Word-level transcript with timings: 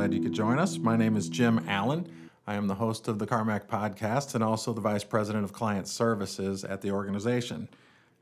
glad 0.00 0.14
you 0.14 0.22
could 0.22 0.32
join 0.32 0.58
us. 0.58 0.78
My 0.78 0.96
name 0.96 1.14
is 1.14 1.28
Jim 1.28 1.62
Allen. 1.68 2.10
I 2.46 2.54
am 2.54 2.68
the 2.68 2.76
host 2.76 3.06
of 3.06 3.18
the 3.18 3.26
Karmak 3.26 3.66
Podcast 3.66 4.34
and 4.34 4.42
also 4.42 4.72
the 4.72 4.80
Vice 4.80 5.04
President 5.04 5.44
of 5.44 5.52
Client 5.52 5.86
Services 5.86 6.64
at 6.64 6.80
the 6.80 6.90
organization. 6.90 7.68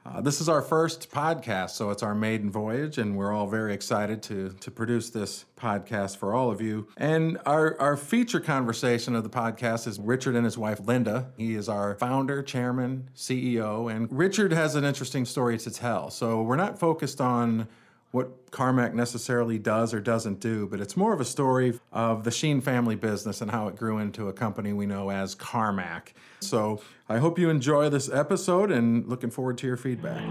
Uh, 0.05 0.21
this 0.21 0.41
is 0.41 0.49
our 0.49 0.61
first 0.61 1.09
podcast, 1.13 1.71
so 1.71 1.91
it's 1.91 2.03
our 2.03 2.17
maiden 2.17 2.51
voyage, 2.51 2.99
and 2.99 3.17
we're 3.17 3.33
all 3.33 3.47
very 3.47 3.73
excited 3.73 4.25
to, 4.25 4.49
to 4.59 4.73
produce 4.73 5.11
this 5.11 5.45
podcast 5.57 6.17
for 6.17 6.35
all 6.35 6.51
of 6.51 6.61
you. 6.61 6.89
And 6.97 7.39
our, 7.47 7.81
our 7.81 7.97
feature 7.97 8.41
conversation 8.41 9.15
of 9.15 9.23
the 9.23 9.31
podcast 9.31 9.87
is 9.87 10.01
Richard 10.01 10.35
and 10.35 10.45
his 10.45 10.59
wife, 10.59 10.81
Linda. 10.85 11.31
He 11.37 11.55
is 11.55 11.69
our 11.69 11.95
founder, 11.95 12.43
chairman, 12.43 13.09
CEO, 13.15 13.89
and 13.89 14.09
Richard 14.11 14.53
has 14.53 14.75
an 14.75 14.83
interesting 14.83 15.25
story 15.25 15.57
to 15.59 15.71
tell. 15.71 16.11
So 16.11 16.43
we're 16.43 16.57
not 16.57 16.81
focused 16.81 17.21
on 17.21 17.69
what 18.11 18.51
Karmak 18.51 18.95
necessarily 18.95 19.59
does 19.59 19.93
or 19.93 20.01
doesn't 20.01 20.41
do, 20.41 20.67
but 20.67 20.81
it's 20.81 20.97
more 20.97 21.13
of 21.13 21.21
a 21.21 21.25
story 21.25 21.79
of 21.93 22.25
the 22.25 22.31
Schien 22.31 22.61
family 22.63 22.97
business 22.97 23.41
and 23.43 23.51
how 23.51 23.69
it 23.69 23.77
grew 23.77 23.99
into 23.99 24.29
a 24.29 24.33
company 24.33 24.73
we 24.73 24.87
know 24.87 25.11
as 25.11 25.35
Karmak. 25.35 26.13
So 26.41 26.81
I 27.09 27.19
hope 27.19 27.39
you 27.39 27.51
enjoy 27.51 27.91
this 27.91 28.09
episode 28.11 28.71
and 28.71 29.07
looking 29.07 29.31
forward 29.31 29.59
to 29.59 29.67
your 29.67 29.77
feedback. 29.77 30.23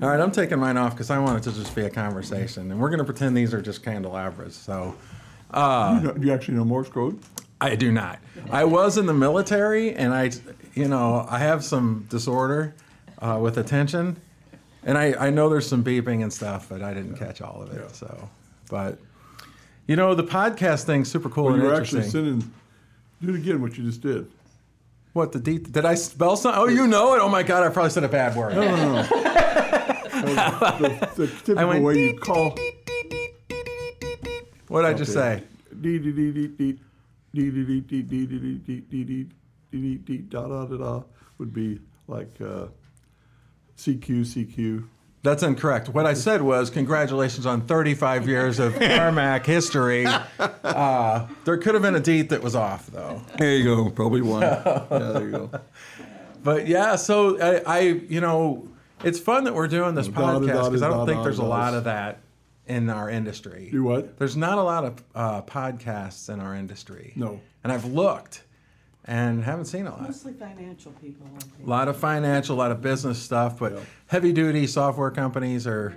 All 0.00 0.08
right, 0.08 0.20
I'm 0.20 0.30
taking 0.30 0.60
mine 0.60 0.76
off 0.76 0.92
because 0.94 1.10
I 1.10 1.18
want 1.18 1.38
it 1.44 1.50
to 1.50 1.56
just 1.56 1.74
be 1.74 1.82
a 1.82 1.90
conversation, 1.90 2.70
and 2.70 2.80
we're 2.80 2.88
going 2.88 2.98
to 3.00 3.04
pretend 3.04 3.36
these 3.36 3.52
are 3.52 3.60
just 3.60 3.82
candelabras. 3.82 4.54
So, 4.54 4.94
You 5.52 5.58
know- 5.60 6.12
Do 6.16 6.26
you 6.26 6.32
actually 6.32 6.54
know 6.56 6.64
Morse 6.64 6.88
code? 6.88 7.18
I 7.60 7.74
do 7.74 7.90
not. 7.90 8.20
I 8.50 8.64
was 8.64 8.98
in 8.98 9.06
the 9.06 9.14
military, 9.14 9.94
and 9.94 10.12
I, 10.14 10.30
you 10.74 10.86
know, 10.88 11.26
I 11.28 11.38
have 11.40 11.64
some 11.64 12.06
disorder 12.08 12.74
uh, 13.20 13.38
with 13.40 13.58
attention, 13.58 14.20
and 14.84 14.96
I, 14.96 15.14
I 15.26 15.30
know 15.30 15.48
there's 15.48 15.66
some 15.66 15.82
beeping 15.82 16.22
and 16.22 16.32
stuff, 16.32 16.68
but 16.68 16.82
I 16.82 16.94
didn't 16.94 17.16
catch 17.16 17.40
all 17.42 17.60
of 17.62 17.72
it. 17.72 17.80
Yeah. 17.82 17.88
So, 17.92 18.28
but 18.70 18.98
you 19.88 19.96
know, 19.96 20.14
the 20.14 20.22
podcast 20.24 20.84
thing's 20.84 21.10
super 21.10 21.28
cool 21.28 21.44
Well, 21.46 21.54
and 21.54 21.62
you 21.62 21.68
were 21.68 21.74
interesting. 21.74 22.00
actually 22.00 22.12
sending. 22.40 22.52
Do 23.20 23.34
it 23.34 23.36
again. 23.40 23.60
What 23.60 23.76
you 23.76 23.84
just 23.84 24.00
did. 24.02 24.30
what 25.14 25.32
the 25.32 25.40
de- 25.40 25.58
did 25.58 25.84
I 25.84 25.96
spell 25.96 26.36
something? 26.36 26.60
Oh, 26.62 26.68
you 26.68 26.86
know 26.86 27.14
it. 27.14 27.18
Oh 27.20 27.28
my 27.28 27.42
god, 27.42 27.64
I 27.64 27.70
probably 27.70 27.90
said 27.90 28.04
a 28.04 28.08
bad 28.08 28.36
word. 28.36 28.54
No, 28.54 28.62
no, 28.62 28.92
no. 28.92 29.02
the, 30.18 31.10
the 31.16 31.26
typical 31.26 31.66
went 31.68 31.82
way 31.84 31.98
you 31.98 32.18
call. 32.18 32.54
What 34.68 34.82
did 34.82 34.90
I 34.90 34.94
just 34.94 35.12
say? 35.12 35.42
Dee 35.80 35.98
dee 35.98 36.12
dee 36.12 36.30
dee 36.32 36.46
dee 36.48 36.78
dee 37.34 37.50
dee 37.50 37.64
dee 37.64 37.80
dee 37.80 38.02
dee 38.02 38.26
dee 38.26 38.38
dee 38.58 38.80
dee 38.80 39.04
dee 39.04 39.26
dee 39.72 39.96
dee 39.98 40.18
da 40.18 40.42
da 40.48 40.64
da 40.66 40.76
da 40.76 41.02
would 41.38 41.52
be 41.52 41.80
like 42.06 42.34
uh, 42.40 42.66
CQ 43.76 44.22
CQ. 44.24 44.84
That's 45.22 45.42
incorrect. 45.42 45.88
What 45.88 46.06
I 46.06 46.14
said 46.14 46.42
was 46.42 46.70
congratulations 46.70 47.44
on 47.44 47.62
35 47.62 48.28
years 48.28 48.58
of 48.60 48.72
Karmak 48.74 49.44
history. 49.44 50.06
Uh, 50.38 51.26
there 51.44 51.56
could 51.58 51.74
have 51.74 51.82
been 51.82 51.96
a 51.96 52.00
deet 52.00 52.28
that 52.30 52.42
was 52.42 52.54
off 52.54 52.86
though. 52.86 53.22
There 53.36 53.56
you 53.56 53.64
go. 53.64 53.90
Probably 53.90 54.22
one. 54.22 54.42
yeah, 54.42 54.86
there 54.90 55.24
you 55.24 55.30
go. 55.32 55.50
But 56.44 56.68
yeah, 56.68 56.94
so 56.96 57.40
I, 57.40 57.78
I, 57.78 57.80
you 57.80 58.20
know, 58.20 58.68
it's 59.02 59.18
fun 59.18 59.44
that 59.44 59.54
we're 59.54 59.66
doing 59.68 59.94
this 59.94 60.08
podcast 60.08 60.64
because 60.66 60.82
I 60.82 60.88
don't 60.88 61.06
think 61.06 61.22
there's 61.24 61.38
a 61.40 61.44
lot 61.44 61.74
of 61.74 61.84
that 61.84 62.20
in 62.68 62.88
our 62.90 63.08
industry. 63.10 63.68
Do 63.72 63.82
what? 63.82 64.18
There's 64.18 64.36
not 64.36 64.58
a 64.58 64.62
lot 64.62 64.84
of 64.84 65.02
uh, 65.14 65.42
podcasts 65.42 66.32
in 66.32 66.40
our 66.40 66.54
industry. 66.54 67.12
No. 67.16 67.40
And 67.64 67.72
I've 67.72 67.84
looked 67.86 68.44
and 69.04 69.42
haven't 69.42 69.64
seen 69.64 69.86
a 69.86 69.90
lot. 69.90 70.02
Mostly 70.02 70.34
financial 70.34 70.92
people. 70.92 71.26
I 71.34 71.38
think. 71.40 71.66
A 71.66 71.70
lot 71.70 71.88
of 71.88 71.96
financial, 71.96 72.54
a 72.56 72.58
lot 72.58 72.70
of 72.70 72.80
business 72.82 73.18
stuff, 73.20 73.58
but 73.58 73.72
Yeah. 73.72 73.80
heavy 74.06 74.32
duty 74.32 74.66
software 74.66 75.10
companies 75.10 75.66
are 75.66 75.94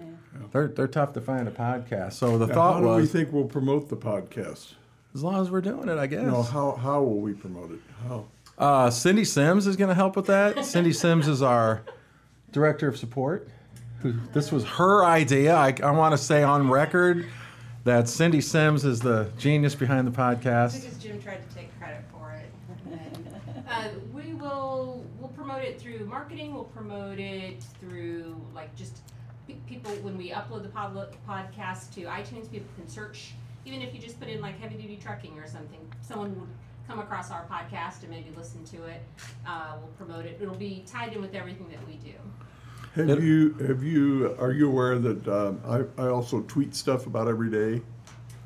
they're 0.52 0.68
they're 0.70 0.88
tough 0.88 1.14
to 1.14 1.22
find 1.22 1.48
a 1.48 1.52
podcast. 1.52 2.14
So 2.14 2.38
the 2.38 2.48
Now, 2.48 2.54
thought 2.54 2.74
how 2.84 2.96
do 2.96 3.02
we 3.02 3.06
think 3.06 3.32
we'll 3.32 3.46
promote 3.46 3.90
the 3.90 3.98
podcast? 3.98 4.74
as 5.14 5.22
long 5.24 5.42
as 5.42 5.52
we're 5.52 5.60
doing 5.62 5.90
it, 5.90 5.98
I 5.98 6.08
guess. 6.08 6.24
No, 6.26 6.42
how 6.42 6.72
how 6.76 7.02
will 7.04 7.20
we 7.20 7.34
promote 7.34 7.72
it? 7.72 7.80
How? 8.08 8.26
Uh, 8.58 8.90
Cindy 8.90 9.26
Sims 9.26 9.68
is 9.68 9.76
going 9.76 9.90
to 9.90 9.96
help 9.96 10.16
with 10.16 10.28
that. 10.28 10.64
Cindy 10.66 10.94
Sims 10.94 11.28
is 11.28 11.42
our 11.42 11.82
director 12.52 12.88
of 12.88 12.96
support. 12.98 13.50
This 14.34 14.52
was 14.52 14.64
her 14.66 15.06
idea. 15.06 15.56
I, 15.56 15.76
I 15.84 15.92
want 15.92 16.14
to 16.14 16.18
say 16.18 16.44
on 16.44 16.70
record 16.70 17.28
that 17.84 18.08
Cindy 18.08 18.42
Sims 18.42 18.86
is 18.86 19.00
the 19.00 19.32
genius 19.38 19.76
behind 19.76 20.08
the 20.08 20.12
podcast. 20.12 20.82
Because 20.82 20.98
Jim 20.98 21.22
tried 21.22 21.48
to 21.48 21.56
take 21.56 21.78
credit 21.80 22.04
for 22.12 22.32
it. 22.32 22.52
Uh, 23.70 23.88
we 24.14 24.34
will, 24.34 25.06
we'll 25.18 25.30
promote 25.30 25.64
it 25.64 25.80
through 25.80 26.06
marketing, 26.06 26.54
we'll 26.54 26.66
promote 26.66 27.18
it 27.20 27.64
through, 27.80 28.36
like, 28.54 28.76
just 28.76 29.00
people, 29.66 29.92
when 30.02 30.18
we 30.18 30.30
upload 30.32 30.64
the 30.64 30.70
pod- 30.70 31.16
podcast 31.28 31.94
to 31.94 32.02
iTunes, 32.02 32.52
people 32.52 32.68
can 32.76 32.88
search, 32.90 33.32
even 33.66 33.82
if 33.82 33.94
you 33.94 34.00
just 34.02 34.20
put 34.20 34.28
in 34.28 34.42
like 34.42 34.60
heavy 34.60 34.76
duty 34.76 34.98
trucking 35.02 35.38
or 35.40 35.48
something, 35.48 35.80
someone 36.02 36.38
would 36.40 36.50
come 36.88 37.00
across 37.00 37.32
our 37.32 37.46
podcast 37.46 38.02
and 38.02 38.10
maybe 38.10 38.30
listen 38.36 38.64
to 38.66 38.84
it. 38.86 39.02
Uh, 39.48 39.76
we'll 39.80 39.92
promote 39.94 40.26
it, 40.26 40.38
it'll 40.42 40.54
be 40.56 40.84
tied 40.86 41.14
in 41.14 41.22
with 41.22 41.34
everything 41.34 41.70
that 41.70 41.86
we 41.88 41.94
do. 41.96 42.14
Have 42.96 43.10
It- 43.10 43.22
you 43.24 43.54
have 43.68 43.84
you 43.84 44.36
are 44.40 44.52
you 44.52 44.68
aware 44.68 45.00
that 45.00 45.28
um, 45.28 45.62
I 45.98 46.02
I 46.04 46.08
also 46.08 46.42
tweet 46.42 46.76
stuff 46.76 47.08
about 47.08 47.28
every 47.28 47.50
day? 47.50 47.82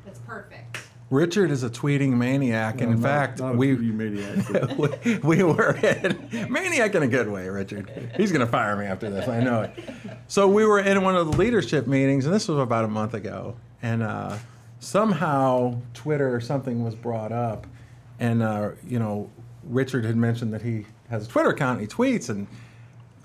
That's 0.06 0.19
perfect. 0.19 0.78
Richard 1.11 1.51
is 1.51 1.63
a 1.63 1.69
tweeting 1.69 2.13
maniac, 2.13 2.81
and 2.81 2.91
in 2.91 3.00
not- 3.01 3.07
fact, 3.07 3.39
not 3.39 3.53
a 3.56 3.57
we, 3.57 3.75
maniac. 3.75 4.78
we 5.03 5.17
we 5.38 5.44
were 5.44 5.75
in 5.78 6.47
maniac 6.51 6.95
in 6.95 7.03
a 7.03 7.07
good 7.07 7.29
way, 7.29 7.47
Richard. 7.50 8.11
He's 8.17 8.31
going 8.31 8.45
to 8.45 8.51
fire 8.51 8.75
me 8.75 8.85
after 8.85 9.09
this. 9.09 9.28
I 9.28 9.39
know 9.39 9.61
it. 9.61 9.72
So 10.28 10.47
we 10.47 10.66
were 10.66 10.79
in 10.79 11.03
one 11.03 11.16
of 11.16 11.31
the 11.31 11.38
leadership 11.38 11.85
meetings, 11.88 12.25
and 12.25 12.33
this 12.33 12.47
was 12.47 12.57
about 12.59 12.85
a 12.85 12.88
month 12.88 13.13
ago, 13.13 13.56
and 13.83 14.01
uh, 14.03 14.38
somehow 14.79 15.79
Twitter 15.94 16.33
or 16.35 16.41
something 16.41 16.83
was 16.83 16.95
brought 16.95 17.31
up, 17.31 17.67
and 18.19 18.41
uh, 18.44 18.72
you 18.88 18.97
know, 19.00 19.29
Richard 19.63 20.06
had 20.06 20.16
mentioned 20.16 20.53
that 20.53 20.62
he 20.63 20.85
has 21.09 21.25
a 21.25 21.29
Twitter 21.29 21.50
account. 21.50 21.79
And 21.79 21.89
he 21.89 21.95
tweets 21.95 22.29
and. 22.29 22.45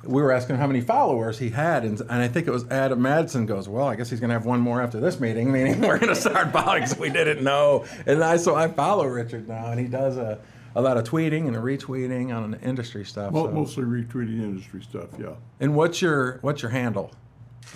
We 0.03 0.23
were 0.23 0.33
asking 0.33 0.57
how 0.57 0.67
many 0.67 0.81
followers 0.81 1.39
he 1.39 1.51
had, 1.51 1.85
and, 1.85 2.01
and 2.01 2.11
I 2.13 2.29
think 2.29 2.47
it 2.47 2.51
was 2.51 2.67
Adam 2.71 3.01
Madsen 3.01 3.47
goes, 3.47 3.69
"Well, 3.69 3.87
I 3.87 3.97
guess 3.97 4.09
he's 4.09 4.19
going 4.21 4.31
to 4.31 4.35
have 4.35 4.47
one 4.47 4.61
more 4.61 4.81
after 4.81 4.99
this 4.99 5.21
meeting, 5.21 5.53
meaning 5.57 5.81
we're 5.81 5.99
going 5.99 6.15
to 6.15 6.21
start 6.21 6.53
following." 6.53 6.87
So 6.87 6.99
we 6.99 7.11
didn't 7.11 7.43
know, 7.45 7.85
and 8.07 8.23
I 8.25 8.37
so 8.39 8.55
I 8.55 8.69
follow 8.69 9.05
Richard 9.07 9.47
now, 9.49 9.67
and 9.71 9.79
he 9.79 9.87
does 9.87 10.17
a, 10.17 10.39
a 10.75 10.81
lot 10.81 10.97
of 10.97 11.05
tweeting 11.05 11.47
and 11.49 11.57
retweeting 11.57 12.35
on 12.35 12.55
industry 12.63 13.05
stuff. 13.05 13.33
Mo- 13.33 13.47
so. 13.47 13.53
Mostly 13.53 13.85
retweeting 13.85 14.41
industry 14.43 14.83
stuff, 14.83 15.09
yeah. 15.19 15.35
And 15.61 15.75
what's 15.75 16.01
your 16.01 16.39
what's 16.41 16.63
your 16.63 16.71
handle, 16.71 17.13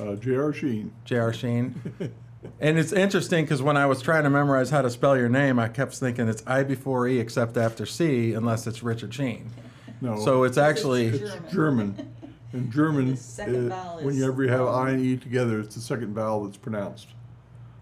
Uh, 0.00 0.14
J.R. 0.14 0.52
Schien. 0.54 0.92
J.R. 1.04 1.32
Schien? 1.34 1.74
and 2.60 2.78
it's 2.78 2.92
interesting 2.92 3.44
because 3.44 3.60
when 3.60 3.76
I 3.76 3.84
was 3.84 4.00
trying 4.00 4.22
to 4.24 4.30
memorize 4.30 4.70
how 4.70 4.80
to 4.80 4.88
spell 4.88 5.16
your 5.18 5.28
name, 5.28 5.58
I 5.58 5.68
kept 5.68 5.94
thinking 5.96 6.28
it's 6.28 6.42
I 6.46 6.62
before 6.62 7.06
E 7.06 7.18
except 7.18 7.58
after 7.58 7.84
C, 7.84 8.32
unless 8.32 8.66
it's 8.66 8.82
Richard 8.82 9.12
Schien. 9.12 9.50
No, 10.00 10.18
So 10.22 10.42
it's 10.42 10.58
actually 10.58 11.06
it's 11.06 11.52
German. 11.52 12.13
In 12.54 12.70
German, 12.70 13.10
The 13.10 13.16
second 13.16 13.66
uh, 13.72 13.74
vowel 13.74 13.96
when 13.98 14.14
is 14.14 14.20
you 14.20 14.26
ever 14.26 14.46
have. 14.48 14.66
I 14.68 14.90
and 14.90 15.04
E 15.04 15.16
together, 15.16 15.58
it's 15.60 15.74
the 15.74 15.80
second 15.80 16.14
vowel 16.14 16.44
that's 16.44 16.56
pronounced. 16.56 17.08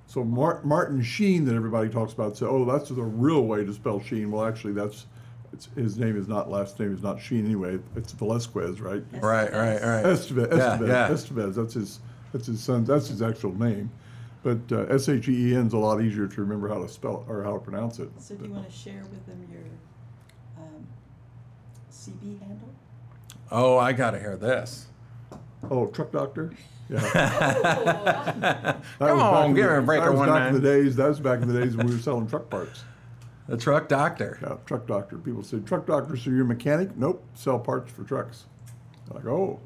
So 0.07 0.25
Mar- 0.25 0.61
Martin 0.65 1.03
Sheen, 1.03 1.45
that 1.45 1.55
everybody 1.55 1.89
talks 1.89 2.13
about, 2.15 2.37
said, 2.37 2.49
"Oh, 2.49 2.65
that's 2.65 2.89
the 2.89 3.03
real 3.03 3.43
way 3.45 3.65
to 3.65 3.73
spell 3.73 4.01
Sheen." 4.01 4.31
Well, 4.31 4.45
actually, 4.45 4.73
that's 4.73 5.07
it's, 5.53 5.69
his 5.77 5.99
name 5.99 6.17
is 6.17 6.27
not 6.27 6.51
last 6.51 6.81
name 6.81 6.95
is 6.95 7.03
not 7.03 7.21
Sheen 7.21 7.45
anyway. 7.45 7.79
It's 7.97 8.13
Velasquez, 8.13 8.81
right? 8.81 9.05
right, 9.13 9.53
right, 9.53 9.83
right. 9.83 10.05
Estevez, 10.05 10.51
Yeah, 10.57 10.79
Estevez, 10.79 10.89
yeah. 10.89 11.09
Estevez. 11.09 11.55
That's 11.55 11.75
his. 11.75 12.01
That's 12.33 12.47
his 12.47 12.63
son. 12.63 12.85
That's 12.85 13.09
his 13.09 13.21
actual 13.21 13.55
name. 13.59 13.91
But 14.43 14.59
uh, 14.73 14.87
S 14.89 15.09
H 15.11 15.29
E 15.29 15.51
E 15.53 15.55
N 15.55 15.67
is 15.67 15.75
a 15.75 15.79
lot 15.79 16.01
easier 16.03 16.27
to 16.27 16.41
remember 16.41 16.67
how 16.69 16.81
to 16.83 16.89
spell 16.89 17.25
or 17.29 17.43
how 17.45 17.53
to 17.53 17.59
pronounce 17.61 17.99
it. 17.99 18.09
So 18.19 18.35
do 18.35 18.47
you 18.47 18.53
want 18.53 18.69
to 18.71 18.75
share 18.75 19.03
with 19.11 19.25
them 19.27 19.47
your 19.53 19.63
um, 20.57 20.87
CB 21.91 22.41
handle? 22.41 22.71
Oh, 23.53 23.77
I 23.79 23.93
got 23.93 24.13
to 24.13 24.19
hear 24.19 24.37
this. 24.37 24.87
Oh, 25.71 25.87
truck 25.89 26.11
doctor. 26.11 26.53
Yeah. 26.89 27.01
Come 28.99 29.21
on, 29.21 29.51
in 29.51 29.55
give 29.55 29.67
the- 29.67 29.73
me 29.73 29.79
a 29.79 29.83
break 29.83 30.01
That 30.01 30.11
was 30.11 30.19
one 30.19 30.29
back 30.29 30.49
in 30.49 30.55
the 30.55 30.61
days. 30.61 30.97
That 30.97 31.09
was 31.09 31.21
back 31.21 31.43
in 31.43 31.49
the 31.49 31.61
days 31.61 31.77
when 31.77 31.87
we 31.87 31.93
were 31.95 32.01
selling 32.01 32.27
truck 32.27 32.49
parts. 32.51 32.85
The 33.49 33.57
truck 33.57 33.89
doctor. 33.89 34.39
Yeah, 34.43 34.57
truck 34.67 34.87
doctor. 34.87 35.19
People 35.19 35.43
say 35.43 35.59
truck 35.61 35.87
doctor. 35.87 36.17
So 36.17 36.31
you're 36.31 36.43
a 36.43 36.47
mechanic? 36.47 36.97
Nope. 36.97 37.23
Sell 37.35 37.59
parts 37.59 37.93
for 37.93 38.05
trucks. 38.05 38.47
Like 39.11 39.27
oh, 39.27 39.61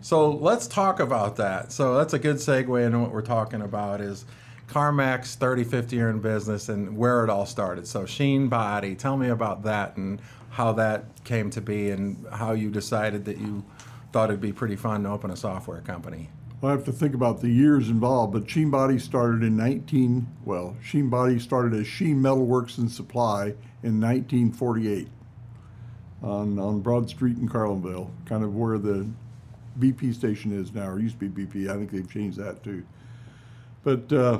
So 0.00 0.30
let's 0.30 0.66
talk 0.66 1.00
about 1.00 1.36
that. 1.36 1.72
So 1.72 1.96
that's 1.98 2.14
a 2.14 2.18
good 2.18 2.36
segue 2.36 2.84
into 2.86 2.98
what 2.98 3.12
we're 3.12 3.20
talking 3.22 3.60
about 3.60 4.00
is 4.00 4.24
Karmak's 4.68 5.36
35th 5.36 5.92
year 5.92 6.10
in 6.10 6.20
business 6.20 6.68
and 6.68 6.96
where 6.96 7.24
it 7.24 7.30
all 7.30 7.46
started. 7.46 7.86
So 7.86 8.06
Schien 8.06 8.48
Body, 8.48 8.94
tell 8.94 9.16
me 9.16 9.28
about 9.28 9.62
that 9.64 9.96
and 9.96 10.20
how 10.50 10.72
that 10.72 11.24
came 11.24 11.50
to 11.50 11.60
be 11.60 11.90
and 11.90 12.24
how 12.32 12.52
you 12.52 12.70
decided 12.70 13.24
that 13.26 13.38
you 13.38 13.64
thought 14.12 14.30
it'd 14.30 14.40
be 14.40 14.52
pretty 14.52 14.76
fun 14.76 15.02
to 15.02 15.10
open 15.10 15.30
a 15.30 15.36
software 15.36 15.80
company. 15.80 16.30
Well, 16.60 16.72
I 16.72 16.76
have 16.76 16.84
to 16.84 16.92
think 16.92 17.14
about 17.14 17.40
the 17.40 17.50
years 17.50 17.90
involved, 17.90 18.32
but 18.32 18.48
Schien 18.48 18.70
Body 18.70 18.98
started 18.98 19.42
in 19.42 19.56
19, 19.56 20.26
well, 20.44 20.76
Schien 20.82 21.10
Body 21.10 21.38
started 21.38 21.74
as 21.74 21.86
Schien 21.86 22.22
Metal 22.22 22.46
Works 22.46 22.78
and 22.78 22.90
Supply 22.90 23.54
in 23.82 24.00
1948 24.00 25.08
on, 26.22 26.58
on 26.58 26.80
Broad 26.80 27.10
Street 27.10 27.36
in 27.36 27.48
Carlinville, 27.48 28.08
kind 28.24 28.42
of 28.44 28.54
where 28.54 28.78
the 28.78 29.06
BP 29.78 30.14
station 30.14 30.58
is 30.58 30.72
now, 30.72 30.88
or 30.88 31.00
used 31.00 31.18
to 31.18 31.28
be 31.28 31.44
BP. 31.44 31.68
I 31.68 31.74
think 31.74 31.90
they've 31.90 32.10
changed 32.10 32.38
that 32.38 32.62
too. 32.62 32.82
But, 33.82 34.10
uh, 34.12 34.38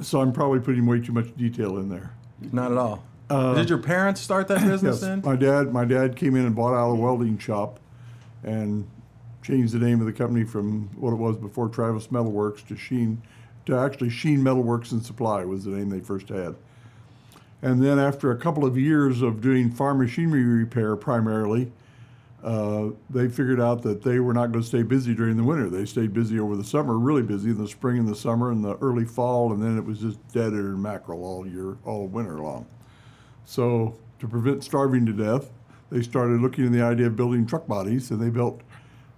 so 0.00 0.20
I'm 0.20 0.32
probably 0.32 0.60
putting 0.60 0.86
way 0.86 1.00
too 1.00 1.12
much 1.12 1.34
detail 1.36 1.78
in 1.78 1.88
there. 1.88 2.12
Not 2.52 2.72
at 2.72 2.78
all. 2.78 3.04
Uh, 3.30 3.54
Did 3.54 3.70
your 3.70 3.78
parents 3.78 4.20
start 4.20 4.48
that 4.48 4.60
business 4.60 4.96
Yes, 4.96 5.00
then? 5.00 5.22
my 5.24 5.36
dad, 5.36 5.72
my 5.72 5.84
dad 5.84 6.14
came 6.16 6.36
in 6.36 6.44
and 6.44 6.54
bought 6.54 6.74
out 6.74 6.90
a 6.90 6.94
welding 6.94 7.38
shop 7.38 7.80
and 8.42 8.86
changed 9.42 9.72
the 9.72 9.78
name 9.78 10.00
of 10.00 10.06
the 10.06 10.12
company 10.12 10.44
from 10.44 10.90
what 10.96 11.12
it 11.12 11.16
was 11.16 11.36
before 11.36 11.68
Travis 11.68 12.10
Metal 12.10 12.30
Works 12.30 12.62
to 12.64 12.76
Schien, 12.76 13.22
to 13.66 13.76
actually 13.76 14.10
Schien 14.10 14.42
Metal 14.42 14.62
Works 14.62 14.92
and 14.92 15.04
Supply 15.04 15.44
was 15.44 15.64
the 15.64 15.70
name 15.70 15.88
they 15.88 16.00
first 16.00 16.28
had. 16.28 16.54
And 17.62 17.82
then 17.82 17.98
after 17.98 18.30
a 18.30 18.36
couple 18.36 18.66
of 18.66 18.76
years 18.76 19.22
of 19.22 19.40
doing 19.40 19.70
farm 19.70 19.98
machinery 19.98 20.44
repair 20.44 20.96
primarily, 20.96 21.72
uh, 22.44 22.90
they 23.08 23.26
figured 23.26 23.58
out 23.58 23.80
that 23.82 24.02
they 24.02 24.20
were 24.20 24.34
not 24.34 24.52
going 24.52 24.62
to 24.62 24.68
stay 24.68 24.82
busy 24.82 25.14
during 25.14 25.38
the 25.38 25.42
winter. 25.42 25.70
They 25.70 25.86
stayed 25.86 26.12
busy 26.12 26.38
over 26.38 26.56
the 26.56 26.64
summer, 26.64 26.98
really 26.98 27.22
busy 27.22 27.50
in 27.50 27.58
the 27.58 27.66
spring 27.66 27.98
and 27.98 28.06
the 28.06 28.14
summer 28.14 28.50
and 28.50 28.62
the 28.62 28.76
early 28.76 29.06
fall, 29.06 29.50
and 29.50 29.62
then 29.62 29.78
it 29.78 29.84
was 29.84 30.00
just 30.00 30.18
deader 30.28 30.68
and 30.68 30.82
mackerel 30.82 31.24
all 31.24 31.46
year, 31.46 31.78
all 31.86 32.06
winter 32.06 32.38
long. 32.38 32.66
So 33.46 33.96
to 34.18 34.28
prevent 34.28 34.62
starving 34.62 35.06
to 35.06 35.12
death, 35.14 35.52
they 35.90 36.02
started 36.02 36.42
looking 36.42 36.66
at 36.66 36.72
the 36.72 36.82
idea 36.82 37.06
of 37.06 37.16
building 37.16 37.46
truck 37.46 37.66
bodies, 37.66 38.10
and 38.10 38.20
they 38.20 38.28
built 38.28 38.60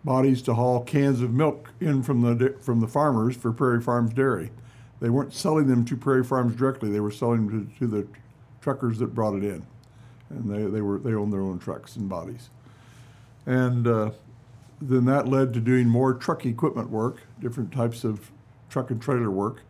bodies 0.05 0.41
to 0.43 0.55
haul 0.55 0.85
cans 0.85 1.21
of 1.21 1.33
milk 1.33 1.71
in 1.81 2.05
from 2.05 2.21
the 2.21 2.55
from 2.61 2.81
the 2.81 2.87
farmers 2.87 3.37
for 3.37 3.53
Prairie 3.53 3.83
Farms 3.83 4.15
Dairy. 4.15 4.53
They 5.01 5.11
weren't 5.11 5.35
selling 5.35 5.67
them 5.67 5.85
to 5.87 5.97
Prairie 5.97 6.23
Farms 6.23 6.55
directly; 6.55 6.93
they 6.93 7.01
were 7.01 7.11
selling 7.11 7.49
them 7.49 7.71
to, 7.73 7.79
to 7.81 7.87
the 7.89 8.07
truckers 8.61 8.99
that 8.99 9.17
brought 9.17 9.35
it 9.35 9.43
in, 9.43 9.67
and 10.31 10.49
they, 10.49 10.71
they 10.71 10.81
were 10.81 11.01
they 11.01 11.13
owned 11.13 11.33
their 11.33 11.41
own 11.41 11.59
trucks 11.59 11.97
and 11.97 12.09
bodies. 12.09 12.51
And 13.47 13.87
uh, 13.87 14.11
then 14.81 15.05
that 15.07 15.29
led 15.29 15.55
to 15.55 15.61
doing 15.61 15.89
more 15.89 16.15
truck 16.15 16.45
equipment 16.45 16.91
work, 16.91 17.23
different 17.41 17.73
types 17.73 18.05
of 18.05 18.31
truck 18.69 18.91
and 18.91 19.01
trailer 19.01 19.31
work. 19.31 19.63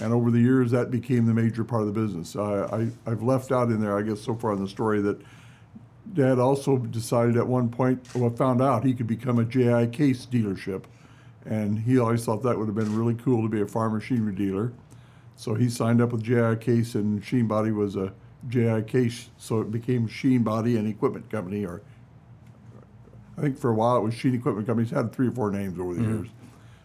And 0.00 0.12
over 0.12 0.30
the 0.30 0.40
years, 0.40 0.70
that 0.70 0.90
became 0.90 1.26
the 1.26 1.34
major 1.34 1.64
part 1.64 1.82
of 1.82 1.92
the 1.92 2.00
business. 2.00 2.36
I, 2.36 2.90
I, 3.06 3.10
I've 3.10 3.22
left 3.22 3.52
out 3.52 3.68
in 3.68 3.80
there, 3.80 3.98
I 3.98 4.02
guess, 4.02 4.20
so 4.20 4.34
far 4.34 4.52
in 4.52 4.62
the 4.62 4.68
story 4.68 5.00
that 5.02 5.20
Dad 6.12 6.38
also 6.38 6.78
decided 6.78 7.36
at 7.36 7.46
one 7.46 7.68
point, 7.68 8.02
well, 8.14 8.30
found 8.30 8.60
out 8.60 8.84
he 8.84 8.94
could 8.94 9.06
become 9.06 9.38
a 9.38 9.44
JI 9.44 9.88
Case 9.88 10.26
dealership. 10.26 10.84
And 11.44 11.78
he 11.78 11.98
always 11.98 12.24
thought 12.24 12.42
that 12.42 12.58
would 12.58 12.66
have 12.66 12.74
been 12.74 12.96
really 12.96 13.14
cool 13.14 13.42
to 13.42 13.48
be 13.48 13.60
a 13.60 13.66
farm 13.66 13.94
machinery 13.94 14.34
dealer. 14.34 14.72
So 15.36 15.54
he 15.54 15.70
signed 15.70 16.02
up 16.02 16.12
with 16.12 16.22
JI 16.22 16.56
Case, 16.56 16.94
and 16.94 17.24
Schien 17.24 17.46
Body 17.46 17.70
was 17.70 17.96
a 17.96 18.12
JI 18.48 18.82
Case, 18.82 19.30
so 19.38 19.60
it 19.60 19.70
became 19.70 20.06
Schien 20.06 20.42
Body 20.42 20.76
and 20.76 20.86
Equipment 20.86 21.30
Company, 21.30 21.64
or 21.64 21.82
I 23.36 23.40
think 23.40 23.58
for 23.58 23.70
a 23.70 23.74
while 23.74 23.96
it 23.96 24.00
was 24.00 24.14
Schien 24.14 24.34
Equipment 24.34 24.66
Company. 24.66 24.84
It's 24.84 24.94
had 24.94 25.12
three 25.12 25.28
or 25.28 25.32
four 25.32 25.50
names 25.50 25.78
over 25.78 25.94
the 25.94 26.02
years. 26.02 26.28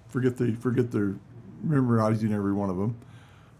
Forget 0.07 0.38
the 0.38 0.53
forget 0.53 0.92
the 0.92 1.15
memorizing 1.62 2.33
every 2.33 2.53
one 2.53 2.69
of 2.69 2.77
them. 2.77 2.97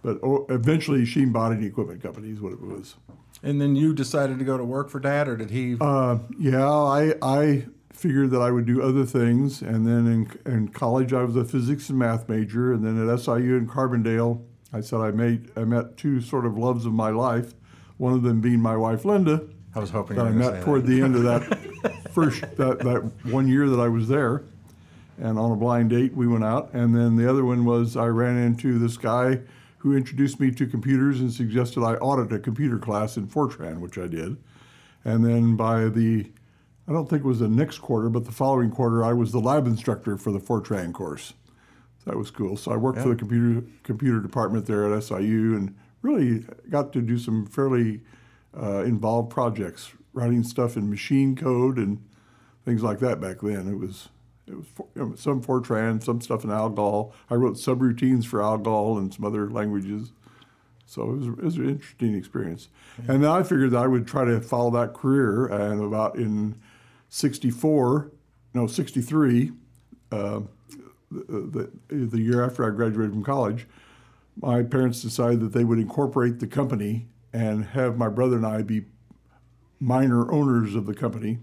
But 0.02 0.20
oh, 0.22 0.46
eventually, 0.50 1.04
Schien 1.06 1.32
Body 1.32 1.56
and 1.56 1.66
Equipment 1.66 2.02
Company 2.02 2.30
is 2.30 2.40
what 2.40 2.54
it 2.54 2.62
was. 2.62 2.96
And 3.42 3.60
then 3.60 3.76
you 3.76 3.94
decided 3.94 4.40
to 4.40 4.46
go 4.46 4.58
to 4.58 4.64
work 4.64 4.90
for 4.90 5.00
dad, 5.00 5.28
or 5.28 5.36
did 5.36 5.50
he? 5.50 5.78
Uh, 5.82 6.20
yeah, 6.40 6.70
I 6.70 7.16
I 7.22 7.66
figured 7.92 8.32
that 8.32 8.42
I 8.42 8.52
would 8.52 8.66
do 8.66 8.82
other 8.82 9.06
things, 9.06 9.62
and 9.62 9.88
then 9.88 10.08
in 10.08 10.52
in 10.52 10.68
college 10.70 11.12
I 11.12 11.24
was 11.24 11.36
a 11.36 11.44
physics 11.44 11.90
and 11.90 11.98
math 11.98 12.30
major, 12.30 12.72
and 12.72 12.86
then 12.86 13.10
at 13.10 13.20
SIU 13.20 13.56
in 13.56 13.68
Carbondale, 13.68 14.44
I 14.72 14.82
said 14.82 15.00
I 15.00 15.12
made 15.12 15.50
I 15.56 15.64
met 15.64 15.98
two 15.98 16.22
sort 16.22 16.46
of 16.46 16.58
loves 16.58 16.86
of 16.86 16.94
my 16.94 17.10
life. 17.10 17.54
One 17.98 18.14
of 18.14 18.24
them 18.24 18.42
being 18.42 18.60
my 18.60 18.76
wife 18.76 19.06
Linda, 19.06 19.48
I 19.76 19.80
was 19.80 19.90
hoping 19.90 20.16
that 20.16 20.26
I 20.26 20.32
met 20.32 20.64
toward 20.64 20.84
that. 20.84 20.88
the 20.88 21.02
end 21.02 21.16
of 21.16 21.24
that 21.24 22.02
first 22.12 22.42
that, 22.58 22.80
that 22.80 23.12
one 23.26 23.48
year 23.48 23.68
that 23.70 23.80
I 23.80 23.90
was 23.90 24.08
there, 24.08 24.44
and 25.20 25.38
on 25.38 25.52
a 25.52 25.56
blind 25.56 25.90
date 25.90 26.14
we 26.14 26.28
went 26.28 26.46
out, 26.46 26.74
and 26.74 26.96
then 26.96 27.18
the 27.18 27.30
other 27.30 27.44
one 27.44 27.66
was 27.66 27.98
I 27.98 28.08
ran 28.08 28.38
into 28.38 28.80
this 28.80 28.98
guy 28.98 29.42
who 29.80 29.96
introduced 29.96 30.40
me 30.40 30.50
to 30.52 30.66
computers 30.66 31.20
and 31.20 31.32
suggested 31.32 31.84
I 31.84 31.96
audit 31.96 32.32
a 32.32 32.40
computer 32.40 32.80
class 32.80 33.18
in 33.18 33.28
Fortran, 33.28 33.80
which 33.80 33.98
I 33.98 34.08
did, 34.08 34.38
and 35.04 35.26
then 35.26 35.56
by 35.58 35.90
the 35.90 36.32
I 36.88 36.94
don't 36.94 37.10
think 37.10 37.24
it 37.24 37.28
was 37.28 37.40
the 37.40 37.48
next 37.48 37.80
quarter, 37.80 38.10
but 38.10 38.26
the 38.26 38.32
following 38.32 38.72
quarter 38.72 39.04
I 39.04 39.12
was 39.14 39.32
the 39.32 39.40
lab 39.40 39.68
instructor 39.68 40.18
for 40.18 40.32
the 40.32 40.40
Fortran 40.40 40.94
course. 40.94 41.34
That 42.06 42.18
was 42.18 42.30
cool. 42.30 42.56
So 42.56 42.72
I 42.72 42.78
worked 42.78 43.00
for 43.00 43.10
the 43.10 43.16
computer 43.16 43.66
computer 43.84 44.20
department 44.20 44.68
there 44.68 44.94
at 44.94 45.04
SIU 45.04 45.56
and 45.56 45.76
really 46.02 46.46
got 46.70 46.94
to 46.94 47.02
do 47.02 47.18
some 47.18 47.48
fairly 47.48 48.02
uh, 48.62 48.84
involved 48.84 49.30
projects, 49.30 49.92
writing 50.14 50.44
stuff 50.44 50.78
in 50.78 50.90
machine 50.90 51.36
code 51.36 51.78
and 51.78 52.02
things 52.64 52.84
like 52.84 53.00
that 53.00 53.20
back 53.20 53.38
then. 53.42 53.68
It 53.68 53.78
was 53.78 54.10
it 54.48 54.56
was 54.56 54.68
for, 54.68 54.88
you 54.96 55.06
know, 55.06 55.16
some 55.16 55.42
Fortran, 55.42 56.04
some 56.04 56.22
stuff 56.22 56.44
in 56.44 56.52
Algol. 56.52 57.14
I 57.30 57.36
wrote 57.36 57.56
subroutines 57.56 58.26
for 58.26 58.44
Algol 58.44 58.98
and 58.98 59.14
some 59.14 59.26
other 59.26 59.50
languages. 59.50 60.12
So 60.86 61.10
it 61.10 61.18
was, 61.18 61.28
it 61.28 61.44
was 61.44 61.58
an 61.58 61.70
interesting 61.70 62.16
experience. 62.16 62.70
And 63.08 63.24
then 63.24 63.32
I 63.32 63.42
figured 63.42 63.72
that 63.72 63.84
I 63.84 63.88
would 63.88 64.06
try 64.08 64.24
to 64.24 64.40
follow 64.40 64.70
that 64.72 64.94
career. 64.94 65.48
And 65.48 65.84
about 65.84 66.16
in 66.16 66.60
64, 67.10 68.12
no, 68.54 68.68
63, 68.68 69.52
uh, 70.12 70.42
the, 71.12 71.72
the, 71.90 71.96
the 71.96 72.20
year 72.20 72.44
after 72.44 72.66
I 72.66 72.70
graduated 72.70 73.12
from 73.12 73.24
college, 73.24 73.68
my 74.40 74.62
parents 74.62 75.02
decided 75.02 75.40
that 75.40 75.54
they 75.54 75.64
would 75.64 75.80
incorporate 75.80 76.40
the 76.40 76.48
company 76.48 77.08
and 77.36 77.66
have 77.66 77.98
my 77.98 78.08
brother 78.08 78.38
and 78.38 78.46
I 78.46 78.62
be 78.62 78.86
minor 79.78 80.32
owners 80.32 80.74
of 80.74 80.86
the 80.86 80.94
company 80.94 81.40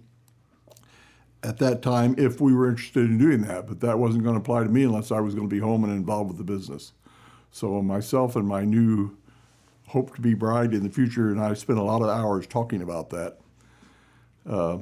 at 1.43 1.59
that 1.59 1.83
time 1.83 2.15
if 2.17 2.41
we 2.41 2.55
were 2.55 2.67
interested 2.67 3.05
in 3.05 3.19
doing 3.19 3.43
that. 3.43 3.67
But 3.67 3.81
that 3.81 3.99
wasn't 3.99 4.25
going 4.25 4.35
to 4.35 4.41
apply 4.41 4.63
to 4.63 4.71
me 4.71 4.85
unless 4.85 5.13
I 5.13 5.21
was 5.21 5.35
going 5.35 5.47
to 5.47 5.55
be 5.55 5.61
home 5.61 5.85
and 5.85 5.93
involved 5.93 6.29
with 6.29 6.39
the 6.39 6.45
business. 6.45 6.93
So 7.51 7.83
myself 7.83 8.37
and 8.37 8.49
my 8.49 8.65
new 8.65 9.19
hope 9.89 10.15
to 10.15 10.23
be 10.23 10.33
bride 10.33 10.73
in 10.73 10.83
the 10.83 10.89
future, 10.89 11.29
and 11.29 11.39
I 11.39 11.53
spent 11.53 11.79
a 11.79 11.83
lot 11.83 12.01
of 12.01 12.09
hours 12.09 12.47
talking 12.47 12.81
about 12.81 13.11
that. 13.11 13.37
Uh, 14.49 14.79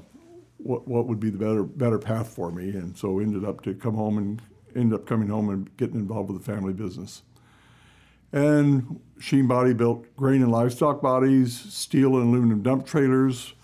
what 0.58 0.86
what 0.86 1.08
would 1.08 1.18
be 1.18 1.30
the 1.30 1.38
better 1.38 1.64
better 1.64 1.98
path 1.98 2.28
for 2.28 2.52
me, 2.52 2.70
and 2.70 2.96
so 2.96 3.18
ended 3.18 3.44
up 3.44 3.62
to 3.62 3.74
come 3.74 3.94
home 3.94 4.16
and 4.16 4.42
end 4.76 4.94
up 4.94 5.06
coming 5.06 5.28
home 5.28 5.48
and 5.48 5.76
getting 5.76 5.96
involved 5.96 6.30
with 6.30 6.38
the 6.38 6.52
family 6.52 6.72
business. 6.72 7.22
And 8.32 9.00
Schien 9.18 9.46
Body 9.46 9.72
built 9.72 10.04
grain 10.16 10.42
and 10.42 10.52
livestock 10.52 11.02
bodies, 11.02 11.58
steel 11.58 12.16
and 12.16 12.28
aluminum 12.28 12.62
dump 12.62 12.86
trailers, 12.86 13.54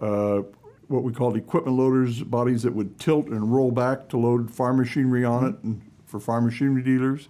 uh, 0.00 0.42
what 0.88 1.02
we 1.02 1.12
called 1.12 1.36
equipment 1.36 1.76
loaders, 1.76 2.22
bodies 2.22 2.62
that 2.64 2.74
would 2.74 2.98
tilt 2.98 3.26
and 3.26 3.54
roll 3.54 3.70
back 3.70 4.08
to 4.08 4.18
load 4.18 4.50
farm 4.50 4.78
machinery 4.78 5.24
on 5.24 5.46
it 5.46 5.54
and 5.62 5.80
for 6.06 6.20
farm 6.20 6.44
machinery 6.44 6.82
dealers. 6.82 7.28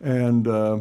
And, 0.00 0.46
uh, 0.46 0.80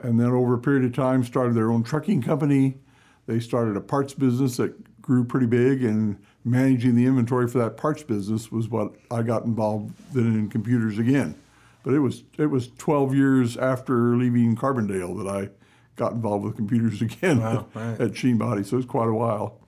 and 0.00 0.18
then 0.18 0.28
over 0.28 0.54
a 0.54 0.58
period 0.58 0.84
of 0.84 0.94
time 0.94 1.22
started 1.22 1.54
their 1.54 1.70
own 1.70 1.82
trucking 1.82 2.22
company. 2.22 2.78
They 3.26 3.40
started 3.40 3.76
a 3.76 3.80
parts 3.80 4.14
business 4.14 4.56
that 4.56 5.00
grew 5.02 5.24
pretty 5.24 5.46
big 5.46 5.84
and 5.84 6.16
managing 6.44 6.94
the 6.96 7.06
inventory 7.06 7.46
for 7.46 7.58
that 7.58 7.76
parts 7.76 8.02
business 8.02 8.50
was 8.50 8.68
what 8.68 8.92
I 9.10 9.22
got 9.22 9.44
involved 9.44 9.92
then 10.12 10.34
in 10.34 10.48
computers 10.48 10.98
again. 10.98 11.36
But 11.84 11.94
it 11.94 11.98
was 12.00 12.22
it 12.38 12.46
was 12.46 12.68
12 12.78 13.14
years 13.14 13.56
after 13.56 14.16
leaving 14.16 14.56
Carbondale 14.56 15.16
that 15.22 15.28
I 15.28 15.50
got 15.96 16.12
involved 16.12 16.44
with 16.44 16.56
computers 16.56 17.02
again 17.08 17.40
Wow, 17.40 17.66
at, 17.74 17.80
right. 17.80 18.00
at 18.00 18.16
Schien 18.16 18.38
Body. 18.38 18.62
So 18.62 18.74
it 18.74 18.78
was 18.78 18.86
quite 18.86 19.08
a 19.08 19.14
while. 19.14 19.58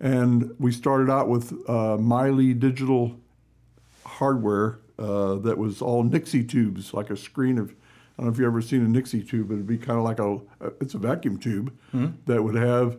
And 0.00 0.54
we 0.58 0.72
started 0.72 1.10
out 1.10 1.28
with 1.28 1.52
uh, 1.68 1.96
Miley 1.96 2.54
Digital 2.54 3.16
hardware 4.04 4.78
uh, 4.98 5.36
that 5.36 5.58
was 5.58 5.80
all 5.80 6.02
Nixie 6.02 6.44
tubes, 6.44 6.92
like 6.94 7.10
a 7.10 7.16
screen 7.16 7.58
of. 7.58 7.70
I 8.18 8.22
don't 8.24 8.26
know 8.26 8.32
if 8.32 8.38
you've 8.38 8.46
ever 8.46 8.60
seen 8.60 8.84
a 8.84 8.88
Nixie 8.88 9.22
tube, 9.22 9.48
but 9.48 9.54
it'd 9.54 9.66
be 9.66 9.78
kind 9.78 9.98
of 9.98 10.04
like 10.04 10.18
a. 10.18 10.38
It's 10.80 10.94
a 10.94 10.98
vacuum 10.98 11.38
tube 11.38 11.72
that 12.26 12.42
would 12.42 12.54
have 12.56 12.98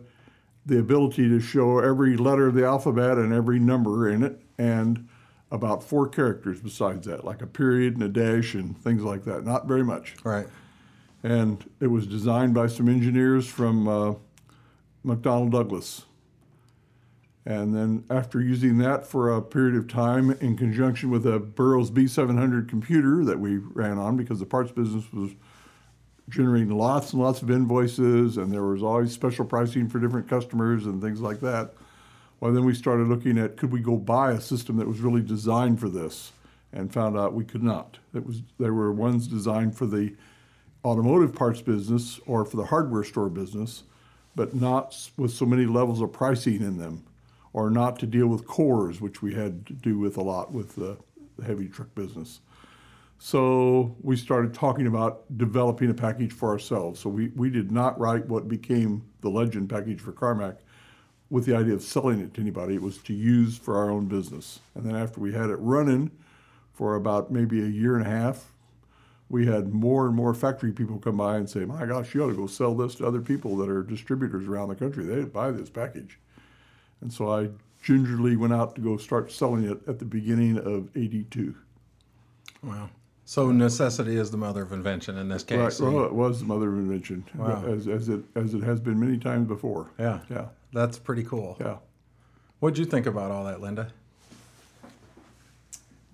the 0.66 0.78
ability 0.78 1.28
to 1.28 1.40
show 1.40 1.78
every 1.78 2.16
letter 2.16 2.48
of 2.48 2.54
the 2.54 2.64
alphabet 2.64 3.16
and 3.18 3.32
every 3.32 3.58
number 3.60 4.08
in 4.08 4.22
it, 4.24 4.40
and 4.58 5.06
about 5.54 5.84
four 5.84 6.08
characters 6.08 6.60
besides 6.60 7.06
that, 7.06 7.24
like 7.24 7.40
a 7.40 7.46
period 7.46 7.94
and 7.94 8.02
a 8.02 8.08
dash 8.08 8.54
and 8.54 8.76
things 8.76 9.02
like 9.02 9.24
that. 9.24 9.44
Not 9.44 9.68
very 9.68 9.84
much. 9.84 10.16
Right. 10.24 10.48
And 11.22 11.64
it 11.80 11.86
was 11.86 12.08
designed 12.08 12.54
by 12.54 12.66
some 12.66 12.88
engineers 12.88 13.46
from 13.46 13.86
uh, 13.86 14.14
McDonnell 15.06 15.52
Douglas. 15.52 16.06
And 17.46 17.74
then 17.74 18.04
after 18.10 18.40
using 18.40 18.78
that 18.78 19.06
for 19.06 19.30
a 19.30 19.40
period 19.40 19.76
of 19.76 19.86
time 19.86 20.32
in 20.32 20.56
conjunction 20.56 21.08
with 21.10 21.24
a 21.24 21.38
Burroughs 21.38 21.90
B700 21.90 22.68
computer 22.68 23.24
that 23.24 23.38
we 23.38 23.58
ran 23.58 23.96
on 23.96 24.16
because 24.16 24.40
the 24.40 24.46
parts 24.46 24.72
business 24.72 25.04
was 25.12 25.30
generating 26.28 26.70
lots 26.70 27.12
and 27.12 27.22
lots 27.22 27.42
of 27.42 27.50
invoices 27.50 28.38
and 28.38 28.50
there 28.50 28.64
was 28.64 28.82
always 28.82 29.12
special 29.12 29.44
pricing 29.44 29.88
for 29.88 30.00
different 30.00 30.28
customers 30.28 30.86
and 30.86 31.00
things 31.00 31.20
like 31.20 31.40
that. 31.40 31.74
Well, 32.44 32.52
then 32.52 32.66
we 32.66 32.74
started 32.74 33.08
looking 33.08 33.38
at 33.38 33.56
could 33.56 33.72
we 33.72 33.80
go 33.80 33.96
buy 33.96 34.32
a 34.32 34.40
system 34.40 34.76
that 34.76 34.86
was 34.86 35.00
really 35.00 35.22
designed 35.22 35.80
for 35.80 35.88
this? 35.88 36.30
and 36.74 36.92
found 36.92 37.16
out 37.16 37.32
we 37.32 37.44
could 37.44 37.62
not. 37.62 37.98
It 38.14 38.26
was 38.26 38.42
they 38.58 38.68
were 38.68 38.92
ones 38.92 39.28
designed 39.28 39.76
for 39.76 39.86
the 39.86 40.14
automotive 40.84 41.32
parts 41.34 41.62
business 41.62 42.18
or 42.26 42.44
for 42.44 42.56
the 42.56 42.64
hardware 42.64 43.04
store 43.04 43.30
business, 43.30 43.84
but 44.34 44.54
not 44.54 45.08
with 45.16 45.30
so 45.30 45.46
many 45.46 45.66
levels 45.66 46.00
of 46.00 46.12
pricing 46.12 46.60
in 46.60 46.78
them, 46.78 47.04
or 47.52 47.70
not 47.70 47.98
to 48.00 48.06
deal 48.06 48.26
with 48.26 48.46
cores, 48.46 49.00
which 49.00 49.22
we 49.22 49.34
had 49.34 49.64
to 49.66 49.72
do 49.72 49.98
with 49.98 50.16
a 50.16 50.22
lot 50.22 50.52
with 50.52 50.74
the, 50.74 50.96
the 51.38 51.44
heavy 51.44 51.68
truck 51.68 51.94
business. 51.94 52.40
So 53.18 53.96
we 54.02 54.16
started 54.16 54.52
talking 54.52 54.88
about 54.88 55.22
developing 55.38 55.90
a 55.90 55.94
package 55.94 56.32
for 56.32 56.50
ourselves. 56.50 56.98
So 56.98 57.08
we, 57.08 57.28
we 57.36 57.50
did 57.50 57.70
not 57.70 57.98
write 58.00 58.26
what 58.26 58.48
became 58.48 59.04
the 59.20 59.30
legend 59.30 59.70
package 59.70 60.00
for 60.00 60.12
Karmak 60.12 60.56
with 61.34 61.46
the 61.46 61.56
idea 61.56 61.74
of 61.74 61.82
selling 61.82 62.20
it 62.20 62.32
to 62.32 62.40
anybody. 62.40 62.76
It 62.76 62.80
was 62.82 62.98
to 62.98 63.12
use 63.12 63.58
for 63.58 63.76
our 63.76 63.90
own 63.90 64.06
business. 64.06 64.60
And 64.76 64.86
then 64.86 64.94
after 64.94 65.18
we 65.18 65.32
had 65.32 65.50
it 65.50 65.56
running 65.56 66.12
for 66.72 66.94
about 66.94 67.32
maybe 67.32 67.60
a 67.60 67.66
year 67.66 67.96
and 67.96 68.06
a 68.06 68.08
half, 68.08 68.52
we 69.28 69.46
had 69.46 69.74
more 69.74 70.06
and 70.06 70.14
more 70.14 70.32
factory 70.32 70.70
people 70.70 71.00
come 71.00 71.16
by 71.16 71.36
and 71.36 71.50
say, 71.50 71.64
"My 71.64 71.86
gosh, 71.86 72.14
you 72.14 72.22
ought 72.22 72.28
to 72.28 72.36
go 72.36 72.46
sell 72.46 72.72
this 72.76 72.94
to 72.94 73.06
other 73.06 73.20
people 73.20 73.56
that 73.56 73.68
are 73.68 73.82
distributors 73.82 74.46
around 74.46 74.68
the 74.68 74.76
country. 74.76 75.04
They'd 75.04 75.32
buy 75.32 75.50
this 75.50 75.70
package." 75.70 76.20
And 77.00 77.12
so 77.12 77.28
I 77.28 77.50
gingerly 77.82 78.36
went 78.36 78.52
out 78.52 78.76
to 78.76 78.80
go 78.80 78.96
start 78.96 79.32
selling 79.32 79.64
it 79.64 79.82
at 79.88 79.98
the 79.98 80.04
beginning 80.04 80.56
of 80.56 80.88
'82. 80.96 81.56
Wow. 82.62 82.90
So 83.26 83.50
necessity 83.50 84.16
is 84.16 84.30
the 84.30 84.36
mother 84.36 84.62
of 84.62 84.72
invention 84.72 85.16
in 85.16 85.28
this 85.28 85.42
case. 85.42 85.80
Right. 85.80 85.92
Well, 85.92 86.04
it 86.04 86.12
was 86.12 86.40
the 86.40 86.46
mother 86.46 86.68
of 86.68 86.74
invention, 86.78 87.24
Wow. 87.34 87.64
as, 87.66 87.88
as 87.88 88.08
it 88.10 88.20
as 88.34 88.52
it 88.54 88.62
has 88.62 88.80
been 88.80 89.00
many 89.00 89.16
times 89.18 89.48
before. 89.48 89.90
Yeah. 89.98 90.20
Yeah. 90.30 90.46
That's 90.74 90.98
pretty 90.98 91.24
cool. 91.24 91.56
Yeah. 91.58 91.76
What'd 92.60 92.78
you 92.78 92.84
think 92.84 93.06
about 93.06 93.30
all 93.30 93.44
that, 93.44 93.60
Linda? 93.60 93.90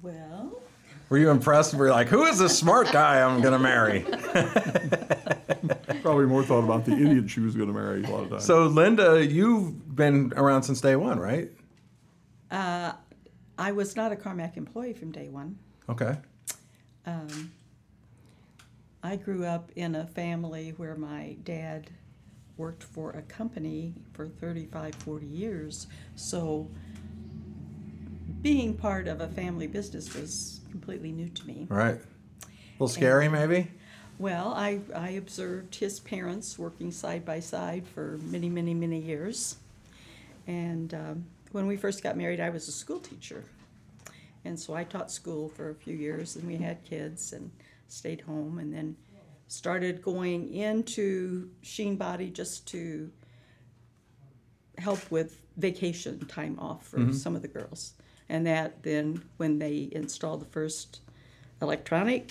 Well, 0.02 0.60
Were 1.08 1.18
you 1.18 1.30
impressed? 1.30 1.74
Were 1.74 1.86
you 1.86 1.92
like, 1.92 2.08
who 2.08 2.24
is 2.24 2.38
this 2.38 2.58
smart 2.58 2.90
guy 2.92 3.20
I'm 3.20 3.40
going 3.40 3.52
to 3.52 3.58
marry? 3.58 4.00
Probably 6.02 6.26
more 6.26 6.42
thought 6.42 6.64
about 6.64 6.84
the 6.86 6.92
idiot 6.92 7.28
she 7.28 7.40
was 7.40 7.54
going 7.54 7.68
to 7.68 7.74
marry 7.74 8.02
a 8.04 8.08
lot 8.08 8.24
of 8.24 8.30
times. 8.30 8.44
So, 8.44 8.66
Linda, 8.66 9.24
you've 9.24 9.94
been 9.94 10.32
around 10.36 10.62
since 10.62 10.80
day 10.80 10.96
one, 10.96 11.18
right? 11.18 11.50
uh, 12.50 12.92
I 13.58 13.72
was 13.72 13.94
not 13.94 14.10
a 14.10 14.16
Karmak 14.16 14.56
employee 14.56 14.94
from 14.94 15.12
day 15.12 15.28
one. 15.28 15.58
Okay. 15.90 16.16
Um, 17.06 17.52
I 19.02 19.16
grew 19.16 19.44
up 19.44 19.70
in 19.76 19.94
a 19.94 20.06
family 20.06 20.74
where 20.76 20.94
my 20.94 21.36
dad 21.44 21.90
worked 22.56 22.82
for 22.82 23.12
a 23.12 23.22
company 23.22 23.94
for 24.12 24.28
35, 24.28 24.94
40 24.96 25.26
years. 25.26 25.86
So 26.14 26.68
being 28.42 28.74
part 28.74 29.08
of 29.08 29.20
a 29.20 29.28
family 29.28 29.66
business 29.66 30.14
was 30.14 30.60
completely 30.70 31.12
new 31.12 31.28
to 31.30 31.46
me. 31.46 31.66
Right. 31.70 31.96
A 31.96 32.48
little 32.74 32.88
scary, 32.88 33.28
maybe? 33.28 33.68
Well, 34.18 34.52
I, 34.54 34.80
I 34.94 35.10
observed 35.10 35.74
his 35.74 36.00
parents 36.00 36.58
working 36.58 36.92
side 36.92 37.24
by 37.24 37.40
side 37.40 37.86
for 37.86 38.18
many, 38.24 38.50
many, 38.50 38.74
many 38.74 39.00
years. 39.00 39.56
And 40.46 40.92
um, 40.92 41.24
when 41.52 41.66
we 41.66 41.78
first 41.78 42.02
got 42.02 42.18
married, 42.18 42.40
I 42.40 42.50
was 42.50 42.68
a 42.68 42.72
school 42.72 43.00
teacher. 43.00 43.44
And 44.44 44.58
so 44.58 44.74
I 44.74 44.84
taught 44.84 45.10
school 45.10 45.48
for 45.48 45.70
a 45.70 45.74
few 45.74 45.94
years, 45.94 46.36
and 46.36 46.46
we 46.46 46.56
had 46.56 46.84
kids 46.84 47.32
and 47.32 47.50
stayed 47.88 48.22
home, 48.22 48.58
and 48.58 48.72
then 48.72 48.96
started 49.48 50.00
going 50.00 50.52
into 50.54 51.50
Schien 51.62 51.96
Body 51.96 52.30
just 52.30 52.66
to 52.68 53.10
help 54.78 55.10
with 55.10 55.42
vacation 55.56 56.24
time 56.26 56.58
off 56.58 56.86
for 56.86 57.12
some 57.12 57.36
of 57.36 57.42
the 57.42 57.48
girls. 57.48 57.94
And 58.28 58.46
that 58.46 58.82
then, 58.82 59.24
when 59.36 59.58
they 59.58 59.88
installed 59.92 60.40
the 60.40 60.46
first 60.46 61.00
electronic 61.60 62.30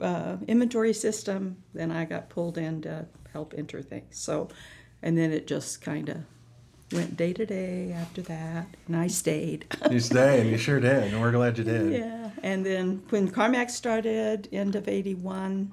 uh, 0.00 0.36
inventory 0.46 0.92
system, 0.92 1.56
then 1.74 1.90
I 1.90 2.04
got 2.04 2.30
pulled 2.30 2.56
in 2.56 2.80
to 2.82 3.06
help 3.32 3.52
enter 3.56 3.82
things. 3.82 4.16
So, 4.16 4.48
and 5.02 5.18
then 5.18 5.32
it 5.32 5.46
just 5.46 5.82
kind 5.82 6.08
of 6.08 6.18
went 6.92 7.16
day 7.16 7.32
to 7.32 7.44
day 7.46 7.92
after 7.92 8.22
that, 8.22 8.66
and 8.86 8.96
I 8.96 9.06
stayed. 9.08 9.66
You 9.90 10.00
stayed, 10.00 10.40
and 10.40 10.50
you 10.50 10.58
sure 10.58 10.80
did, 10.80 11.12
and 11.12 11.20
we're 11.20 11.32
glad 11.32 11.58
you 11.58 11.64
did. 11.64 11.92
yeah, 12.00 12.30
and 12.42 12.64
then 12.64 13.02
when 13.10 13.30
Karmak 13.30 13.70
started, 13.70 14.48
end 14.52 14.74
of 14.76 14.88
'81, 14.88 15.72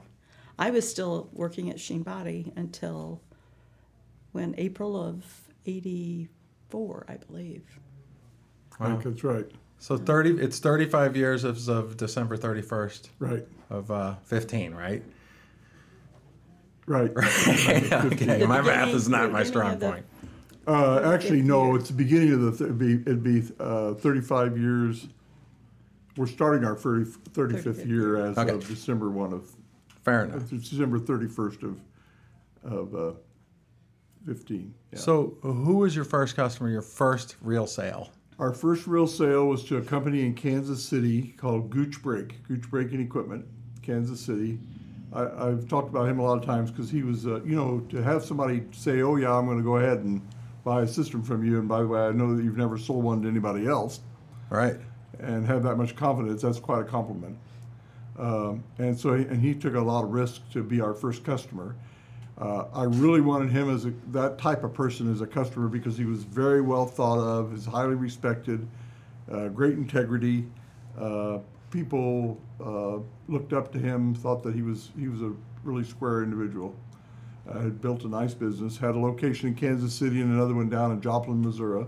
I 0.60 0.72
was 0.72 0.90
still 0.90 1.30
working 1.34 1.70
at 1.70 1.80
Schien 1.80 2.04
Body 2.04 2.52
until 2.56 3.22
when 4.32 4.56
April 4.58 4.96
of 5.02 5.24
'84, 5.66 7.06
I 7.08 7.18
believe. 7.18 7.64
I 8.80 8.88
think 8.90 9.04
that's 9.04 9.24
right. 9.24 9.46
So 9.80 9.98
30, 9.98 10.42
it's 10.42 10.60
35 10.60 11.16
years 11.16 11.46
as 11.46 11.68
of 11.70 11.96
December 11.96 12.36
31st 12.38 13.10
Right. 13.20 13.46
of 13.70 13.92
uh, 13.92 14.16
15, 14.24 14.74
right? 14.74 15.04
Right. 16.88 17.12
okay, 17.18 18.46
my 18.46 18.62
math 18.62 18.90
is 18.90 19.08
not 19.10 19.32
my 19.32 19.44
strong 19.44 19.74
of 19.74 19.80
the- 19.80 19.90
point. 19.92 20.06
Uh, 20.68 21.02
actually, 21.14 21.42
no. 21.42 21.68
year. 21.68 21.76
It's 21.78 21.90
the 21.90 21.94
beginning 21.96 22.34
of 22.34 22.42
the. 22.42 22.52
Th- 22.52 22.62
it'd 22.62 22.78
be, 22.80 22.94
it'd 23.10 23.24
be 23.24 23.44
uh, 23.60 23.94
35 23.96 24.58
years. 24.58 25.08
We're 26.18 26.28
starting 26.28 26.64
our 26.64 26.76
30, 26.76 27.06
35th 27.06 27.64
35th 27.64 27.88
year 27.88 28.26
as 28.26 28.38
Okay. 28.38 28.52
of 28.52 28.66
December 28.68 29.10
one 29.10 29.34
of 29.34 29.52
Fair 30.06 30.24
enough. 30.26 30.52
it's 30.54 30.70
December 30.70 31.00
31st 31.00 31.64
of 31.64 31.80
of 32.64 32.96
uh, 32.96 33.12
15. 34.26 34.74
Yeah. 34.94 35.00
So, 35.00 35.38
who 35.42 35.78
was 35.78 35.96
your 35.96 36.06
first 36.06 36.36
customer, 36.36 36.70
your 36.70 36.82
first 36.82 37.36
real 37.42 37.68
sale? 37.68 38.10
Our 38.40 38.54
first 38.54 38.88
real 38.88 39.08
sale 39.08 39.46
was 39.48 39.64
to 39.66 39.78
a 39.78 39.82
company 39.82 40.26
in 40.26 40.34
Kansas 40.34 40.84
City 40.84 41.34
called 41.38 41.70
Gooch 41.70 42.02
Brake, 42.02 42.42
Gooch 42.48 42.70
Braking 42.70 43.02
Equipment, 43.02 43.46
Kansas 43.82 44.20
City. 44.20 44.58
I, 45.14 45.26
I've 45.50 45.68
talked 45.70 45.90
about 45.90 46.10
him 46.10 46.20
a 46.20 46.24
lot 46.24 46.38
of 46.40 46.46
times 46.46 46.72
because 46.72 46.90
he 46.90 47.04
was, 47.04 47.28
uh, 47.28 47.42
you 47.44 47.56
know, 47.56 47.80
to 47.90 48.02
have 48.02 48.24
somebody 48.26 48.64
say, 48.72 49.02
"Oh 49.02 49.16
yeah, 49.18 49.32
I'm 49.38 49.46
going 49.46 49.58
to 49.58 49.64
go 49.64 49.78
ahead 49.78 50.00
and 50.00 50.22
buy 50.66 50.82
a 50.82 50.88
system 50.88 51.24
from 51.24 51.46
you," 51.46 51.60
and 51.60 51.70
by 51.70 51.80
the 51.80 51.88
way, 51.88 52.02
I 52.02 52.12
know 52.12 52.36
that 52.36 52.44
you've 52.44 52.58
never 52.58 52.78
sold 52.78 53.06
one 53.06 53.22
to 53.22 53.30
anybody 53.30 53.66
else, 53.68 54.02
Right. 54.50 54.76
and 55.20 55.46
have 55.48 55.64
that 55.64 55.78
much 55.78 55.96
confidence. 55.96 56.42
That's 56.42 56.60
quite 56.60 56.82
a 56.82 56.84
compliment. 56.84 57.38
Um, 58.20 58.64
and 58.78 58.98
so, 59.00 59.14
he, 59.14 59.24
and 59.26 59.42
he 59.42 59.54
took 59.54 59.76
a 59.76 59.80
lot 59.80 60.04
of 60.04 60.12
risk 60.12 60.42
to 60.52 60.64
be 60.64 60.82
our 60.82 60.94
first 60.94 61.24
customer. 61.24 61.76
Uh, 62.38 62.66
I 62.74 62.84
really 62.84 63.22
wanted 63.22 63.50
him 63.52 63.70
as 63.70 63.86
a, 63.86 63.94
that 64.12 64.38
type 64.38 64.64
of 64.66 64.74
person 64.74 65.10
as 65.12 65.22
a 65.22 65.28
customer 65.28 65.70
because 65.70 65.98
he 65.98 66.04
was 66.06 66.24
very 66.24 66.62
well 66.62 66.86
thought 66.86 67.20
of, 67.20 67.54
is 67.54 67.66
highly 67.66 67.96
respected, 67.96 68.68
uh, 69.32 69.48
great 69.50 69.74
integrity. 69.74 70.46
Uh, 71.00 71.40
people 71.72 72.38
uh, 72.64 73.00
looked 73.28 73.54
up 73.54 73.72
to 73.74 73.80
him, 73.80 74.14
thought 74.16 74.44
that 74.44 74.54
he 74.54 74.62
was 74.62 74.92
he 74.98 75.08
was 75.08 75.22
a 75.22 75.32
really 75.64 75.84
square 75.84 76.24
individual. 76.24 76.76
Uh, 77.50 77.60
had 77.62 77.82
built 77.82 78.04
a 78.04 78.08
nice 78.08 78.34
business, 78.34 78.78
had 78.78 78.96
a 78.96 79.00
location 79.00 79.50
in 79.50 79.56
Kansas 79.56 79.94
City 79.94 80.22
and 80.22 80.34
another 80.34 80.56
one 80.56 80.68
down 80.68 80.92
in 80.92 81.02
Joplin, 81.02 81.42
Missouri, 81.42 81.86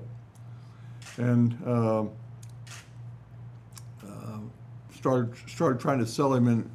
and. 1.17 1.57
um 1.67 2.11
started 4.97 5.33
started 5.47 5.79
trying 5.79 5.99
to 5.99 6.05
sell 6.05 6.33
him 6.33 6.47
in 6.47 6.69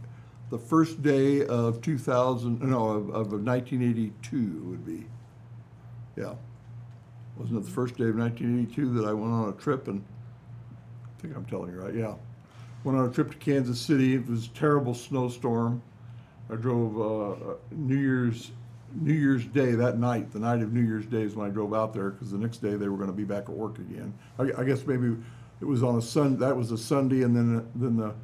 the 0.50 0.58
first 0.58 1.02
day 1.02 1.44
of 1.46 1.80
2000 1.82 2.60
no 2.62 2.88
of, 2.88 3.08
of 3.10 3.32
1982 3.32 4.36
it 4.36 4.64
would 4.64 4.86
be. 4.86 5.06
Yeah. 6.16 6.34
Wasn't 7.36 7.58
it 7.58 7.64
the 7.64 7.70
first 7.70 7.96
day 7.96 8.04
of 8.04 8.16
1982 8.16 8.94
that 8.94 9.08
i 9.08 9.12
went 9.12 9.32
on 9.32 9.48
a 9.48 9.52
trip 9.52 9.88
and 9.88 10.04
i 11.04 11.20
think 11.20 11.36
i'm 11.36 11.44
telling 11.44 11.72
you 11.72 11.80
right 11.80 11.94
yeah. 11.94 12.14
Went 12.84 12.98
on 12.98 13.08
a 13.08 13.12
trip 13.12 13.30
to 13.32 13.36
kansas 13.38 13.80
city. 13.80 14.14
It 14.14 14.28
was 14.28 14.46
a 14.46 14.50
terrible 14.50 14.94
snowstorm. 14.94 15.82
I 16.50 16.56
drove 16.56 17.00
uh, 17.00 17.54
new 17.70 17.96
year's 17.96 18.50
new 18.94 19.12
year's 19.12 19.44
day 19.46 19.72
that 19.72 19.98
night 19.98 20.32
the 20.32 20.38
night 20.38 20.60
of 20.60 20.72
new 20.72 20.82
year's 20.82 21.06
day 21.06 21.22
is 21.22 21.34
when 21.34 21.46
i 21.46 21.50
drove 21.50 21.72
out 21.74 21.92
there 21.92 22.10
because 22.10 22.30
the 22.30 22.38
next 22.38 22.58
day 22.58 22.74
they 22.74 22.88
were 22.88 22.96
going 22.96 23.08
to 23.10 23.16
be 23.16 23.24
back 23.24 23.44
at 23.44 23.50
work 23.50 23.78
again 23.78 24.12
I, 24.38 24.60
I 24.60 24.64
guess 24.64 24.86
maybe 24.86 25.16
it 25.60 25.64
was 25.64 25.82
on 25.82 25.96
a 25.96 26.02
sun 26.02 26.38
that 26.38 26.56
was 26.56 26.72
a 26.72 26.78
sunday 26.78 27.22
and 27.22 27.36
then 27.36 27.68
then 27.74 27.96
the 27.96 28.14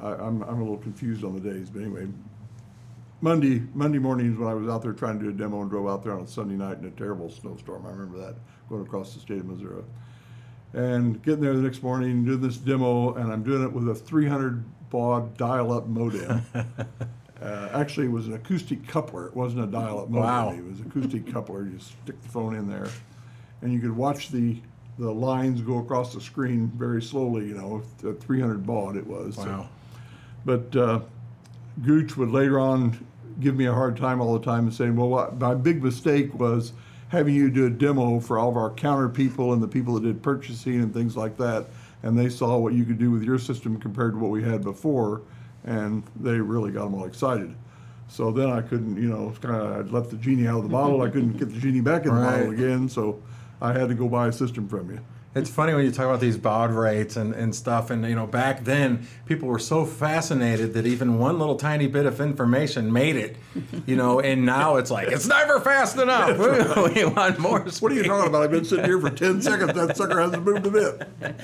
I, 0.00 0.12
I'm, 0.14 0.42
I'm 0.42 0.60
a 0.60 0.62
little 0.62 0.78
confused 0.78 1.24
on 1.24 1.34
the 1.34 1.40
days, 1.40 1.70
but 1.70 1.82
anyway, 1.82 2.08
Monday 3.20 3.62
Monday 3.72 3.98
mornings 3.98 4.38
when 4.38 4.48
I 4.48 4.54
was 4.54 4.68
out 4.68 4.82
there 4.82 4.92
trying 4.92 5.18
to 5.18 5.24
do 5.24 5.30
a 5.30 5.32
demo 5.32 5.62
and 5.62 5.70
drove 5.70 5.88
out 5.88 6.02
there 6.02 6.12
on 6.12 6.22
a 6.22 6.26
Sunday 6.26 6.56
night 6.56 6.78
in 6.78 6.84
a 6.84 6.90
terrible 6.90 7.30
snowstorm. 7.30 7.86
I 7.86 7.90
remember 7.90 8.18
that 8.18 8.34
going 8.68 8.82
across 8.82 9.14
the 9.14 9.20
state 9.20 9.38
of 9.38 9.46
Missouri, 9.46 9.82
and 10.74 11.22
getting 11.22 11.40
there 11.40 11.54
the 11.54 11.62
next 11.62 11.82
morning 11.82 12.24
doing 12.24 12.40
this 12.40 12.58
demo, 12.58 13.14
and 13.14 13.32
I'm 13.32 13.42
doing 13.42 13.62
it 13.62 13.72
with 13.72 13.88
a 13.88 13.94
300 13.94 14.90
baud 14.90 15.36
dial-up 15.36 15.86
modem. 15.86 16.42
uh, 17.44 17.68
actually, 17.72 18.06
it 18.06 18.10
was 18.12 18.26
an 18.26 18.32
acoustic 18.34 18.86
coupler. 18.88 19.26
It 19.26 19.36
wasn't 19.36 19.62
a 19.64 19.66
dial-up 19.66 20.08
modem. 20.08 20.24
Wow. 20.24 20.50
It 20.50 20.64
was 20.64 20.80
acoustic 20.80 21.30
coupler. 21.32 21.64
You 21.66 21.78
stick 21.78 22.20
the 22.22 22.28
phone 22.28 22.54
in 22.56 22.68
there, 22.68 22.88
and 23.62 23.72
you 23.72 23.80
could 23.80 23.94
watch 23.96 24.30
the 24.30 24.56
the 24.98 25.10
lines 25.10 25.60
go 25.60 25.78
across 25.78 26.14
the 26.14 26.20
screen 26.20 26.70
very 26.76 27.02
slowly. 27.02 27.46
You 27.48 27.54
know, 27.54 27.82
at 28.08 28.20
300 28.20 28.64
baud 28.66 28.96
it 28.96 29.06
was. 29.06 29.34
So- 29.36 29.42
Wow. 29.44 29.68
but 30.44 30.76
uh, 30.76 31.00
Gooch 31.84 32.16
would 32.16 32.30
later 32.30 32.58
on 32.60 33.04
give 33.40 33.56
me 33.56 33.66
a 33.66 33.72
hard 33.74 33.96
time 33.96 34.20
all 34.20 34.38
the 34.38 34.44
time 34.44 34.64
and 34.66 34.72
saying, 34.74 34.94
well, 34.94 35.08
what, 35.08 35.38
my 35.40 35.54
big 35.54 35.82
mistake 35.82 36.32
was 36.38 36.72
having 37.08 37.34
you 37.34 37.50
do 37.50 37.66
a 37.66 37.70
demo 37.70 38.20
for 38.20 38.38
all 38.38 38.48
of 38.48 38.56
our 38.56 38.70
counter 38.70 39.08
people 39.08 39.52
and 39.52 39.60
the 39.60 39.66
people 39.68 39.94
that 39.94 40.02
did 40.04 40.22
purchasing 40.22 40.80
and 40.80 40.94
things 40.94 41.16
like 41.16 41.36
that. 41.36 41.66
and 42.04 42.16
they 42.16 42.28
saw 42.28 42.56
what 42.56 42.72
you 42.74 42.84
could 42.84 42.98
do 42.98 43.10
with 43.10 43.22
your 43.24 43.38
system 43.38 43.76
compared 43.80 44.12
to 44.12 44.18
what 44.18 44.30
we 44.30 44.42
had 44.44 44.62
before, 44.62 45.22
and 45.64 46.02
they 46.16 46.38
really 46.40 46.70
got 46.70 46.84
them 46.84 46.94
all 46.94 47.04
excited. 47.04 47.54
So 48.08 48.30
then 48.30 48.50
I 48.50 48.60
couldn't, 48.60 48.96
you 48.96 49.08
know, 49.08 49.34
kind 49.40 49.56
of 49.56 49.78
I'd 49.78 49.90
left 49.90 50.10
the 50.10 50.16
genie 50.16 50.46
out 50.46 50.58
of 50.58 50.62
the 50.64 50.68
bottle. 50.68 51.02
I 51.02 51.08
couldn't 51.08 51.38
get 51.38 51.52
the 51.52 51.58
genie 51.58 51.80
back 51.80 52.04
in 52.04 52.14
the 52.14 52.20
bottle 52.20 52.50
again, 52.50 52.88
so 52.88 53.22
I 53.60 53.72
had 53.72 53.88
to 53.88 53.94
go 53.94 54.08
buy 54.08 54.28
a 54.28 54.32
system 54.32 54.68
from 54.68 54.90
you. 54.90 55.00
It's 55.34 55.50
funny 55.50 55.74
when 55.74 55.84
you 55.84 55.90
talk 55.90 56.04
about 56.04 56.20
these 56.20 56.36
baud 56.36 56.70
rates 56.70 57.16
and, 57.16 57.34
and 57.34 57.52
stuff, 57.52 57.90
and 57.90 58.04
you 58.08 58.14
know, 58.14 58.26
back 58.26 58.62
then 58.62 59.08
people 59.26 59.48
were 59.48 59.58
so 59.58 59.84
fascinated 59.84 60.74
that 60.74 60.86
even 60.86 61.18
one 61.18 61.40
little 61.40 61.56
tiny 61.56 61.88
bit 61.88 62.06
of 62.06 62.20
information 62.20 62.92
made 62.92 63.16
it, 63.16 63.36
you 63.84 63.96
know, 63.96 64.20
and 64.20 64.46
now 64.46 64.76
it's 64.76 64.92
like 64.92 65.08
it's 65.08 65.26
never 65.26 65.58
fast 65.58 65.96
enough. 65.96 66.38
we 66.94 67.04
want 67.04 67.40
more. 67.40 67.60
What 67.80 67.90
are 67.90 67.94
you 67.96 68.04
talking 68.04 68.28
about? 68.28 68.44
I've 68.44 68.52
been 68.52 68.64
sitting 68.64 68.84
here 68.84 69.00
for 69.00 69.10
ten 69.10 69.42
seconds. 69.42 69.72
That 69.72 69.96
sucker 69.96 70.20
hasn't 70.20 70.44
moved 70.44 70.66
a 70.66 70.70
bit. 70.70 71.34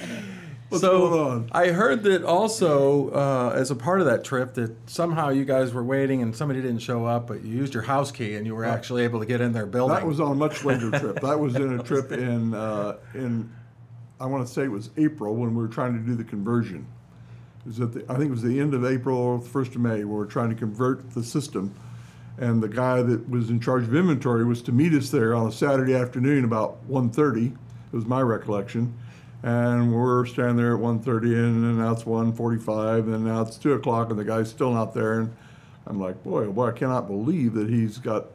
What's 0.70 0.82
so? 0.82 1.46
I 1.50 1.68
heard 1.68 2.04
that 2.04 2.22
also 2.22 3.10
uh, 3.10 3.52
as 3.56 3.72
a 3.72 3.74
part 3.74 4.00
of 4.00 4.06
that 4.06 4.22
trip 4.22 4.54
that 4.54 4.88
somehow 4.88 5.30
you 5.30 5.44
guys 5.44 5.74
were 5.74 5.82
waiting 5.82 6.22
and 6.22 6.34
somebody 6.34 6.62
didn't 6.62 6.78
show 6.78 7.04
up, 7.06 7.26
but 7.26 7.42
you 7.42 7.56
used 7.56 7.74
your 7.74 7.82
house 7.82 8.12
key 8.12 8.36
and 8.36 8.46
you 8.46 8.54
were 8.54 8.64
actually 8.64 9.02
able 9.02 9.18
to 9.18 9.26
get 9.26 9.40
in 9.40 9.52
their 9.52 9.66
building. 9.66 9.96
That 9.96 10.06
was 10.06 10.20
on 10.20 10.30
a 10.30 10.34
much 10.36 10.64
later 10.64 10.90
trip. 10.90 11.20
That 11.20 11.40
was 11.40 11.56
in 11.56 11.80
a 11.80 11.82
trip 11.82 12.12
in 12.12 12.54
uh, 12.54 12.98
in 13.14 13.52
I 14.20 14.26
want 14.26 14.46
to 14.46 14.52
say 14.52 14.62
it 14.62 14.70
was 14.70 14.90
April 14.96 15.34
when 15.34 15.56
we 15.56 15.62
were 15.62 15.68
trying 15.68 15.94
to 15.94 15.98
do 15.98 16.14
the 16.14 16.22
conversion. 16.24 16.86
It 17.60 17.66
was 17.66 17.80
at 17.80 17.92
the, 17.92 18.04
I 18.08 18.14
think 18.14 18.28
it 18.28 18.32
was 18.32 18.42
the 18.42 18.60
end 18.60 18.72
of 18.72 18.84
April 18.84 19.18
or 19.18 19.38
the 19.38 19.48
first 19.48 19.74
of 19.74 19.80
May. 19.80 20.04
When 20.04 20.08
we 20.08 20.14
were 20.14 20.26
trying 20.26 20.50
to 20.50 20.54
convert 20.54 21.10
the 21.10 21.24
system, 21.24 21.74
and 22.38 22.62
the 22.62 22.68
guy 22.68 23.02
that 23.02 23.28
was 23.28 23.50
in 23.50 23.58
charge 23.60 23.84
of 23.84 23.94
inventory 23.94 24.44
was 24.44 24.62
to 24.62 24.72
meet 24.72 24.92
us 24.92 25.10
there 25.10 25.34
on 25.34 25.48
a 25.48 25.52
Saturday 25.52 25.94
afternoon 25.94 26.44
about 26.44 26.88
1.30. 26.88 27.46
It 27.46 27.56
was 27.92 28.06
my 28.06 28.22
recollection. 28.22 28.94
And 29.42 29.94
we're 29.94 30.26
standing 30.26 30.56
there 30.56 30.74
at 30.74 30.80
1.30 30.80 31.22
and 31.34 31.64
then 31.64 31.78
now 31.78 31.92
it's 31.92 32.02
1.45 32.02 33.14
and 33.14 33.24
now 33.24 33.40
it's 33.40 33.56
2 33.56 33.72
o'clock 33.72 34.10
and 34.10 34.18
the 34.18 34.24
guy's 34.24 34.50
still 34.50 34.70
not 34.70 34.92
there. 34.92 35.20
And 35.20 35.34
I'm 35.86 35.98
like, 35.98 36.22
boy, 36.22 36.44
oh 36.44 36.52
boy, 36.52 36.68
I 36.68 36.72
cannot 36.72 37.06
believe 37.06 37.54
that 37.54 37.68
he's 37.68 37.96
got 37.96 38.26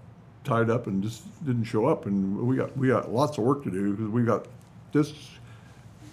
tied 0.43 0.69
up 0.69 0.87
and 0.87 1.03
just 1.03 1.23
didn't 1.45 1.65
show 1.65 1.85
up. 1.85 2.05
And 2.05 2.37
we 2.39 2.55
got 2.55 2.75
we 2.77 2.87
got 2.87 3.11
lots 3.11 3.37
of 3.37 3.43
work 3.43 3.63
to 3.63 3.71
do 3.71 3.91
because 3.91 4.09
we 4.09 4.23
got 4.23 4.47
this 4.93 5.13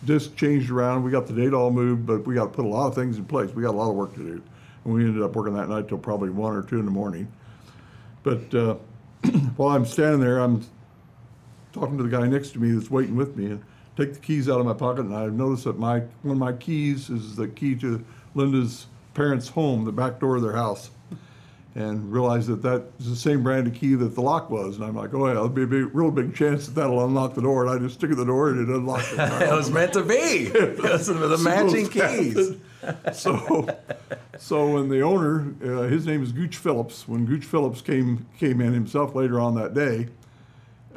disc 0.05 0.35
changed 0.37 0.71
around. 0.71 1.05
We 1.05 1.11
got 1.11 1.27
the 1.27 1.33
date 1.33 1.55
all 1.55 1.71
moved, 1.71 2.07
but 2.07 2.27
we 2.27 2.35
got 2.35 2.45
to 2.45 2.51
put 2.51 2.65
a 2.65 2.69
lot 2.69 2.89
of 2.89 2.95
things 2.95 3.17
in 3.17 3.25
place. 3.25 3.55
We 3.55 3.63
got 3.63 3.71
a 3.71 3.79
lot 3.79 3.89
of 3.89 3.97
work 3.97 4.15
to 4.15 4.21
do, 4.21 4.43
and 4.85 4.95
we 4.95 5.05
ended 5.05 5.23
up 5.23 5.37
working 5.37 5.55
that 5.55 5.69
night 5.69 5.89
till 5.89 5.99
probably 5.99 6.31
one 6.31 6.55
or 6.55 6.63
two 6.63 6.79
in 6.79 6.85
the 6.85 6.91
morning. 6.91 7.31
But 8.23 8.55
uh, 8.55 8.75
while 9.57 9.75
I'm 9.75 9.87
standing 9.87 10.21
there, 10.21 10.39
I'm 10.39 10.67
talking 11.73 11.97
to 11.97 12.03
the 12.03 12.11
guy 12.11 12.27
next 12.27 12.51
to 12.51 12.59
me 12.59 12.73
that's 12.73 12.91
waiting 12.91 13.17
with 13.17 13.37
me, 13.37 13.47
and 13.47 13.65
take 13.97 14.15
the 14.15 14.21
keys 14.21 14.49
out 14.49 14.61
of 14.61 14.67
my 14.67 14.75
pocket, 14.75 15.05
and 15.05 15.15
I 15.15 15.27
noticed 15.27 15.65
that 15.65 15.79
my 15.79 16.01
one 16.23 16.33
of 16.33 16.39
my 16.39 16.53
keys 16.53 17.11
is 17.11 17.37
the 17.37 17.49
key 17.49 17.75
to 17.77 18.05
Linda's 18.35 18.87
parents' 19.15 19.49
home, 19.49 19.85
the 19.85 19.93
back 19.93 20.21
door 20.21 20.37
of 20.37 20.43
their 20.43 20.57
house 20.57 20.91
and 21.75 22.13
realized 22.13 22.49
that 22.49 22.61
that 22.63 22.85
is 23.01 23.09
the 23.09 23.17
same 23.17 23.43
brand 23.43 23.67
of 23.67 23.75
key 23.75 23.95
that 23.95 24.15
the 24.15 24.21
lock 24.21 24.51
was. 24.51 24.77
And 24.77 24.85
I'm 24.85 24.95
like, 24.95 25.15
oh 25.15 25.27
yeah, 25.27 25.35
there'll 25.35 25.49
be 25.49 25.63
a 25.63 25.67
big, 25.67 25.95
real 25.95 26.11
big 26.11 26.35
chance 26.35 26.67
that 26.67 26.75
that'll 26.75 27.05
unlock 27.05 27.35
the 27.35 27.41
door. 27.41 27.67
And 27.67 27.71
I 27.71 27.79
just 27.79 27.95
stick 27.95 28.11
it 28.11 28.15
in 28.15 28.19
the 28.19 28.27
door 28.27 28.51
and 28.51 28.69
it 28.69 28.75
unlocks 28.75 29.11
it. 29.13 29.19
it 29.43 29.53
was 29.53 29.71
meant 29.71 29.95
to 29.95 30.03
be. 30.03 30.49
Those 30.49 31.09
are 31.09 31.15
the 31.15 31.39
matching 31.39 31.89
keys. 31.89 32.57
so, 33.19 33.67
so 34.39 34.71
when 34.71 34.91
the 34.91 35.01
owner, 35.01 35.55
uh, 35.65 35.89
his 35.89 36.07
name 36.07 36.23
is 36.23 36.33
Gooch 36.33 36.57
Phillips. 36.57 37.09
When 37.09 37.25
Gooch 37.25 37.45
Phillips 37.45 37.81
came 37.81 38.27
came 38.39 38.61
in 38.61 38.75
himself 38.75 39.15
later 39.15 39.41
on 39.41 39.55
that 39.55 39.73
day, 39.73 40.09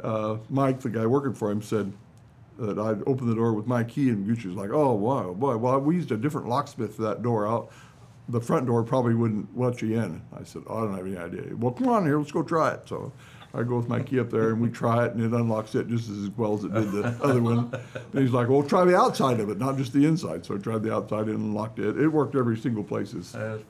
uh, 0.02 0.36
Mike, 0.50 0.80
the 0.80 0.90
guy 0.90 1.06
working 1.06 1.32
for 1.32 1.50
him, 1.50 1.62
said 1.62 1.90
that 2.58 2.78
I'd 2.78 3.02
open 3.06 3.28
the 3.28 3.34
door 3.34 3.52
with 3.52 3.66
my 3.66 3.84
key, 3.84 4.08
and 4.10 4.26
Gooch 4.26 4.44
was 4.44 4.54
like, 4.56 4.70
"Oh 4.70 4.92
wow, 4.94 5.32
boy, 5.34 5.56
well 5.56 5.78
we 5.80 5.96
used 5.96 6.10
a 6.12 6.16
different 6.16 6.48
locksmith 6.48 6.94
for 6.96 7.02
that 7.02 7.22
door 7.22 7.46
out." 7.46 7.70
The 8.28 8.40
front 8.40 8.66
door 8.66 8.82
probably 8.82 9.14
wouldn't 9.14 9.56
let 9.56 9.80
you 9.82 10.00
in. 10.02 10.20
I 10.36 10.42
said, 10.42 10.62
oh, 10.66 10.78
I 10.78 10.80
don't 10.80 10.96
have 10.96 11.06
any 11.06 11.16
idea. 11.16 11.54
Well, 11.56 11.70
come 11.70 11.86
on 11.86 12.04
here, 12.04 12.18
let's 12.18 12.32
go 12.32 12.42
try 12.42 12.72
it. 12.72 12.80
So 12.88 13.12
I 13.54 13.62
go 13.62 13.76
with 13.76 13.86
my 13.88 14.02
key 14.02 14.18
up 14.18 14.30
there 14.30 14.48
and 14.50 14.60
we 14.60 14.68
try 14.68 15.06
it 15.06 15.12
and 15.14 15.22
it 15.22 15.30
unlocks 15.32 15.76
it 15.76 15.86
just 15.86 16.08
as 16.10 16.28
well 16.36 16.54
as 16.54 16.64
it 16.64 16.74
did 16.74 16.90
the 16.90 17.04
other 17.22 17.40
one. 17.40 17.72
And 18.12 18.20
he's 18.20 18.32
like, 18.32 18.48
well, 18.48 18.64
try 18.64 18.84
the 18.84 18.96
outside 18.96 19.38
of 19.38 19.48
it, 19.48 19.58
not 19.58 19.76
just 19.76 19.92
the 19.92 20.04
inside. 20.04 20.44
So 20.44 20.56
I 20.56 20.58
tried 20.58 20.82
the 20.82 20.92
outside 20.92 21.26
and 21.28 21.36
unlocked 21.36 21.78
it. 21.78 21.96
It 21.96 22.08
worked 22.08 22.34
every 22.34 22.56
single 22.56 22.82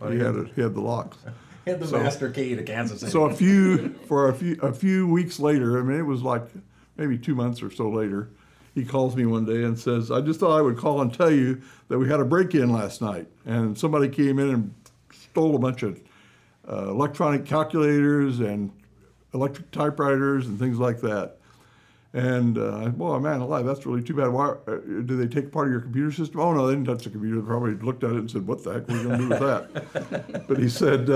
funny. 0.01 0.17
He 0.17 0.23
had 0.25 0.37
it, 0.37 0.49
he 0.57 0.63
had 0.63 0.73
the 0.75 0.81
locks. 0.81 1.19
He 1.67 1.71
had 1.73 1.81
the 1.81 1.87
So- 1.89 1.99
master 2.03 2.31
key 2.31 2.55
to 2.57 2.63
Kansas 2.63 3.01
City. 3.01 3.13
So 3.13 3.25
a 3.27 3.35
few 3.35 3.91
for 4.09 4.31
a 4.31 4.33
few 4.33 4.57
a 4.63 4.73
few 4.73 5.07
weeks 5.07 5.39
later, 5.39 5.79
I 5.79 5.83
mean, 5.83 5.99
it 5.99 6.03
was 6.07 6.23
like 6.23 6.45
maybe 6.97 7.19
two 7.19 7.35
months 7.35 7.63
or 7.63 7.71
so 7.71 7.91
later. 7.91 8.31
He 8.77 8.85
calls 8.85 9.17
me 9.17 9.25
one 9.25 9.47
day 9.47 9.65
and 9.65 9.79
says, 9.79 10.11
"I 10.11 10.21
just 10.21 10.39
thought 10.39 10.55
I 10.55 10.61
would 10.61 10.77
call 10.77 11.01
and 11.01 11.13
tell 11.13 11.31
you 11.31 11.63
that 11.89 11.99
we 11.99 12.11
had 12.11 12.21
a 12.21 12.27
break-in 12.27 12.71
last 12.71 13.01
night, 13.01 13.27
and 13.47 13.77
somebody 13.77 14.07
came 14.07 14.39
in 14.39 14.51
and 14.51 14.75
stole 15.11 15.57
a 15.57 15.59
bunch 15.59 15.83
of 15.83 15.99
uh, 16.71 16.91
electronic 16.91 17.47
calculators 17.47 18.39
and 18.39 18.71
electric 19.33 19.71
typewriters 19.71 20.47
and 20.47 20.59
things 20.59 20.77
like 20.79 21.01
that." 21.01 21.39
And 22.13 22.59
uh, 22.59 22.91
boy, 22.91 23.19
man, 23.19 23.41
alive, 23.41 23.65
that's 23.65 23.87
really 23.87 24.03
too 24.03 24.15
bad. 24.15 24.29
Why 24.29 24.49
uh, 24.49 24.77
did 24.77 25.09
they 25.09 25.27
take 25.27 25.51
part 25.51 25.69
of 25.69 25.73
your 25.73 25.81
computer 25.81 26.13
system? 26.13 26.41
Oh 26.41 26.53
no, 26.53 26.67
they 26.67 26.75
didn't 26.75 26.87
touch 26.87 27.05
the 27.05 27.11
computer. 27.11 27.41
They 27.41 27.47
probably 27.47 27.77
looked 27.77 28.05
at 28.05 28.11
it 28.11 28.17
and 28.17 28.31
said, 28.31 28.47
"What 28.47 28.63
the 28.63 28.75
heck 28.75 28.91
are 28.91 28.93
we 28.93 29.03
going 29.05 29.19
to 29.19 29.25
do 29.25 29.29
with 29.31 29.39
that?" 29.41 30.47
but 30.49 30.59
he 30.59 30.69
said. 30.69 31.09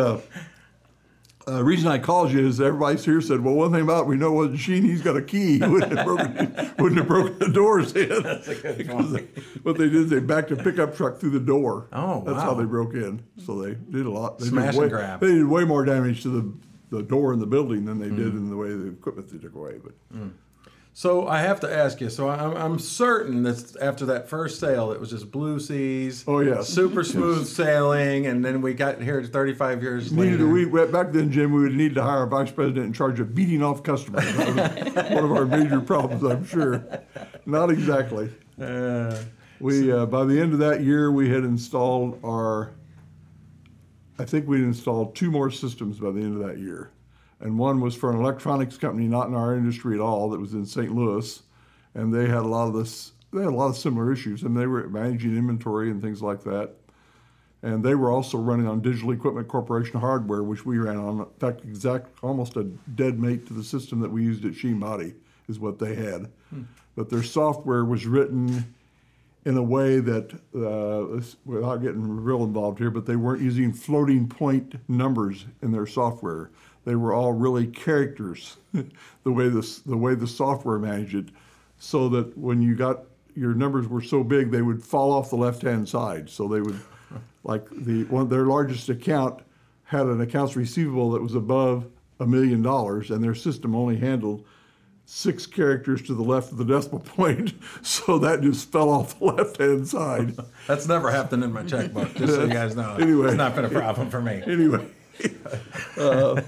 Uh, 1.48 1.64
reason 1.64 1.90
I 1.90 1.98
called 1.98 2.30
you 2.30 2.46
is 2.46 2.60
everybody's 2.60 3.04
here 3.04 3.20
said, 3.20 3.40
well, 3.40 3.54
one 3.54 3.72
thing 3.72 3.82
about 3.82 4.02
it, 4.02 4.06
we 4.06 4.16
know 4.16 4.32
what 4.32 4.56
Schien, 4.58 4.84
he's 4.84 5.00
got 5.02 5.16
a 5.16 5.22
key. 5.22 5.58
He 5.58 5.66
wouldn't 5.66 5.96
have 5.96 6.06
broken, 6.06 6.74
wouldn't 6.78 6.98
have 6.98 7.08
broken 7.08 7.38
the 7.38 7.48
doors 7.48 7.92
in. 7.96 8.08
That's 8.22 8.48
a 8.48 8.54
good 8.54 8.92
what 9.62 9.78
they 9.78 9.84
did 9.84 9.94
is 9.96 10.10
they 10.10 10.20
backed 10.20 10.50
a 10.50 10.56
pickup 10.56 10.96
truck 10.96 11.18
through 11.18 11.30
the 11.30 11.40
door. 11.40 11.88
Oh, 11.92 12.22
That's 12.26 12.42
how 12.42 12.54
they 12.54 12.64
broke 12.64 12.94
in. 12.94 13.22
So 13.44 13.60
they 13.60 13.74
did 13.74 14.06
a 14.06 14.10
lot. 14.10 14.38
They 14.38 14.46
Smash 14.46 14.74
way, 14.74 14.84
and 14.84 14.92
grab. 14.92 15.20
They 15.20 15.28
did 15.28 15.46
way 15.46 15.64
more 15.64 15.84
damage 15.84 16.22
to 16.24 16.28
the, 16.28 16.96
the 16.96 17.02
door 17.02 17.32
in 17.32 17.40
the 17.40 17.46
building 17.46 17.84
than 17.86 17.98
they 17.98 18.10
did 18.10 18.34
in 18.34 18.50
the 18.50 18.56
way 18.56 18.68
the 18.68 18.88
equipment 18.88 19.30
they 19.30 19.38
took 19.38 19.54
away. 19.54 19.78
But 19.82 19.94
So 20.92 21.28
I 21.28 21.40
have 21.40 21.60
to 21.60 21.72
ask 21.72 22.00
you. 22.00 22.10
So 22.10 22.28
I'm, 22.28 22.56
I'm 22.56 22.78
certain 22.78 23.44
that 23.44 23.76
after 23.80 24.04
that 24.06 24.28
first 24.28 24.58
sale, 24.58 24.90
it 24.92 25.00
was 25.00 25.10
just 25.10 25.30
blue 25.30 25.60
seas. 25.60 26.24
Oh, 26.26 26.40
yeah. 26.40 26.62
super 26.62 27.04
smooth 27.14 27.46
sailing, 27.46 28.26
and 28.26 28.44
then 28.44 28.60
we 28.60 28.74
got 28.74 29.00
here 29.00 29.22
35 29.24 29.82
years 29.82 30.12
needed 30.12 30.40
later. 30.40 30.48
we 30.48 30.66
went 30.66 30.92
back 30.92 31.12
then, 31.12 31.30
Jim, 31.30 31.52
we 31.52 31.62
would 31.62 31.74
need 31.76 31.94
to 31.94 32.02
hire 32.02 32.24
a 32.24 32.28
vice 32.28 32.50
president 32.50 32.86
in 32.86 32.92
charge 32.92 33.20
of 33.20 33.34
beating 33.34 33.62
off 33.62 33.82
customers. 33.82 34.24
That 34.36 34.94
was 34.94 35.10
one 35.10 35.24
of 35.24 35.32
our 35.32 35.46
major 35.46 35.80
problems, 35.80 36.22
I'm 36.24 36.44
sure. 36.44 36.84
Not 37.46 37.70
exactly. 37.70 38.30
Uh, 38.60 39.16
We 39.60 39.92
uh, 39.92 40.06
by 40.06 40.24
the 40.24 40.40
end 40.40 40.52
of 40.54 40.58
that 40.58 40.82
year, 40.82 41.12
we 41.12 41.28
had 41.30 41.44
installed 41.44 42.18
our. 42.24 42.72
I 44.18 44.24
think 44.24 44.46
we'd 44.48 44.62
installed 44.62 45.14
two 45.14 45.30
more 45.30 45.50
systems 45.50 45.98
by 45.98 46.10
the 46.10 46.20
end 46.20 46.40
of 46.40 46.46
that 46.46 46.58
year, 46.58 46.90
and 47.40 47.58
one 47.58 47.80
was 47.80 47.94
for 47.94 48.10
an 48.10 48.18
electronics 48.18 48.76
company 48.76 49.06
not 49.06 49.28
in 49.28 49.34
our 49.34 49.54
industry 49.54 49.94
at 49.94 50.00
all 50.00 50.30
that 50.30 50.40
was 50.40 50.52
in 50.52 50.66
St. 50.66 50.94
Louis, 50.94 51.42
and 51.94 52.12
they 52.14 52.26
had 52.26 52.38
a 52.38 52.48
lot 52.48 52.68
of 52.68 52.74
this. 52.74 53.12
They 53.32 53.40
had 53.40 53.48
a 53.48 53.54
lot 53.54 53.68
of 53.68 53.76
similar 53.76 54.12
issues, 54.12 54.42
and 54.42 54.56
they 54.56 54.66
were 54.66 54.88
managing 54.88 55.36
inventory 55.36 55.90
and 55.90 56.02
things 56.02 56.20
like 56.20 56.42
that. 56.44 56.74
And 57.62 57.84
they 57.84 57.94
were 57.94 58.10
also 58.10 58.38
running 58.38 58.66
on 58.66 58.80
Digital 58.80 59.12
Equipment 59.12 59.46
Corporation 59.46 60.00
hardware, 60.00 60.42
which 60.42 60.64
we 60.64 60.78
ran 60.78 60.96
on. 60.96 61.20
In 61.20 61.26
fact, 61.38 61.62
exact 61.62 62.08
almost 62.22 62.56
a 62.56 62.64
dead 62.64 63.20
mate 63.20 63.46
to 63.48 63.52
the 63.52 63.62
system 63.62 64.00
that 64.00 64.10
we 64.10 64.22
used 64.24 64.44
at 64.44 64.80
Body 64.80 65.14
is 65.48 65.60
what 65.60 65.78
they 65.78 65.94
had. 65.94 66.30
But 66.96 67.10
their 67.10 67.22
software 67.22 67.84
was 67.84 68.06
written 68.06 68.74
in 69.44 69.56
a 69.56 69.62
way 69.62 70.00
that, 70.00 70.32
uh, 70.54 71.22
without 71.44 71.76
getting 71.82 72.22
real 72.22 72.44
involved 72.44 72.78
here, 72.78 72.90
but 72.90 73.06
they 73.06 73.16
weren't 73.16 73.42
using 73.42 73.72
floating 73.72 74.28
point 74.28 74.74
numbers 74.88 75.46
in 75.62 75.72
their 75.72 75.86
software. 75.86 76.50
They 76.84 76.94
were 76.94 77.12
all 77.12 77.32
really 77.32 77.66
characters, 77.66 78.56
the 78.72 79.32
way 79.32 79.48
this, 79.48 79.80
the 79.80 79.96
way 79.96 80.14
the 80.14 80.26
software 80.26 80.78
managed 80.78 81.14
it, 81.14 81.28
so 81.78 82.08
that 82.10 82.36
when 82.36 82.62
you 82.62 82.74
got 82.74 83.04
your 83.34 83.54
numbers 83.54 83.88
were 83.88 84.02
so 84.02 84.24
big, 84.24 84.50
they 84.50 84.62
would 84.62 84.82
fall 84.82 85.12
off 85.12 85.30
the 85.30 85.36
left-hand 85.36 85.88
side. 85.88 86.28
So 86.28 86.48
they 86.48 86.60
would, 86.60 86.80
like 87.44 87.68
the 87.70 88.04
one 88.04 88.28
their 88.28 88.46
largest 88.46 88.88
account 88.88 89.42
had 89.84 90.06
an 90.06 90.20
accounts 90.20 90.56
receivable 90.56 91.10
that 91.12 91.22
was 91.22 91.34
above 91.34 91.86
a 92.18 92.26
million 92.26 92.62
dollars, 92.62 93.10
and 93.10 93.22
their 93.22 93.34
system 93.34 93.74
only 93.74 93.96
handled 93.96 94.44
six 95.06 95.44
characters 95.44 96.02
to 96.02 96.14
the 96.14 96.22
left 96.22 96.52
of 96.52 96.58
the 96.58 96.64
decimal 96.64 97.00
point, 97.00 97.52
so 97.82 98.18
that 98.18 98.40
just 98.40 98.70
fell 98.70 98.88
off 98.88 99.18
the 99.18 99.24
left-hand 99.24 99.88
side. 99.88 100.36
that's 100.66 100.86
never 100.86 101.10
happened 101.10 101.42
in 101.42 101.52
my 101.52 101.64
checkbook, 101.64 102.14
just 102.14 102.34
so 102.34 102.44
you 102.44 102.52
guys 102.52 102.76
know. 102.76 102.94
Anyway. 102.94 103.26
it's 103.28 103.36
not 103.36 103.56
been 103.56 103.64
a 103.64 103.70
problem 103.70 104.08
for 104.08 104.20
me. 104.20 104.42
Anyway, 104.46 104.86
uh, 105.96 106.40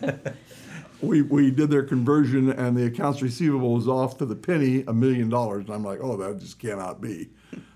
we 1.00 1.22
we 1.22 1.50
did 1.50 1.70
their 1.70 1.82
conversion, 1.82 2.50
and 2.50 2.76
the 2.76 2.86
accounts 2.86 3.22
receivable 3.22 3.74
was 3.74 3.88
off 3.88 4.18
to 4.18 4.26
the 4.26 4.36
penny 4.36 4.84
a 4.86 4.92
million 4.92 5.28
dollars, 5.28 5.66
and 5.66 5.74
I'm 5.74 5.84
like, 5.84 6.00
oh, 6.02 6.16
that 6.16 6.38
just 6.38 6.58
cannot 6.58 7.00
be. 7.00 7.30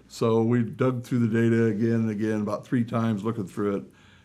So 0.09 0.43
we 0.43 0.63
dug 0.63 1.05
through 1.05 1.27
the 1.27 1.29
data 1.29 1.67
again 1.67 1.95
and 1.95 2.11
again, 2.11 2.41
about 2.41 2.67
three 2.67 2.85
times, 2.85 3.25
looking 3.25 3.47
through 3.47 3.77
it, 3.77 3.85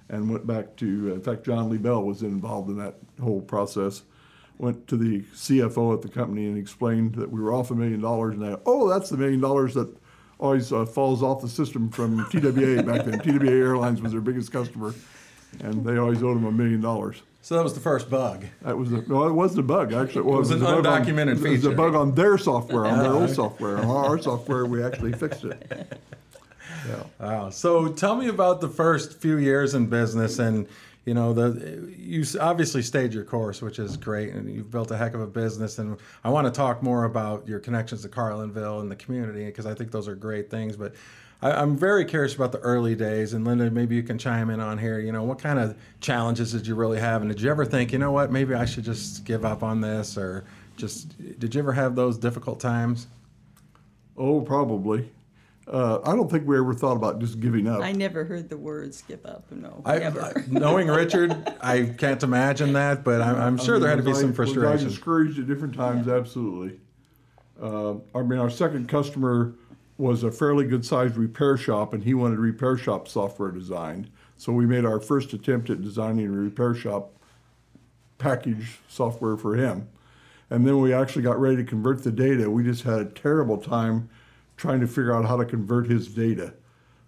and 0.09 0.29
went 0.29 0.45
back 0.45 0.75
to. 0.77 1.13
In 1.13 1.21
fact, 1.21 1.45
John 1.45 1.69
Lee 1.69 1.77
Bell 1.77 2.03
was 2.03 2.21
involved 2.21 2.69
in 2.69 2.77
that 2.77 2.95
whole 3.21 3.41
process. 3.41 4.03
Went 4.57 4.87
to 4.89 4.97
the 4.97 5.21
CFO 5.33 5.93
at 5.95 6.03
the 6.03 6.09
company 6.09 6.45
and 6.45 6.57
explained 6.57 7.15
that 7.15 7.31
we 7.31 7.41
were 7.41 7.51
off 7.51 7.71
a 7.71 7.75
million 7.75 8.01
dollars, 8.01 8.35
and 8.35 8.43
they, 8.43 8.55
oh, 8.67 8.87
that's 8.87 9.09
the 9.09 9.17
million 9.17 9.41
dollars 9.41 9.73
that 9.73 9.91
always 10.39 10.71
uh, 10.73 10.85
falls 10.85 11.23
off 11.23 11.41
the 11.41 11.49
system 11.49 11.89
from 11.89 12.25
TWA 12.29 12.83
back 12.83 13.05
then. 13.05 13.19
TWA 13.19 13.51
Airlines 13.51 14.01
was 14.01 14.11
their 14.11 14.21
biggest 14.21 14.51
customer, 14.51 14.93
and 15.59 15.85
they 15.85 15.97
always 15.97 16.23
owed 16.23 16.37
them 16.37 16.45
a 16.45 16.51
million 16.51 16.81
dollars. 16.81 17.21
So 17.43 17.55
that 17.55 17.63
was 17.63 17.73
the 17.73 17.79
first 17.79 18.09
bug. 18.09 18.45
That 18.61 18.77
was 18.77 18.91
a, 18.91 19.01
no, 19.07 19.27
it 19.27 19.31
wasn't 19.33 19.61
a 19.61 19.63
bug. 19.63 19.93
Actually, 19.93 20.21
well, 20.23 20.35
It 20.35 20.39
was 20.41 20.51
an 20.51 20.59
bug 20.59 20.85
on- 20.85 21.03
undocumented 21.05 21.43
It 21.43 21.49
was 21.49 21.65
a 21.65 21.71
bug 21.71 21.95
on 21.95 22.13
their 22.13 22.37
software, 22.37 22.85
on 22.85 22.99
their 22.99 23.11
old 23.11 23.29
software. 23.41 23.77
On 23.79 23.85
our 23.89 24.19
software, 24.21 24.65
we 24.65 24.83
actually 24.83 25.13
fixed 25.13 25.43
it. 25.43 25.99
Yeah. 26.87 27.03
Wow. 27.19 27.49
So 27.49 27.87
tell 27.89 28.15
me 28.15 28.27
about 28.27 28.61
the 28.61 28.69
first 28.69 29.19
few 29.19 29.37
years 29.37 29.73
in 29.75 29.87
business, 29.87 30.39
and 30.39 30.67
you 31.05 31.13
know 31.15 31.33
the 31.33 31.91
you 31.97 32.23
obviously 32.39 32.81
stayed 32.81 33.13
your 33.13 33.23
course, 33.23 33.61
which 33.61 33.79
is 33.79 33.97
great, 33.97 34.33
and 34.33 34.51
you've 34.53 34.71
built 34.71 34.89
a 34.91 34.97
heck 34.97 35.13
of 35.13 35.21
a 35.21 35.27
business. 35.27 35.79
And 35.79 35.97
I 36.23 36.29
want 36.29 36.45
to 36.47 36.51
talk 36.51 36.81
more 36.83 37.05
about 37.05 37.47
your 37.47 37.59
connections 37.59 38.01
to 38.03 38.09
Carlinville 38.09 38.81
and 38.81 38.89
the 38.89 38.95
community 38.95 39.45
because 39.45 39.65
I 39.65 39.73
think 39.73 39.91
those 39.91 40.07
are 40.07 40.15
great 40.15 40.49
things. 40.49 40.75
But 40.75 40.93
I, 41.41 41.51
I'm 41.51 41.75
very 41.75 42.05
curious 42.05 42.35
about 42.35 42.51
the 42.51 42.59
early 42.59 42.95
days, 42.95 43.33
and 43.33 43.45
Linda, 43.45 43.69
maybe 43.71 43.95
you 43.95 44.03
can 44.03 44.17
chime 44.17 44.49
in 44.49 44.59
on 44.59 44.77
here. 44.77 44.99
You 44.99 45.11
know, 45.11 45.23
what 45.23 45.39
kind 45.39 45.59
of 45.59 45.75
challenges 45.99 46.51
did 46.51 46.67
you 46.67 46.75
really 46.75 46.99
have, 46.99 47.21
and 47.21 47.29
did 47.31 47.41
you 47.41 47.49
ever 47.49 47.65
think, 47.65 47.91
you 47.91 47.99
know 47.99 48.11
what, 48.11 48.31
maybe 48.31 48.53
I 48.53 48.65
should 48.65 48.83
just 48.83 49.25
give 49.25 49.43
up 49.45 49.63
on 49.63 49.81
this, 49.81 50.17
or 50.17 50.45
just 50.77 51.17
did 51.39 51.53
you 51.55 51.59
ever 51.61 51.73
have 51.73 51.95
those 51.95 52.17
difficult 52.17 52.59
times? 52.59 53.07
Oh, 54.17 54.41
probably. 54.41 55.09
Uh, 55.67 55.99
I 56.03 56.15
don't 56.15 56.29
think 56.29 56.45
we 56.47 56.57
ever 56.57 56.73
thought 56.73 56.97
about 56.97 57.19
just 57.19 57.39
giving 57.39 57.67
up. 57.67 57.81
I 57.81 57.91
never 57.91 58.25
heard 58.25 58.49
the 58.49 58.57
words 58.57 59.03
give 59.07 59.25
up, 59.25 59.45
no, 59.51 59.81
I, 59.85 59.99
never. 59.99 60.21
I- 60.21 60.33
knowing 60.49 60.87
Richard, 60.87 61.31
I 61.61 61.85
can't 61.97 62.21
imagine 62.23 62.73
that, 62.73 63.03
but 63.03 63.21
I'm, 63.21 63.35
I'm 63.35 63.57
sure 63.57 63.79
there 63.79 63.89
had 63.89 63.97
to 63.99 64.03
be 64.03 64.11
I- 64.11 64.15
some 64.15 64.29
Was 64.31 64.39
I 64.49 64.53
frustration. 64.53 64.87
discouraged 64.89 65.39
at 65.39 65.47
different 65.47 65.75
times? 65.75 66.07
Absolutely. 66.07 66.79
Uh, 67.61 67.93
I 68.15 68.23
mean, 68.23 68.39
our 68.39 68.49
second 68.49 68.89
customer 68.89 69.53
was 70.01 70.23
a 70.23 70.31
fairly 70.31 70.65
good 70.65 70.83
sized 70.83 71.15
repair 71.15 71.55
shop, 71.55 71.93
and 71.93 72.03
he 72.03 72.15
wanted 72.15 72.39
repair 72.39 72.75
shop 72.75 73.07
software 73.07 73.51
designed. 73.51 74.09
So 74.35 74.51
we 74.51 74.65
made 74.65 74.83
our 74.83 74.99
first 74.99 75.31
attempt 75.33 75.69
at 75.69 75.83
designing 75.83 76.25
a 76.25 76.31
repair 76.31 76.73
shop 76.73 77.11
package 78.17 78.79
software 78.87 79.37
for 79.37 79.55
him. 79.55 79.87
And 80.49 80.65
then 80.65 80.81
we 80.81 80.91
actually 80.91 81.21
got 81.21 81.39
ready 81.39 81.57
to 81.57 81.63
convert 81.63 82.03
the 82.03 82.11
data. 82.11 82.49
We 82.49 82.63
just 82.63 82.81
had 82.83 82.99
a 82.99 83.05
terrible 83.05 83.57
time 83.57 84.09
trying 84.57 84.79
to 84.81 84.87
figure 84.87 85.13
out 85.15 85.25
how 85.25 85.37
to 85.37 85.45
convert 85.45 85.85
his 85.87 86.07
data. 86.07 86.53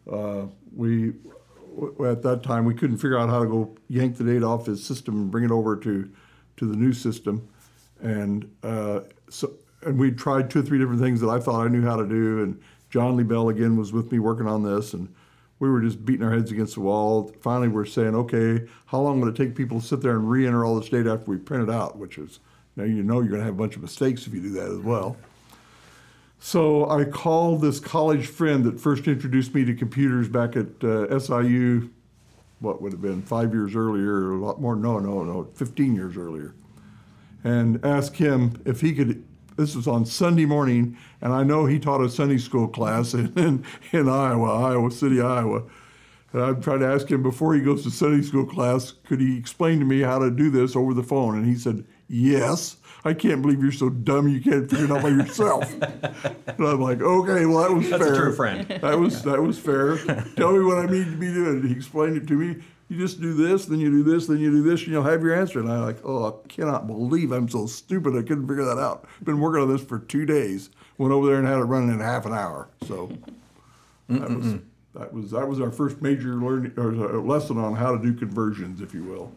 Uh, 0.09 0.45
we 0.75 1.13
at 2.05 2.21
that 2.21 2.41
time 2.43 2.63
we 2.63 2.75
couldn't 2.75 2.97
figure 2.97 3.17
out 3.17 3.27
how 3.27 3.39
to 3.39 3.49
go 3.49 3.75
yank 3.89 4.17
the 4.17 4.23
data 4.23 4.45
off 4.45 4.67
his 4.67 4.85
system 4.85 5.15
and 5.15 5.31
bring 5.31 5.43
it 5.43 5.51
over 5.51 5.75
to 5.77 6.07
to 6.57 6.65
the 6.67 6.75
new 6.75 6.93
system, 6.93 7.49
and 7.99 8.47
uh, 8.61 8.99
so 9.29 9.53
and 9.85 9.97
we 9.97 10.11
tried 10.11 10.49
two 10.49 10.59
or 10.59 10.61
three 10.61 10.77
different 10.77 11.01
things 11.01 11.19
that 11.21 11.29
I 11.29 11.39
thought 11.39 11.65
I 11.65 11.67
knew 11.67 11.83
how 11.83 11.95
to 11.95 12.07
do. 12.07 12.43
And 12.43 12.61
John 12.93 13.17
Lee 13.17 13.23
Bell 13.23 13.49
again 13.49 13.75
was 13.75 13.91
with 13.91 14.11
me 14.11 14.19
working 14.19 14.45
on 14.45 14.61
this, 14.61 14.93
and 14.93 15.11
we 15.57 15.67
were 15.67 15.81
just 15.81 16.05
beating 16.05 16.23
our 16.23 16.31
heads 16.31 16.51
against 16.51 16.75
the 16.75 16.81
wall. 16.81 17.33
Finally, 17.41 17.69
we're 17.69 17.85
saying, 17.85 18.13
okay, 18.13 18.67
how 18.85 18.99
long 18.99 19.19
would 19.19 19.33
it 19.33 19.35
take 19.35 19.55
people 19.55 19.81
to 19.81 19.87
sit 19.87 20.01
there 20.01 20.11
and 20.11 20.29
re-enter 20.29 20.63
all 20.63 20.79
this 20.79 20.89
data 20.89 21.09
after 21.09 21.31
we 21.31 21.37
print 21.37 21.67
it 21.67 21.73
out? 21.73 21.97
Which 21.97 22.19
is 22.19 22.39
now 22.75 22.83
you 22.83 23.01
know 23.01 23.15
you're 23.21 23.29
going 23.29 23.39
to 23.39 23.45
have 23.45 23.55
a 23.55 23.57
bunch 23.57 23.75
of 23.75 23.81
mistakes 23.81 24.27
if 24.27 24.33
you 24.35 24.41
do 24.41 24.51
that 24.51 24.69
as 24.69 24.77
well. 24.77 25.17
So 26.37 26.87
I 26.87 27.05
called 27.05 27.61
this 27.61 27.79
college 27.79 28.27
friend 28.27 28.63
that 28.65 28.79
first 28.79 29.07
introduced 29.07 29.55
me 29.55 29.65
to 29.65 29.73
computers 29.73 30.29
back 30.29 30.55
at 30.55 30.83
uh, 30.83 31.19
SIU. 31.19 31.89
What 32.59 32.79
would 32.83 32.91
have 32.91 33.01
been 33.01 33.23
five 33.23 33.55
years 33.55 33.75
earlier, 33.75 34.33
a 34.33 34.37
lot 34.37 34.61
more? 34.61 34.75
No, 34.75 34.99
no, 34.99 35.23
no, 35.23 35.45
15 35.55 35.95
years 35.95 36.15
earlier, 36.15 36.53
and 37.43 37.83
asked 37.83 38.17
him 38.17 38.61
if 38.65 38.81
he 38.81 38.93
could. 38.93 39.25
This 39.57 39.75
was 39.75 39.87
on 39.87 40.05
Sunday 40.05 40.45
morning, 40.45 40.97
and 41.21 41.33
I 41.33 41.43
know 41.43 41.65
he 41.65 41.79
taught 41.79 42.01
a 42.01 42.09
Sunday 42.09 42.37
school 42.37 42.67
class 42.67 43.13
in, 43.13 43.33
in, 43.37 43.63
in 43.91 44.09
Iowa, 44.09 44.67
Iowa 44.69 44.91
City, 44.91 45.21
Iowa. 45.21 45.63
And 46.31 46.41
I 46.41 46.53
tried 46.53 46.79
to 46.79 46.87
ask 46.87 47.09
him 47.09 47.21
before 47.21 47.53
he 47.53 47.61
goes 47.61 47.83
to 47.83 47.91
Sunday 47.91 48.23
school 48.23 48.45
class, 48.45 48.91
could 48.91 49.21
he 49.21 49.37
explain 49.37 49.79
to 49.79 49.85
me 49.85 50.01
how 50.01 50.17
to 50.17 50.31
do 50.31 50.49
this 50.49 50.75
over 50.75 50.93
the 50.93 51.03
phone? 51.03 51.37
And 51.37 51.45
he 51.45 51.55
said, 51.55 51.85
Yes. 52.07 52.77
I 53.05 53.13
can't 53.13 53.41
believe 53.41 53.61
you're 53.61 53.71
so 53.71 53.89
dumb 53.89 54.29
you 54.29 54.39
can't 54.39 54.69
figure 54.69 54.85
it 54.85 54.91
out 54.91 55.03
by 55.03 55.09
yourself. 55.09 55.73
and 55.83 56.57
I'm 56.65 56.79
like, 56.79 57.01
okay, 57.01 57.45
well 57.45 57.63
that 57.63 57.73
was 57.75 57.89
That's 57.89 58.01
a 58.01 58.05
fair. 58.05 58.15
true 58.15 58.33
friend. 58.35 58.67
That 58.67 58.97
was 58.97 59.23
that 59.23 59.41
was 59.41 59.59
fair. 59.59 59.97
Tell 60.35 60.53
me 60.53 60.63
what 60.63 60.77
I 60.77 60.85
need 60.85 61.05
to 61.05 61.17
be 61.17 61.33
doing. 61.33 61.67
He 61.67 61.73
explained 61.73 62.17
it 62.17 62.27
to 62.27 62.33
me. 62.33 62.63
You 62.89 62.97
just 62.97 63.21
do 63.21 63.33
this, 63.33 63.65
then 63.65 63.79
you 63.79 63.89
do 63.89 64.03
this, 64.03 64.27
then 64.27 64.39
you 64.39 64.51
do 64.51 64.61
this, 64.61 64.81
and 64.83 64.89
you'll 64.91 65.03
have 65.03 65.23
your 65.23 65.33
answer. 65.33 65.59
And 65.59 65.71
I'm 65.71 65.81
like, 65.81 65.97
oh, 66.03 66.25
I 66.43 66.47
cannot 66.47 66.85
believe 66.85 67.31
I'm 67.31 67.49
so 67.49 67.65
stupid. 67.65 68.13
I 68.15 68.21
couldn't 68.21 68.47
figure 68.47 68.65
that 68.65 68.77
out. 68.77 69.05
Been 69.23 69.39
working 69.39 69.61
on 69.63 69.69
this 69.71 69.83
for 69.83 69.99
two 69.99 70.25
days. 70.25 70.69
Went 70.97 71.11
over 71.13 71.25
there 71.27 71.37
and 71.37 71.47
had 71.47 71.57
it 71.57 71.63
running 71.63 71.89
in 71.89 71.99
half 71.99 72.25
an 72.25 72.33
hour. 72.33 72.67
So 72.87 73.11
that 74.09 74.29
was 74.29 74.55
that 74.93 75.11
was 75.13 75.31
that 75.31 75.47
was 75.47 75.59
our 75.59 75.71
first 75.71 76.01
major 76.01 76.35
learning 76.35 76.73
or 76.77 76.89
uh, 76.91 77.19
lesson 77.21 77.57
on 77.57 77.75
how 77.75 77.95
to 77.97 78.01
do 78.03 78.13
conversions, 78.13 78.79
if 78.81 78.93
you 78.93 79.03
will. 79.03 79.31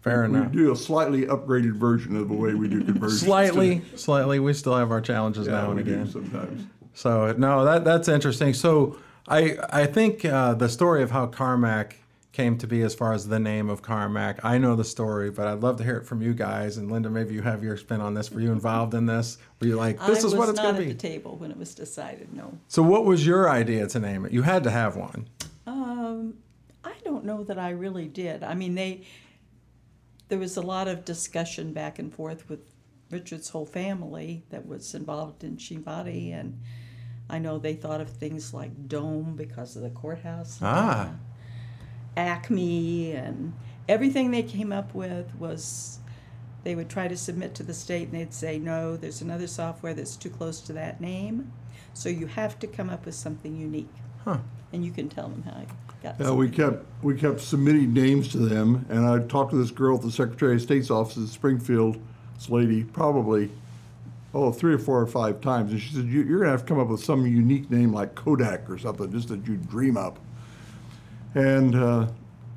Fair 0.00 0.22
We 0.22 0.38
enough. 0.38 0.52
do 0.52 0.72
a 0.72 0.76
slightly 0.76 1.26
upgraded 1.26 1.74
version 1.74 2.16
of 2.16 2.28
the 2.28 2.34
way 2.34 2.54
we 2.54 2.66
do 2.68 2.82
conversions. 2.82 3.20
Slightly, 3.20 3.82
slightly. 3.96 4.40
We 4.40 4.52
still 4.54 4.74
have 4.76 4.90
our 4.90 5.00
challenges 5.00 5.46
yeah, 5.46 5.52
now 5.54 5.70
and 5.70 5.76
we 5.76 5.82
again. 5.82 6.08
sometimes. 6.08 6.66
So 6.94 7.32
no, 7.38 7.64
that 7.64 7.84
that's 7.84 8.08
interesting. 8.08 8.52
So 8.54 8.96
I 9.28 9.56
I 9.70 9.86
think 9.86 10.24
uh, 10.24 10.54
the 10.54 10.68
story 10.68 11.02
of 11.04 11.10
how 11.12 11.26
Karmak 11.28 11.92
came 12.32 12.58
to 12.58 12.66
be, 12.66 12.82
as 12.82 12.94
far 12.94 13.12
as 13.12 13.26
the 13.28 13.40
name 13.40 13.70
of 13.70 13.82
Karmak, 13.82 14.40
I 14.44 14.58
know 14.58 14.76
the 14.76 14.84
story, 14.84 15.30
but 15.30 15.46
I'd 15.46 15.60
love 15.60 15.76
to 15.78 15.84
hear 15.84 15.96
it 15.96 16.06
from 16.06 16.22
you 16.22 16.34
guys. 16.34 16.76
And 16.76 16.90
Linda, 16.90 17.10
maybe 17.10 17.34
you 17.34 17.42
have 17.42 17.64
your 17.64 17.76
spin 17.76 18.00
on 18.00 18.14
this. 18.14 18.30
Were 18.30 18.40
you 18.40 18.52
involved 18.52 18.94
in 18.94 19.06
this? 19.06 19.38
Were 19.60 19.66
you 19.66 19.76
like, 19.76 19.98
this 20.06 20.24
I 20.24 20.28
is 20.28 20.34
what 20.34 20.48
it's 20.48 20.60
going 20.60 20.74
to 20.74 20.80
be? 20.80 20.84
I 20.84 20.88
was 20.88 20.88
not 20.88 20.90
at 20.92 21.00
the 21.00 21.08
table 21.08 21.36
when 21.36 21.50
it 21.50 21.56
was 21.56 21.74
decided, 21.74 22.32
no. 22.34 22.58
So 22.68 22.82
what 22.82 23.04
was 23.04 23.26
your 23.26 23.48
idea 23.50 23.86
to 23.88 23.98
name 23.98 24.24
it? 24.26 24.32
You 24.32 24.42
had 24.42 24.62
to 24.64 24.70
have 24.70 24.94
one. 24.96 25.28
Um, 25.66 26.34
I 26.84 26.94
don't 27.04 27.24
know 27.24 27.44
that 27.44 27.58
I 27.58 27.70
really 27.70 28.08
did. 28.08 28.44
I 28.44 28.54
mean, 28.54 28.74
they, 28.74 29.04
there 30.28 30.38
was 30.38 30.56
a 30.56 30.62
lot 30.62 30.86
of 30.86 31.04
discussion 31.04 31.72
back 31.72 31.98
and 31.98 32.14
forth 32.14 32.48
with 32.48 32.60
Richard's 33.10 33.48
whole 33.48 33.66
family 33.66 34.44
that 34.50 34.66
was 34.66 34.94
involved 34.94 35.42
in 35.42 35.56
Schien 35.56 35.80
Body, 35.80 36.30
and 36.32 36.60
I 37.30 37.38
know 37.38 37.58
they 37.58 37.74
thought 37.74 38.02
of 38.02 38.10
things 38.10 38.52
like 38.52 38.86
Dome 38.86 39.34
because 39.34 39.76
of 39.76 39.82
the 39.82 39.90
courthouse. 39.90 40.58
Ah. 40.60 41.12
Acme 42.18 43.12
and 43.12 43.52
everything 43.88 44.30
they 44.32 44.42
came 44.42 44.72
up 44.72 44.92
with 44.94 45.34
was 45.36 46.00
they 46.64 46.74
would 46.74 46.88
try 46.88 47.06
to 47.06 47.16
submit 47.16 47.54
to 47.54 47.62
the 47.62 47.72
state 47.72 48.08
and 48.08 48.18
they'd 48.20 48.34
say 48.34 48.58
no 48.58 48.96
there's 48.96 49.22
another 49.22 49.46
software 49.46 49.94
that's 49.94 50.16
too 50.16 50.28
close 50.28 50.60
to 50.60 50.72
that 50.72 51.00
name 51.00 51.50
so 51.94 52.08
you 52.08 52.26
have 52.26 52.58
to 52.58 52.66
come 52.66 52.90
up 52.90 53.06
with 53.06 53.14
something 53.14 53.56
unique 53.56 53.88
Huh. 54.24 54.38
and 54.72 54.84
you 54.84 54.90
can 54.90 55.08
tell 55.08 55.28
them 55.28 55.44
how 55.44 55.60
you 55.60 55.66
got 56.02 56.18
Yeah, 56.18 56.32
we 56.32 56.50
kept 56.50 56.84
we 57.02 57.14
kept 57.14 57.40
submitting 57.40 57.92
names 57.94 58.28
to 58.32 58.38
them, 58.38 58.84
and 58.88 59.06
I 59.06 59.20
talked 59.20 59.52
to 59.52 59.56
this 59.56 59.70
girl 59.70 59.96
at 59.96 60.02
the 60.02 60.10
Secretary 60.10 60.56
of 60.56 60.62
State's 60.62 60.90
office 60.90 61.16
in 61.16 61.26
Springfield. 61.28 61.98
This 62.34 62.50
lady, 62.50 62.82
probably, 62.84 63.50
oh, 64.34 64.50
three 64.52 64.74
or 64.74 64.78
four 64.78 65.00
or 65.00 65.06
five 65.06 65.40
times, 65.40 65.70
and 65.72 65.80
she 65.80 65.94
said, 65.94 66.06
you, 66.06 66.22
"You're 66.22 66.40
gonna 66.40 66.50
have 66.50 66.62
to 66.62 66.68
come 66.68 66.80
up 66.80 66.88
with 66.88 67.02
some 67.02 67.24
unique 67.26 67.70
name 67.70 67.92
like 67.92 68.14
Kodak 68.16 68.68
or 68.68 68.76
something, 68.78 69.10
just 69.12 69.28
that 69.28 69.46
you 69.46 69.56
dream 69.56 69.96
up." 69.96 70.18
And 71.34 71.74
uh, 71.74 72.08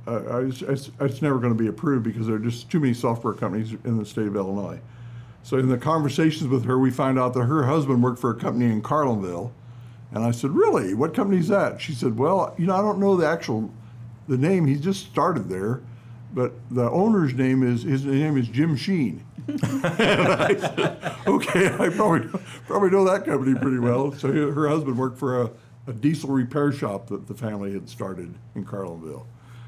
I, 0.08 0.12
I, 0.12 0.40
it's, 0.42 0.92
it's, 1.00 1.22
never 1.22 1.38
going 1.38 1.54
to 1.54 1.60
be 1.60 1.68
approved 1.68 2.04
because 2.04 2.28
there 2.28 2.36
are 2.36 2.40
just 2.40 2.70
too 2.70 2.80
many 2.80 2.94
software 2.94 3.34
companies 3.34 3.74
in 3.84 3.98
the 3.98 4.06
state 4.06 4.28
of 4.28 4.36
Illinois. 4.36 4.80
So 5.44 5.58
in 5.58 5.70
the 5.70 5.78
conversations 5.78 6.50
with 6.50 6.66
her, 6.66 6.78
we 6.78 6.92
find 6.92 7.20
out 7.20 7.34
that 7.34 7.44
her 7.44 7.66
husband 7.66 8.04
worked 8.04 8.20
for 8.20 8.32
a 8.32 8.36
company 8.36 8.66
in 8.66 8.82
Carlinville. 8.82 9.52
And 10.12 10.24
I 10.24 10.32
said, 10.32 10.52
really? 10.52 10.94
What 10.94 11.14
company's 11.14 11.48
that? 11.48 11.82
She 11.82 11.94
said, 11.94 12.18
well, 12.18 12.54
you 12.58 12.68
know, 12.68 12.76
I 12.76 12.82
don't 12.82 13.00
know 13.00 13.16
the 13.16 13.28
actual, 13.28 13.72
the 14.28 14.38
name. 14.38 14.68
He 14.68 14.76
just 14.76 15.06
started 15.06 15.50
there, 15.50 15.82
but 16.34 16.54
the 16.70 16.90
owner's 16.90 17.34
name 17.34 17.64
is, 17.64 17.84
his 17.84 18.06
name 18.06 18.38
is 18.38 18.48
Jim 18.48 18.76
Schien. 18.76 19.26
I 19.48 20.56
said, 20.60 21.16
okay, 21.28 21.68
I 21.68 21.90
probably, 21.90 22.28
probably 22.68 22.90
know 22.90 23.06
that 23.06 23.26
company 23.26 23.58
pretty 23.58 23.80
well. 23.80 24.12
So 24.14 24.32
her 24.32 24.68
husband 24.68 24.98
worked 24.98 25.18
for 25.18 25.44
a, 25.44 25.52
a 25.88 25.94
diesel 25.94 26.30
repair 26.30 26.72
shop 26.72 27.08
that 27.08 27.28
the 27.28 27.34
family 27.34 27.74
had 27.74 27.90
started 27.90 28.34
in 28.56 28.66
Carlinville. 28.66 29.26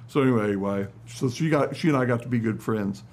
So 0.08 0.22
anyway? 0.22 0.88
So 1.08 1.30
she 1.30 1.50
got, 1.50 1.76
she 1.76 1.88
and 1.88 1.98
I 1.98 2.06
got 2.06 2.22
to 2.22 2.28
be 2.28 2.40
good 2.40 2.62
friends 2.62 3.04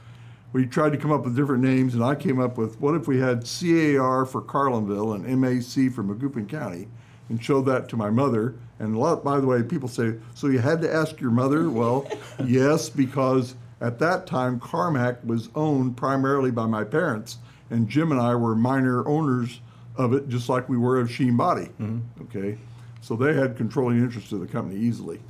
we 0.52 0.66
tried 0.66 0.90
to 0.90 0.98
come 0.98 1.12
up 1.12 1.24
with 1.24 1.36
different 1.36 1.62
names, 1.62 1.94
and 1.94 2.02
I 2.02 2.14
came 2.14 2.40
up 2.40 2.58
with 2.58 2.80
what 2.80 2.94
if 2.94 3.06
we 3.06 3.18
had 3.18 3.44
CAR 3.44 4.24
for 4.26 4.42
Carlinville 4.42 5.14
and 5.14 5.40
MAC 5.40 5.92
for 5.92 6.02
Macoupin 6.02 6.48
County, 6.48 6.88
and 7.28 7.42
showed 7.42 7.66
that 7.66 7.88
to 7.90 7.96
my 7.96 8.10
mother. 8.10 8.56
And 8.80 8.96
a 8.96 8.98
lot, 8.98 9.22
by 9.22 9.38
the 9.38 9.46
way, 9.46 9.62
people 9.62 9.88
say, 9.88 10.14
so 10.34 10.48
you 10.48 10.58
had 10.58 10.80
to 10.82 10.92
ask 10.92 11.20
your 11.20 11.30
mother? 11.30 11.70
Well, 11.70 12.10
yes, 12.44 12.88
because 12.88 13.54
at 13.80 13.98
that 14.00 14.26
time 14.26 14.58
Karmak 14.58 15.24
was 15.24 15.48
owned 15.54 15.96
primarily 15.96 16.50
by 16.50 16.66
my 16.66 16.82
parents, 16.82 17.38
and 17.70 17.88
Jim 17.88 18.10
and 18.10 18.20
I 18.20 18.34
were 18.34 18.56
minor 18.56 19.06
owners 19.06 19.60
of 19.96 20.14
it, 20.14 20.28
just 20.28 20.48
like 20.48 20.68
we 20.68 20.78
were 20.78 20.98
of 20.98 21.10
Schien 21.10 21.36
Body. 21.36 21.68
Mm-hmm. 21.80 22.00
Okay, 22.22 22.58
so 23.00 23.16
they 23.16 23.34
had 23.34 23.56
controlling 23.56 23.98
interest 23.98 24.32
of 24.32 24.40
the 24.40 24.46
company 24.46 24.78
easily 24.78 25.20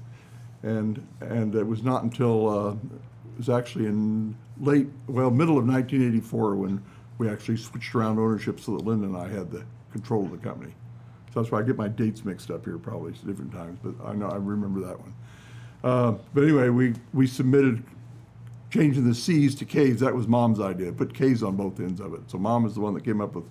and 0.62 1.06
and 1.20 1.54
it 1.54 1.66
was 1.66 1.82
not 1.82 2.02
until 2.02 2.48
uh, 2.48 2.72
it 2.72 3.38
was 3.38 3.48
actually 3.48 3.86
in 3.86 4.36
late 4.60 4.88
well 5.06 5.30
middle 5.30 5.58
of 5.58 5.66
1984 5.66 6.56
when 6.56 6.82
we 7.18 7.28
actually 7.28 7.56
switched 7.56 7.94
around 7.94 8.18
ownership 8.18 8.60
so 8.60 8.76
that 8.76 8.84
Linda 8.84 9.06
and 9.06 9.16
I 9.16 9.28
had 9.28 9.50
the 9.50 9.64
control 9.92 10.24
of 10.24 10.30
the 10.30 10.38
company. 10.38 10.72
So 11.32 11.40
that's 11.40 11.52
why 11.52 11.60
I 11.60 11.62
get 11.62 11.76
my 11.76 11.88
dates 11.88 12.24
mixed 12.24 12.50
up 12.50 12.64
here 12.64 12.78
probably 12.78 13.12
different 13.12 13.52
times, 13.52 13.78
but 13.82 13.94
I 14.04 14.14
know 14.14 14.28
I 14.28 14.36
remember 14.36 14.80
that 14.80 14.98
one. 14.98 15.14
Uh, 15.84 16.12
but 16.34 16.42
anyway, 16.42 16.68
we, 16.70 16.94
we 17.12 17.26
submitted 17.26 17.84
changing 18.70 19.06
the 19.06 19.14
C's 19.14 19.54
to 19.56 19.64
K's. 19.64 20.00
That 20.00 20.14
was 20.14 20.26
mom's 20.26 20.60
idea. 20.60 20.92
Put 20.92 21.14
K's 21.14 21.42
on 21.42 21.56
both 21.56 21.78
ends 21.78 22.00
of 22.00 22.14
it. 22.14 22.22
So 22.26 22.38
mom 22.38 22.66
is 22.66 22.74
the 22.74 22.80
one 22.80 22.94
that 22.94 23.04
came 23.04 23.20
up 23.20 23.34
with 23.34 23.44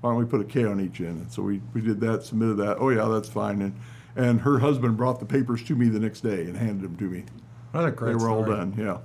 why 0.00 0.10
don't 0.10 0.18
we 0.18 0.24
put 0.24 0.40
a 0.40 0.44
K 0.44 0.64
on 0.64 0.80
each 0.80 1.00
end? 1.00 1.22
And 1.22 1.32
so 1.32 1.42
we, 1.42 1.60
we 1.74 1.80
did 1.80 2.00
that, 2.00 2.22
submitted 2.24 2.56
that. 2.58 2.76
Oh 2.78 2.90
yeah, 2.90 3.06
that's 3.08 3.28
fine. 3.28 3.62
And 3.62 3.74
and 4.14 4.40
her 4.40 4.58
husband 4.60 4.96
brought 4.96 5.20
the 5.20 5.26
papers 5.26 5.62
to 5.64 5.74
me 5.74 5.88
the 5.88 6.00
next 6.00 6.20
day 6.22 6.42
and 6.42 6.56
handed 6.56 6.82
them 6.82 6.96
to 6.96 7.04
me. 7.04 7.24
What 7.72 7.84
a 7.86 7.90
great 7.90 8.10
they 8.10 8.24
were 8.24 8.30
all 8.30 8.44
done. 8.44 8.74
Yeah. 8.78 8.98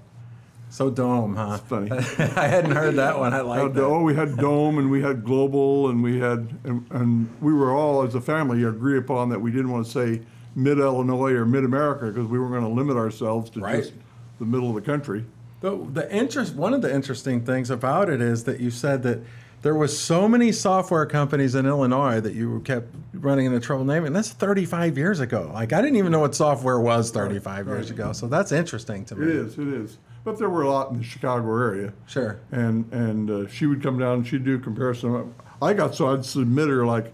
So 0.70 0.90
dome, 0.90 1.36
huh? 1.36 1.60
It's 1.60 1.68
funny. 1.68 1.92
I 2.38 2.48
hadn't 2.48 2.72
heard 2.72 2.96
that 2.96 3.20
one. 3.20 3.34
I 3.34 3.42
like 3.42 3.74
that. 3.74 3.84
oh, 3.84 4.04
we 4.04 4.16
had 4.16 4.38
Dome 4.38 4.78
and 4.78 4.90
we 4.90 5.02
had 5.02 5.26
Global 5.26 5.90
and 5.90 6.02
we 6.02 6.18
had, 6.22 6.58
and, 6.64 6.86
and 6.92 7.30
we 7.42 7.52
were 7.54 7.74
all, 7.74 8.04
as 8.04 8.16
a 8.16 8.22
family, 8.22 8.64
agree 8.64 8.98
upon 8.98 9.28
that 9.30 9.42
we 9.42 9.52
didn't 9.52 9.70
want 9.70 9.86
to 9.86 9.92
say 9.92 10.22
Mid 10.56 10.80
Illinois 10.80 11.34
or 11.34 11.46
Mid 11.46 11.66
America 11.66 12.06
because 12.06 12.26
we 12.26 12.40
weren't 12.40 12.54
going 12.54 12.64
to 12.64 12.70
limit 12.70 12.96
ourselves 12.96 13.50
to 13.50 13.60
Right. 13.60 13.80
just 13.84 13.92
the 14.40 14.46
middle 14.46 14.70
of 14.70 14.76
the 14.76 14.82
country. 14.82 15.26
The, 15.60 15.76
the 15.92 16.10
interest, 16.10 16.56
one 16.56 16.74
of 16.74 16.82
the 16.82 16.94
interesting 16.96 17.44
things 17.46 17.70
about 17.70 18.10
it 18.10 18.22
is 18.22 18.46
that 18.46 18.62
you 18.62 18.72
said 18.72 19.04
that 19.04 19.20
there 19.62 19.76
was 19.76 19.98
so 19.98 20.28
many 20.28 20.52
software 20.52 21.06
companies 21.06 21.56
in 21.56 21.66
Illinois 21.66 22.20
that 22.20 22.34
you 22.34 22.62
kept 22.62 22.94
running 23.14 23.46
into 23.46 23.60
trouble 23.60 23.86
naming. 23.86 24.14
That's 24.14 24.30
35 24.30 24.98
years 24.98 25.20
ago. 25.20 25.52
Like 25.54 25.74
I 25.74 25.82
didn't 25.82 25.98
even 25.98 26.12
know 26.12 26.20
what 26.20 26.34
software 26.34 26.80
was 26.80 27.12
35 27.12 27.68
years 27.68 27.90
ago. 27.92 28.14
So 28.14 28.28
that's 28.28 28.52
interesting 28.52 29.06
to 29.06 29.16
me. 29.16 29.28
It 29.28 29.36
is. 29.36 29.58
It 29.58 29.68
is. 29.68 29.98
But 30.24 30.38
there 30.38 30.50
were 30.50 30.64
a 30.64 30.70
lot 30.70 30.92
in 30.92 30.98
the 30.98 31.04
Chicago 31.04 31.48
area. 31.56 31.94
Sure. 32.08 32.40
And 32.52 32.92
and 32.92 33.30
uh, 33.30 33.48
she 33.48 33.66
would 33.66 33.84
come 33.84 34.00
down 34.00 34.20
and 34.20 34.28
she'd 34.28 34.44
do 34.44 34.56
a 34.56 34.60
comparison. 34.60 35.34
I 35.62 35.74
got 35.74 35.96
so 35.96 36.12
I'd 36.12 36.26
submit 36.26 36.68
her 36.70 36.86
like 36.86 37.14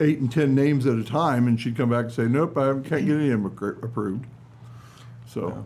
eight 0.00 0.18
and 0.18 0.30
ten 0.30 0.54
names 0.54 0.86
at 0.86 0.98
a 0.98 1.04
time, 1.04 1.48
and 1.48 1.60
she'd 1.60 1.76
come 1.76 1.90
back 1.90 2.04
and 2.06 2.14
say, 2.14 2.26
"Nope, 2.26 2.56
I 2.56 2.72
can't 2.74 3.06
get 3.06 3.16
any 3.16 3.30
of 3.30 3.42
them 3.42 3.46
approved." 3.82 4.26
So 5.26 5.64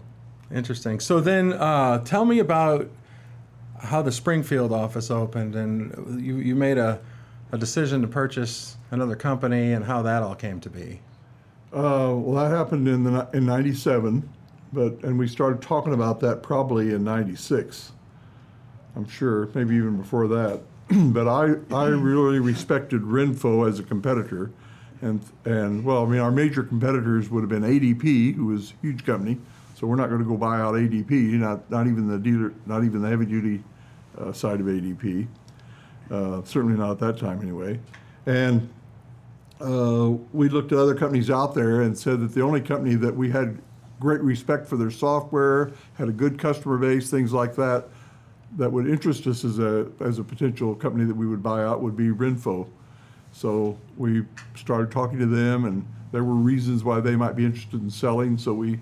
Interesting. 0.55 1.01
So 1.01 1.21
then, 1.21 1.53
uh, 1.55 1.99
tell 2.05 2.25
me 2.25 2.39
about 2.39 2.89
how 3.83 4.01
the 4.01 4.13
Springfield 4.13 4.73
office 4.73 5.11
opened, 5.11 5.57
and 5.57 6.25
you 6.25 6.37
you 6.37 6.55
made 6.55 6.79
a, 6.79 7.01
a 7.51 7.59
decision 7.59 8.01
to 8.03 8.09
purchase 8.09 8.77
another 8.91 9.17
company, 9.17 9.73
and 9.73 9.85
how 9.85 10.03
that 10.03 10.23
all 10.23 10.35
came 10.35 10.61
to 10.61 10.71
be. 10.71 11.01
Uh, 11.73 12.15
well, 12.15 12.45
that 12.45 12.55
happened 12.57 12.87
in 12.87 13.05
the 13.05 13.29
in 13.33 13.45
'97, 13.45 14.29
but 14.73 15.03
and 15.03 15.19
we 15.19 15.27
started 15.27 15.61
talking 15.61 15.93
about 15.93 16.21
that 16.21 16.43
probably 16.43 16.95
in 16.95 17.03
'96. 17.03 17.93
I'm 18.95 19.09
sure, 19.09 19.49
maybe 19.55 19.75
even 19.77 19.97
before 19.97 20.29
that. 20.29 20.61
but 21.13 21.27
I 21.27 21.55
I 21.75 21.89
really 21.89 22.39
respected 22.39 23.03
Renfo 23.03 23.69
as 23.69 23.81
a 23.81 23.83
competitor, 23.83 24.53
and 25.01 25.21
and 25.45 25.85
well, 25.85 26.07
I 26.07 26.09
mean, 26.09 26.21
our 26.21 26.31
major 26.31 26.63
competitors 26.63 27.31
would 27.31 27.41
have 27.41 27.51
been 27.51 27.63
ADP, 27.63 28.37
who 28.37 28.47
was 28.47 28.71
a 28.71 28.87
huge 28.87 29.05
company. 29.05 29.39
So 29.75 29.89
we're 29.89 29.97
not 29.97 30.11
going 30.11 30.23
to 30.23 30.29
go 30.29 30.37
buy 30.37 30.61
out 30.61 30.75
ADP, 30.75 31.11
not 31.11 31.69
not 31.69 31.89
even 31.89 32.07
the 32.07 32.19
dealer, 32.19 32.55
not 32.67 32.85
even 32.85 33.03
the 33.03 33.09
heavy 33.09 33.27
duty 33.27 33.65
uh, 34.19 34.33
side 34.33 34.61
of 34.61 34.67
ADP. 34.67 35.27
Uh, 36.11 36.43
certainly 36.45 36.77
not 36.77 36.93
at 36.93 36.99
that 36.99 37.19
time 37.19 37.41
anyway. 37.41 37.79
And 38.27 38.69
uh, 39.61 40.11
we 40.33 40.49
looked 40.49 40.73
at 40.73 40.79
other 40.79 40.95
companies 40.95 41.31
out 41.31 41.55
there 41.55 41.83
and 41.83 41.97
said 41.97 42.21
that 42.21 42.35
the 42.35 42.43
only 42.43 42.61
company 42.61 42.95
that 42.97 43.15
we 43.15 43.31
had 43.31 43.61
great 44.01 44.21
respect 44.21 44.67
for 44.67 44.77
their 44.77 44.91
software, 44.91 45.71
had 45.95 46.09
a 46.09 46.13
good 46.13 46.37
customer 46.37 46.77
base, 46.77 47.09
things 47.09 47.33
like 47.33 47.55
that, 47.55 47.89
that 48.59 48.71
would 48.71 48.89
interest 48.89 49.27
us 49.27 49.45
as 49.45 49.59
a 49.59 49.87
as 50.01 50.19
a 50.19 50.25
potential 50.25 50.75
company 50.75 51.05
that 51.05 51.15
we 51.15 51.27
would 51.27 51.43
buy 51.43 51.65
out 51.65 51.81
would 51.81 51.97
be 51.97 52.09
Renfo. 52.09 52.69
So 53.33 53.79
we 53.97 54.25
started 54.55 54.91
talking 54.91 55.19
to 55.21 55.27
them, 55.27 55.65
and 55.65 55.87
there 56.11 56.25
were 56.25 56.35
reasons 56.35 56.85
why 56.85 57.01
they 57.01 57.17
might 57.17 57.35
be 57.35 57.45
interested 57.47 57.81
in 57.81 57.89
selling. 57.89 58.37
So 58.37 58.53
we 58.53 58.81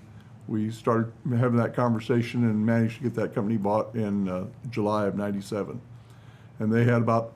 we 0.51 0.69
started 0.69 1.11
having 1.29 1.57
that 1.57 1.73
conversation 1.73 2.43
and 2.43 2.65
managed 2.65 2.97
to 2.97 3.03
get 3.03 3.15
that 3.15 3.33
company 3.33 3.57
bought 3.57 3.95
in 3.95 4.27
uh, 4.27 4.45
July 4.69 5.07
of 5.07 5.15
'97 5.15 5.81
and 6.61 6.71
they 6.71 6.83
had 6.83 7.01
about 7.01 7.33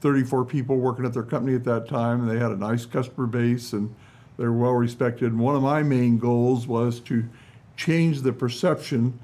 34 0.00 0.46
people 0.46 0.78
working 0.78 1.04
at 1.04 1.12
their 1.12 1.22
company 1.22 1.54
at 1.54 1.62
that 1.64 1.86
time, 1.86 2.22
and 2.22 2.30
they 2.30 2.38
had 2.38 2.50
a 2.50 2.56
nice 2.56 2.86
customer 2.86 3.26
base, 3.26 3.74
and 3.74 3.94
they 4.38 4.44
were 4.44 4.52
well 4.52 4.72
respected. 4.72 5.30
And 5.30 5.38
one 5.38 5.54
of 5.54 5.62
my 5.62 5.82
main 5.82 6.18
goals 6.18 6.66
was 6.66 6.98
to 7.00 7.28
change 7.76 8.22
the 8.22 8.32
perception 8.32 9.18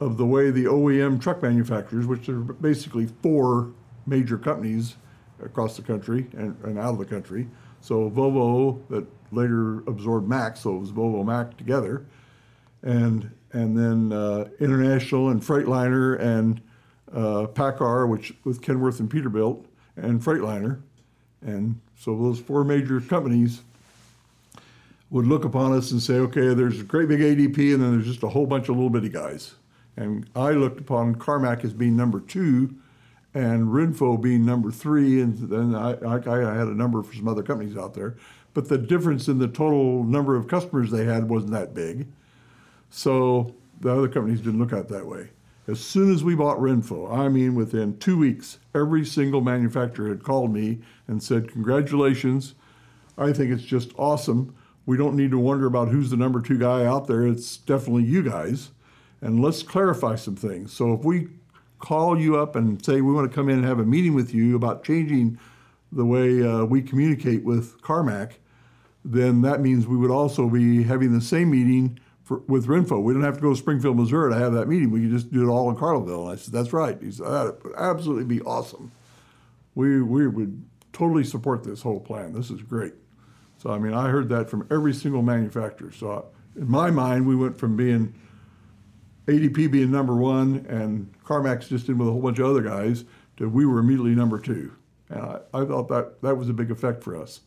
of 0.00 0.16
the 0.16 0.24
way 0.24 0.50
the 0.50 0.64
OEM 0.64 1.20
truck 1.20 1.42
manufacturers, 1.42 2.06
which 2.06 2.28
are 2.30 2.40
basically 2.40 3.06
four 3.22 3.70
major 4.06 4.38
companies 4.38 4.96
across 5.42 5.76
the 5.76 5.82
country 5.82 6.26
and, 6.32 6.56
and 6.64 6.78
out 6.78 6.94
of 6.94 6.98
the 6.98 7.04
country. 7.04 7.46
So 7.82 8.10
Volvo, 8.10 8.80
that 8.88 9.06
later 9.30 9.80
absorbed 9.80 10.26
Mack, 10.26 10.56
so 10.56 10.76
it 10.76 10.78
was 10.78 10.90
Volvo 10.90 11.24
Mack 11.24 11.58
together, 11.58 12.06
and 12.82 13.30
and 13.52 13.76
then 13.76 14.12
uh, 14.12 14.48
International 14.60 15.30
and 15.30 15.40
Freightliner 15.40 16.20
and 16.20 16.60
uh, 17.12 17.46
PACCAR, 17.46 18.08
which 18.08 18.34
with 18.44 18.60
Kenworth 18.60 19.00
and 19.00 19.10
Peterbilt, 19.10 19.64
and 19.96 20.20
Freightliner, 20.20 20.80
and 21.42 21.80
so 21.98 22.16
those 22.16 22.38
four 22.40 22.64
major 22.64 23.00
companies 23.00 23.62
would 25.10 25.26
look 25.26 25.44
upon 25.44 25.72
us 25.72 25.92
and 25.92 26.02
say, 26.02 26.14
okay, 26.14 26.52
there's 26.52 26.80
a 26.80 26.84
great 26.84 27.08
big 27.08 27.20
ADP, 27.20 27.74
and 27.74 27.82
then 27.82 27.92
there's 27.92 28.06
just 28.06 28.22
a 28.22 28.28
whole 28.28 28.46
bunch 28.46 28.68
of 28.68 28.76
little 28.76 28.90
bitty 28.90 29.08
guys. 29.08 29.54
And 29.96 30.28
I 30.34 30.50
looked 30.50 30.80
upon 30.80 31.14
Karmak 31.14 31.64
as 31.64 31.72
being 31.72 31.96
number 31.96 32.20
two, 32.20 32.74
and 33.32 33.68
Renfo 33.68 34.20
being 34.20 34.44
number 34.44 34.70
three, 34.70 35.20
and 35.20 35.36
then 35.48 35.74
I, 35.74 35.92
I, 35.92 36.16
I 36.16 36.54
had 36.54 36.68
a 36.68 36.74
number 36.74 37.02
for 37.02 37.14
some 37.14 37.28
other 37.28 37.42
companies 37.42 37.76
out 37.76 37.94
there. 37.94 38.16
But 38.54 38.68
the 38.68 38.78
difference 38.78 39.28
in 39.28 39.38
the 39.38 39.48
total 39.48 40.02
number 40.04 40.36
of 40.36 40.48
customers 40.48 40.90
they 40.90 41.04
had 41.04 41.28
wasn't 41.28 41.52
that 41.52 41.74
big. 41.74 42.08
So 42.96 43.54
the 43.82 43.94
other 43.94 44.08
companies 44.08 44.40
didn't 44.40 44.58
look 44.58 44.72
at 44.72 44.78
it 44.78 44.88
that 44.88 45.06
way. 45.06 45.28
As 45.68 45.78
soon 45.78 46.10
as 46.14 46.24
we 46.24 46.34
bought 46.34 46.56
Renfo, 46.56 47.14
I 47.14 47.28
mean 47.28 47.54
within 47.54 47.98
two 47.98 48.16
weeks, 48.16 48.58
every 48.74 49.04
single 49.04 49.42
manufacturer 49.42 50.08
had 50.08 50.22
called 50.22 50.50
me 50.50 50.78
and 51.06 51.22
said, 51.22 51.52
Congratulations. 51.52 52.54
I 53.18 53.34
think 53.34 53.52
it's 53.52 53.64
just 53.64 53.90
awesome. 53.98 54.56
We 54.86 54.96
don't 54.96 55.14
need 55.14 55.30
to 55.32 55.38
wonder 55.38 55.66
about 55.66 55.88
who's 55.88 56.08
the 56.08 56.16
number 56.16 56.40
two 56.40 56.58
guy 56.58 56.86
out 56.86 57.06
there. 57.06 57.26
It's 57.26 57.58
definitely 57.58 58.04
you 58.04 58.22
guys. 58.22 58.70
And 59.20 59.42
let's 59.42 59.62
clarify 59.62 60.14
some 60.14 60.36
things. 60.36 60.72
So 60.72 60.94
if 60.94 61.04
we 61.04 61.28
call 61.78 62.18
you 62.18 62.38
up 62.38 62.56
and 62.56 62.82
say 62.82 63.02
we 63.02 63.12
want 63.12 63.30
to 63.30 63.34
come 63.34 63.50
in 63.50 63.58
and 63.58 63.66
have 63.66 63.78
a 63.78 63.84
meeting 63.84 64.14
with 64.14 64.32
you 64.32 64.56
about 64.56 64.84
changing 64.84 65.38
the 65.92 66.06
way 66.06 66.42
uh, 66.42 66.64
we 66.64 66.80
communicate 66.80 67.44
with 67.44 67.78
Karmak, 67.82 68.36
then 69.04 69.42
that 69.42 69.60
means 69.60 69.86
we 69.86 69.98
would 69.98 70.10
also 70.10 70.48
be 70.48 70.82
having 70.82 71.12
the 71.12 71.20
same 71.20 71.50
meeting 71.50 72.00
for, 72.26 72.38
with 72.48 72.66
Renfo. 72.66 73.00
We 73.00 73.14
don't 73.14 73.22
have 73.22 73.36
to 73.36 73.40
go 73.40 73.50
to 73.50 73.56
Springfield, 73.56 73.96
Missouri 73.96 74.32
to 74.32 74.38
have 74.38 74.52
that 74.54 74.66
meeting. 74.66 74.90
We 74.90 75.02
can 75.02 75.12
just 75.12 75.32
do 75.32 75.48
it 75.48 75.48
all 75.48 75.70
in 75.70 75.76
Carlisle. 75.76 76.22
And 76.22 76.30
I 76.32 76.34
said, 76.34 76.52
that's 76.52 76.72
right. 76.72 77.00
He 77.00 77.12
said, 77.12 77.24
that 77.24 77.62
would 77.62 77.74
absolutely 77.76 78.24
be 78.24 78.42
awesome. 78.42 78.90
We, 79.76 80.02
we 80.02 80.26
would 80.26 80.64
totally 80.92 81.22
support 81.22 81.62
this 81.62 81.82
whole 81.82 82.00
plan. 82.00 82.32
This 82.32 82.50
is 82.50 82.62
great. 82.62 82.94
So, 83.58 83.70
I 83.70 83.78
mean, 83.78 83.94
I 83.94 84.08
heard 84.08 84.28
that 84.30 84.50
from 84.50 84.66
every 84.72 84.92
single 84.92 85.22
manufacturer. 85.22 85.92
So, 85.92 86.26
in 86.56 86.68
my 86.68 86.90
mind, 86.90 87.28
we 87.28 87.36
went 87.36 87.58
from 87.58 87.76
being 87.76 88.12
ADP 89.28 89.70
being 89.70 89.92
number 89.92 90.16
one 90.16 90.66
and 90.68 91.14
Karmak 91.24 91.68
just 91.68 91.88
in 91.88 91.96
with 91.96 92.08
a 92.08 92.10
whole 92.10 92.22
bunch 92.22 92.40
of 92.40 92.46
other 92.46 92.62
guys 92.62 93.04
to 93.36 93.48
we 93.48 93.66
were 93.66 93.78
immediately 93.78 94.16
number 94.16 94.40
two. 94.40 94.72
And 95.10 95.20
I, 95.20 95.38
I 95.54 95.64
thought 95.64 95.86
that 95.88 96.22
that 96.22 96.36
was 96.36 96.48
a 96.48 96.52
big 96.52 96.72
effect 96.72 97.04
for 97.04 97.16
us. 97.16 97.40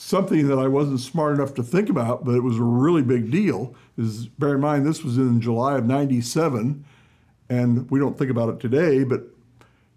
Something 0.00 0.46
that 0.46 0.60
I 0.60 0.68
wasn't 0.68 1.00
smart 1.00 1.34
enough 1.34 1.54
to 1.54 1.62
think 1.62 1.88
about, 1.88 2.24
but 2.24 2.36
it 2.36 2.42
was 2.42 2.56
a 2.56 2.62
really 2.62 3.02
big 3.02 3.32
deal, 3.32 3.74
is 3.96 4.26
bear 4.26 4.54
in 4.54 4.60
mind 4.60 4.86
this 4.86 5.02
was 5.02 5.18
in 5.18 5.40
July 5.40 5.76
of 5.76 5.86
97, 5.86 6.84
and 7.48 7.90
we 7.90 7.98
don't 7.98 8.16
think 8.16 8.30
about 8.30 8.48
it 8.48 8.60
today, 8.60 9.02
but 9.02 9.22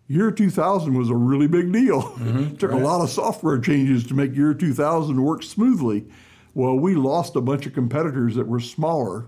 year 0.08 0.32
2000 0.32 0.98
was 0.98 1.12
a 1.12 1.16
really 1.16 1.48
big 1.48 1.72
deal. 1.72 2.00
it 2.00 2.20
mm-hmm. 2.20 2.56
took 2.58 2.72
a 2.72 2.78
lot 2.78 3.02
of 3.02 3.12
software 3.12 3.60
changes 3.60 4.06
to 4.08 4.16
make 4.16 4.36
year 4.36 4.56
2000 4.56 5.22
work 5.22 5.44
smoothly. 5.44 6.08
Well, 6.56 6.80
we 6.80 6.96
lost 6.96 7.36
a 7.36 7.42
bunch 7.42 7.68
of 7.68 7.74
competitors 7.74 8.34
that 8.36 8.48
were 8.48 8.60
smaller 8.60 9.28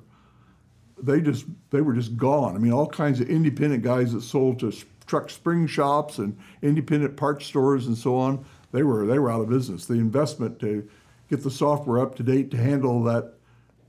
they 1.04 1.20
just 1.22 1.46
they 1.70 1.82
were 1.82 1.94
just 1.94 2.16
gone. 2.18 2.56
I 2.56 2.60
mean, 2.60 2.72
all 2.72 2.88
kinds 2.88 3.20
of 3.20 3.30
independent 3.30 3.84
guys 3.84 4.14
that 4.14 4.22
sold 4.22 4.60
to 4.62 4.74
truck 5.06 5.30
spring 5.30 5.68
shops 5.68 6.18
and 6.18 6.38
independent 6.62 7.18
parts 7.18 7.46
stores 7.46 7.88
and 7.88 7.98
so 7.98 8.16
on. 8.16 8.46
They 8.74 8.84
were 8.84 9.06
they 9.06 9.20
were 9.20 9.32
out 9.32 9.42
of 9.42 9.50
business. 9.50 9.86
The 9.86 9.94
investment 9.94 10.60
to 10.60 10.90
get 11.30 11.44
the 11.44 11.52
software 11.52 12.00
up 12.00 12.16
to 12.16 12.24
date 12.24 12.52
to 12.52 12.58
handle 12.58 13.04
that 13.04 13.36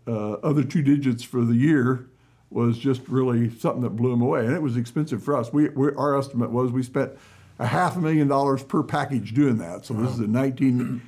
uh, 0.07 0.35
other 0.35 0.63
two 0.63 0.83
digits 0.83 1.25
for 1.25 1.45
the 1.45 1.57
year 1.57 2.07
was 2.51 2.79
just 2.79 3.01
really 3.09 3.51
something 3.59 3.83
that 3.83 3.91
blew 3.91 4.11
them 4.11 4.23
away, 4.23 4.45
and 4.45 4.55
it 4.55 4.63
was 4.63 4.77
expensive 4.77 5.25
for 5.25 5.37
us. 5.37 5.53
We, 5.53 5.71
we 5.71 5.93
our 5.97 6.17
estimate 6.17 6.51
was 6.51 6.71
we 6.71 6.83
spent 6.83 7.13
a 7.59 7.67
half 7.67 7.97
a 7.97 8.01
million 8.01 8.29
dollars 8.29 8.63
per 8.63 8.83
package 8.83 9.35
doing 9.35 9.59
that. 9.59 9.87
So 9.87 9.95
this 9.95 10.13
is 10.13 10.21
in 10.21 10.33
19, 10.33 11.01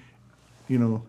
you 0.68 0.78
know, 0.78 1.06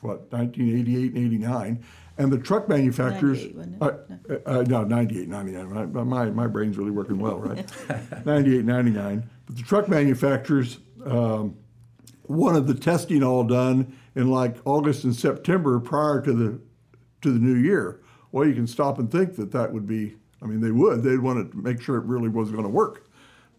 what 0.00 0.32
1988 0.32 1.14
and 1.14 1.26
89 1.26 1.84
and 2.18 2.32
the 2.32 2.38
truck 2.38 2.68
manufacturers 2.68 3.42
98, 3.42 3.56
wasn't 3.56 3.82
uh, 3.82 4.50
uh, 4.50 4.60
uh, 4.60 4.64
no 4.68 4.84
98 4.84 5.28
99 5.28 5.66
right? 5.66 5.92
But 5.92 6.04
my, 6.04 6.26
my 6.30 6.46
brain's 6.46 6.78
really 6.78 6.90
working 6.90 7.18
well 7.18 7.38
right 7.38 7.68
98 8.26 8.64
99 8.64 9.30
but 9.46 9.56
the 9.56 9.62
truck 9.62 9.88
manufacturers 9.88 10.78
um, 11.06 11.56
of 12.28 12.66
the 12.66 12.74
testing 12.74 13.22
all 13.22 13.44
done 13.44 13.96
in 14.14 14.30
like 14.30 14.56
August 14.64 15.04
and 15.04 15.14
September 15.14 15.78
prior 15.80 16.20
to 16.20 16.32
the 16.32 16.60
to 17.22 17.32
the 17.32 17.38
new 17.38 17.56
year. 17.56 18.00
Well, 18.32 18.46
you 18.46 18.54
can 18.54 18.66
stop 18.66 18.98
and 18.98 19.10
think 19.10 19.36
that 19.36 19.52
that 19.52 19.72
would 19.72 19.86
be. 19.86 20.16
I 20.40 20.46
mean, 20.46 20.60
they 20.60 20.70
would. 20.70 21.02
They'd 21.02 21.18
want 21.18 21.50
to 21.50 21.56
make 21.56 21.80
sure 21.80 21.96
it 21.96 22.04
really 22.04 22.28
was 22.28 22.50
going 22.50 22.62
to 22.62 22.68
work 22.68 23.08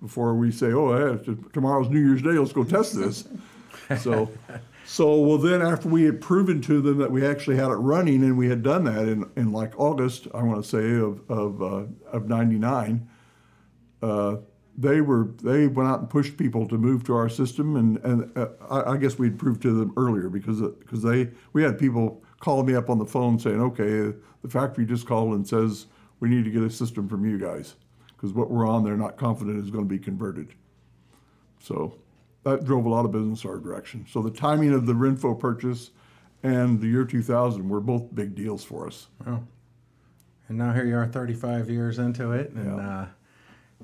before 0.02 0.36
we 0.36 0.52
say, 0.52 0.72
"Oh, 0.72 1.18
hey, 1.18 1.36
tomorrow's 1.54 1.90
New 1.90 2.00
Year's 2.00 2.22
Day. 2.22 2.32
Let's 2.32 2.54
go 2.54 2.64
test 2.64 2.96
this." 2.96 3.28
so, 4.00 4.30
so 4.86 5.20
well, 5.20 5.38
then 5.38 5.62
after 5.62 5.90
we 5.90 6.04
had 6.04 6.22
proven 6.22 6.62
to 6.62 6.82
them 6.82 6.98
that 7.00 7.12
we 7.12 7.26
actually 7.26 7.58
had 7.58 7.70
it 7.70 7.76
running, 7.76 8.24
and 8.24 8.38
we 8.38 8.48
had 8.48 8.64
done 8.64 8.86
that 8.86 9.08
in, 9.08 9.30
in 9.36 9.52
like 9.52 9.78
August, 9.78 10.28
I 10.34 10.44
want 10.44 10.64
to 10.64 10.70
say 10.70 10.96
of 10.96 11.30
of 11.30 11.62
uh, 11.62 11.84
of 12.12 12.28
'99. 12.28 13.10
Uh, 14.02 14.38
they 14.80 15.02
were 15.02 15.26
they 15.44 15.68
went 15.68 15.90
out 15.90 16.00
and 16.00 16.10
pushed 16.10 16.38
people 16.38 16.66
to 16.66 16.78
move 16.78 17.04
to 17.04 17.14
our 17.14 17.28
system, 17.28 17.76
and 17.76 17.98
and 17.98 18.38
uh, 18.38 18.48
I, 18.70 18.94
I, 18.94 18.98
guess 18.98 19.20
we'd 19.20 19.38
proved 19.38 19.62
to 19.64 19.74
them 19.78 19.94
earlier 19.98 20.30
because 20.30 20.62
because 20.62 21.04
uh, 21.04 21.10
they 21.10 21.30
we 21.52 21.62
had 21.62 21.78
people 21.78 22.24
calling 22.40 22.66
me 22.66 22.76
up 22.76 22.90
on 22.90 22.98
the 22.98 23.06
phone 23.06 23.38
saying, 23.38 23.60
okay, 23.60 24.18
the 24.42 24.50
factory 24.50 24.86
just 24.86 25.06
called 25.06 25.34
and 25.34 25.46
says 25.46 25.88
we 26.22 26.30
need 26.30 26.46
to 26.46 26.52
get 26.52 26.64
a 26.64 26.70
system 26.70 27.10
from 27.10 27.26
you 27.26 27.38
guys 27.38 27.76
because 28.16 28.32
what 28.32 28.50
we're 28.50 28.66
on 28.66 28.86
they're 28.86 28.96
not 28.96 29.18
confident 29.18 29.62
is 29.62 29.70
going 29.70 29.84
to 29.84 29.90
be 29.90 30.00
converted. 30.00 30.54
So 31.60 31.98
that 32.44 32.64
drove 32.64 32.86
a 32.86 32.90
lot 32.90 33.04
of 33.04 33.12
business 33.12 33.44
our 33.44 33.58
direction. 33.58 34.06
So 34.10 34.22
the 34.22 34.32
timing 34.32 34.74
of 34.74 34.86
the 34.86 34.94
Renfo 34.94 35.38
purchase 35.38 35.92
and 36.42 36.80
the 36.80 36.88
year 36.88 37.04
2000 37.04 37.68
were 37.68 37.82
both 37.82 38.16
big 38.16 38.34
deals 38.34 38.64
for 38.64 38.88
us. 38.88 39.08
Wow. 39.26 39.44
And 40.48 40.58
now 40.58 40.72
here 40.72 40.86
you 40.86 40.96
are, 40.96 41.06
35 41.06 41.70
years 41.70 42.00
into 42.00 42.32
it, 42.32 42.52
and. 42.52 42.78
Yeah. 42.78 42.90
Uh, 42.90 43.08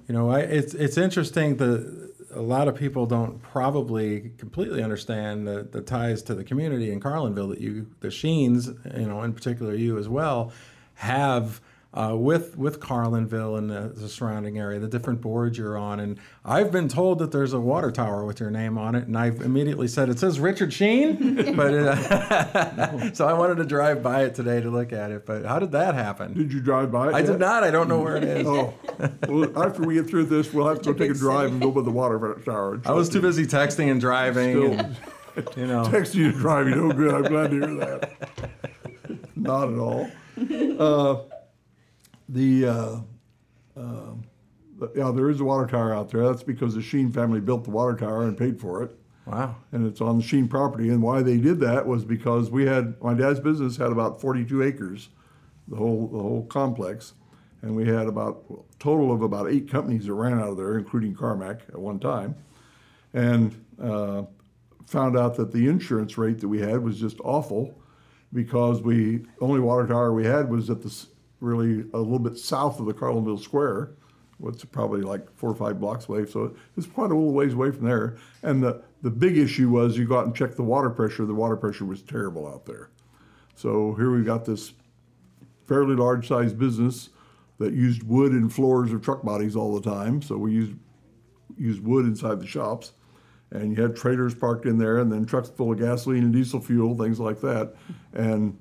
you 0.07 0.13
know, 0.13 0.29
I, 0.29 0.39
it's 0.41 0.73
it's 0.73 0.97
interesting. 0.97 1.57
that 1.57 2.05
a 2.35 2.41
lot 2.41 2.67
of 2.67 2.75
people 2.75 3.05
don't 3.05 3.41
probably 3.41 4.31
completely 4.37 4.83
understand 4.83 5.47
the, 5.47 5.63
the 5.71 5.81
ties 5.81 6.21
to 6.23 6.35
the 6.35 6.43
community 6.43 6.91
in 6.91 6.99
Carlinville 6.99 7.49
that 7.49 7.61
you, 7.61 7.87
the 8.01 8.09
Schiens, 8.09 8.67
you 8.99 9.07
know, 9.07 9.21
in 9.23 9.33
particular 9.33 9.73
you 9.73 9.97
as 9.97 10.09
well, 10.09 10.51
have 10.95 11.61
uh, 11.95 12.13
with 12.13 12.57
with 12.57 12.81
Carlinville 12.81 13.57
and 13.57 13.69
the, 13.69 13.93
the, 13.95 14.09
surrounding 14.09 14.57
area, 14.57 14.79
the 14.79 14.87
different 14.87 15.21
boards 15.21 15.57
you're 15.57 15.77
on. 15.77 16.01
And 16.01 16.19
I've 16.43 16.69
been 16.69 16.89
told 16.89 17.19
that 17.19 17.31
there's 17.31 17.53
a 17.53 17.59
water 17.59 17.89
tower 17.89 18.25
with 18.25 18.41
your 18.41 18.51
name 18.51 18.77
on 18.77 18.95
it, 18.95 19.07
and 19.07 19.17
I've 19.17 19.41
immediately 19.41 19.87
said 19.87 20.09
it 20.09 20.19
says 20.19 20.37
Richard 20.37 20.73
Schien, 20.73 21.35
but 21.55 21.73
it, 21.73 21.87
uh, 21.87 23.13
so 23.13 23.25
I 23.25 23.33
wanted 23.33 23.55
to 23.57 23.65
drive 23.65 24.03
by 24.03 24.23
it 24.23 24.35
today 24.35 24.59
to 24.59 24.69
look 24.69 24.91
at 24.91 25.11
it. 25.11 25.25
But 25.25 25.45
how 25.45 25.57
did 25.57 25.71
that 25.71 25.95
happen? 25.95 26.33
Did 26.33 26.51
you 26.51 26.59
drive 26.59 26.91
by 26.91 27.09
it? 27.09 27.15
I 27.15 27.19
yet? 27.19 27.27
did 27.27 27.39
not. 27.39 27.63
I 27.63 27.71
don't 27.71 27.87
know 27.87 28.01
where 28.01 28.17
it 28.17 28.25
is. 28.25 28.45
oh, 28.45 28.73
well, 29.29 29.63
after 29.63 29.83
we 29.83 29.95
get 29.95 30.07
through 30.07 30.25
this, 30.25 30.53
we'll 30.53 30.67
have 30.67 30.81
to 30.81 30.91
go 30.91 30.99
take 30.99 31.11
a 31.11 31.13
drive 31.13 31.51
and 31.51 31.61
go 31.61 31.71
by 31.71 31.81
the 31.81 31.91
water 31.91 32.41
tower. 32.45 32.81
I 32.85 32.91
was 32.91 33.07
too 33.07 33.21
busy 33.21 33.45
texting 33.45 33.89
and 33.89 34.01
driving. 34.01 34.51
Still, 34.51 34.73
and, 34.73 34.97
you 35.55 35.67
know, 35.67 35.83
texting 35.85 36.25
and 36.25 36.33
driving. 36.33 36.73
Oh, 36.73 36.91
good. 36.91 37.13
I'm 37.13 37.23
glad 37.23 37.51
to 37.51 37.55
hear 37.55 37.75
that. 37.75 38.11
not 39.37 39.71
at 39.71 39.79
all. 39.79 40.11
Uh, 40.37 41.34
the 42.29 42.65
uh, 42.65 42.99
uh, 43.77 44.13
yeah, 44.95 45.11
there 45.11 45.29
is 45.29 45.39
a 45.39 45.43
water 45.43 45.67
tower 45.67 45.93
out 45.93 46.09
there. 46.09 46.23
That's 46.23 46.43
because 46.43 46.75
the 46.75 46.81
Schien 46.81 47.11
family 47.11 47.39
built 47.39 47.63
the 47.63 47.71
water 47.71 47.95
tower 47.95 48.23
and 48.23 48.37
paid 48.37 48.59
for 48.59 48.83
it. 48.83 48.97
Wow. 49.25 49.55
And 49.71 49.87
it's 49.87 50.01
on 50.01 50.17
the 50.17 50.23
Schien 50.23 50.47
property. 50.47 50.89
And 50.89 51.01
why 51.01 51.21
they 51.21 51.37
did 51.37 51.59
that 51.61 51.87
was 51.87 52.05
because 52.05 52.49
we 52.51 52.65
had 52.65 53.01
my 53.01 53.13
dad's 53.13 53.39
business 53.39 53.77
had 53.77 53.91
about 53.91 54.21
42 54.21 54.61
acres, 54.63 55.09
the 55.67 55.75
whole 55.75 56.07
the 56.07 56.19
whole 56.19 56.45
complex, 56.45 57.13
and 57.61 57.75
we 57.75 57.87
had 57.87 58.07
about 58.07 58.43
total 58.79 59.11
of 59.11 59.21
about 59.21 59.49
eight 59.49 59.69
companies 59.69 60.05
that 60.05 60.13
ran 60.13 60.39
out 60.39 60.49
of 60.49 60.57
there, 60.57 60.77
including 60.77 61.15
Karmak 61.15 61.61
at 61.69 61.79
one 61.79 61.99
time, 61.99 62.35
and 63.13 63.65
uh, 63.81 64.23
found 64.85 65.17
out 65.17 65.35
that 65.37 65.51
the 65.51 65.67
insurance 65.67 66.17
rate 66.17 66.39
that 66.39 66.47
we 66.47 66.59
had 66.59 66.83
was 66.83 66.99
just 66.99 67.17
awful 67.23 67.81
because 68.33 68.81
we 68.81 69.25
only 69.41 69.59
water 69.59 69.87
tower 69.87 70.13
we 70.13 70.25
had 70.25 70.49
was 70.49 70.69
at 70.69 70.81
the 70.81 71.05
really 71.39 71.85
a 71.93 71.99
little 71.99 72.19
bit 72.19 72.37
south 72.37 72.79
of 72.79 72.85
the 72.85 72.93
Carlinville 72.93 73.41
Square. 73.41 73.91
What's 74.37 74.65
probably 74.65 75.01
like 75.01 75.33
four 75.37 75.49
or 75.49 75.55
five 75.55 75.79
blocks 75.79 76.09
away, 76.09 76.25
so 76.25 76.53
it's 76.75 76.87
quite 76.87 77.11
a 77.11 77.15
little 77.15 77.31
ways 77.31 77.53
away 77.53 77.71
from 77.71 77.85
there. 77.85 78.17
And 78.43 78.61
the, 78.61 78.83
the 79.01 79.09
big 79.09 79.37
issue 79.37 79.69
was 79.69 79.97
you 79.97 80.05
go 80.05 80.19
out 80.19 80.25
and 80.25 80.35
check 80.35 80.55
the 80.55 80.63
water 80.63 80.89
pressure. 80.89 81.25
The 81.25 81.33
water 81.33 81.55
pressure 81.55 81.85
was 81.85 82.01
terrible 82.01 82.45
out 82.45 82.65
there. 82.65 82.89
So 83.55 83.93
here 83.93 84.11
we've 84.11 84.25
got 84.25 84.43
this 84.43 84.73
fairly 85.65 85.95
large 85.95 86.27
sized 86.27 86.59
business 86.59 87.09
that 87.59 87.73
used 87.73 88.03
wood 88.03 88.33
in 88.33 88.49
floors 88.49 88.91
of 88.91 89.01
truck 89.01 89.23
bodies 89.23 89.55
all 89.55 89.79
the 89.79 89.89
time. 89.89 90.21
So 90.21 90.37
we 90.37 90.51
used 90.51 90.73
used 91.57 91.81
wood 91.83 92.05
inside 92.05 92.41
the 92.41 92.47
shops, 92.47 92.91
and 93.51 93.75
you 93.75 93.81
had 93.81 93.95
trailers 93.95 94.35
parked 94.35 94.65
in 94.65 94.77
there, 94.77 94.97
and 94.97 95.09
then 95.11 95.25
trucks 95.25 95.49
full 95.49 95.71
of 95.71 95.79
gasoline 95.79 96.23
and 96.23 96.33
diesel 96.33 96.59
fuel, 96.59 96.97
things 96.97 97.19
like 97.19 97.39
that, 97.41 97.73
and 98.13 98.57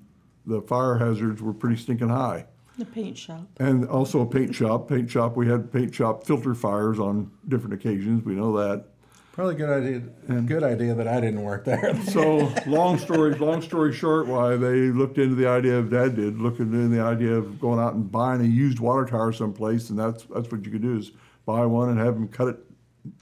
the 0.47 0.61
fire 0.63 0.97
hazards 0.99 1.43
were 1.43 1.53
pretty 1.53 1.77
stinking 1.77 2.09
high. 2.09 2.47
The 2.79 2.85
paint 2.85 3.17
shop. 3.17 3.47
And 3.59 3.87
also 3.89 4.21
a 4.21 4.27
paint 4.27 4.55
shop. 4.55 4.89
Paint 4.89 5.11
shop. 5.11 5.37
We 5.37 5.47
had 5.47 5.73
paint 5.73 5.95
shop 5.95 6.25
filter 6.25 6.55
fires 6.55 6.99
on 6.99 7.31
different 7.49 7.75
occasions. 7.75 8.25
We 8.25 8.35
know 8.35 8.57
that. 8.57 8.87
Probably 9.35 9.57
good 9.57 9.71
idea. 9.71 10.03
And 10.29 10.47
good 10.47 10.63
idea 10.63 10.95
that 10.95 11.09
I 11.09 11.21
didn't 11.21 11.43
work 11.43 11.65
there. 11.65 12.01
so 12.05 12.53
long 12.67 12.99
story, 12.99 13.35
long 13.35 13.63
story 13.63 13.93
short, 13.93 14.29
why 14.29 14.57
they 14.57 14.93
looked 14.93 15.19
into 15.19 15.35
the 15.35 15.49
idea 15.49 15.77
of 15.77 15.91
Dad 15.91 16.15
did 16.15 16.39
look 16.39 16.61
into 16.61 16.87
the 16.89 17.01
idea 17.01 17.33
of 17.33 17.61
going 17.61 17.81
out 17.81 17.95
and 17.95 18.11
buying 18.13 18.41
a 18.41 18.45
used 18.45 18.79
water 18.79 19.05
tower 19.05 19.33
someplace, 19.33 19.91
and 19.91 19.99
that's 19.99 20.23
that's 20.25 20.53
what 20.53 20.65
you 20.65 20.71
could 20.71 20.83
do 20.83 20.97
is 20.97 21.11
buy 21.47 21.67
one 21.67 21.89
and 21.89 21.99
have 21.99 22.15
them 22.15 22.29
cut 22.29 22.47
it, 22.47 22.59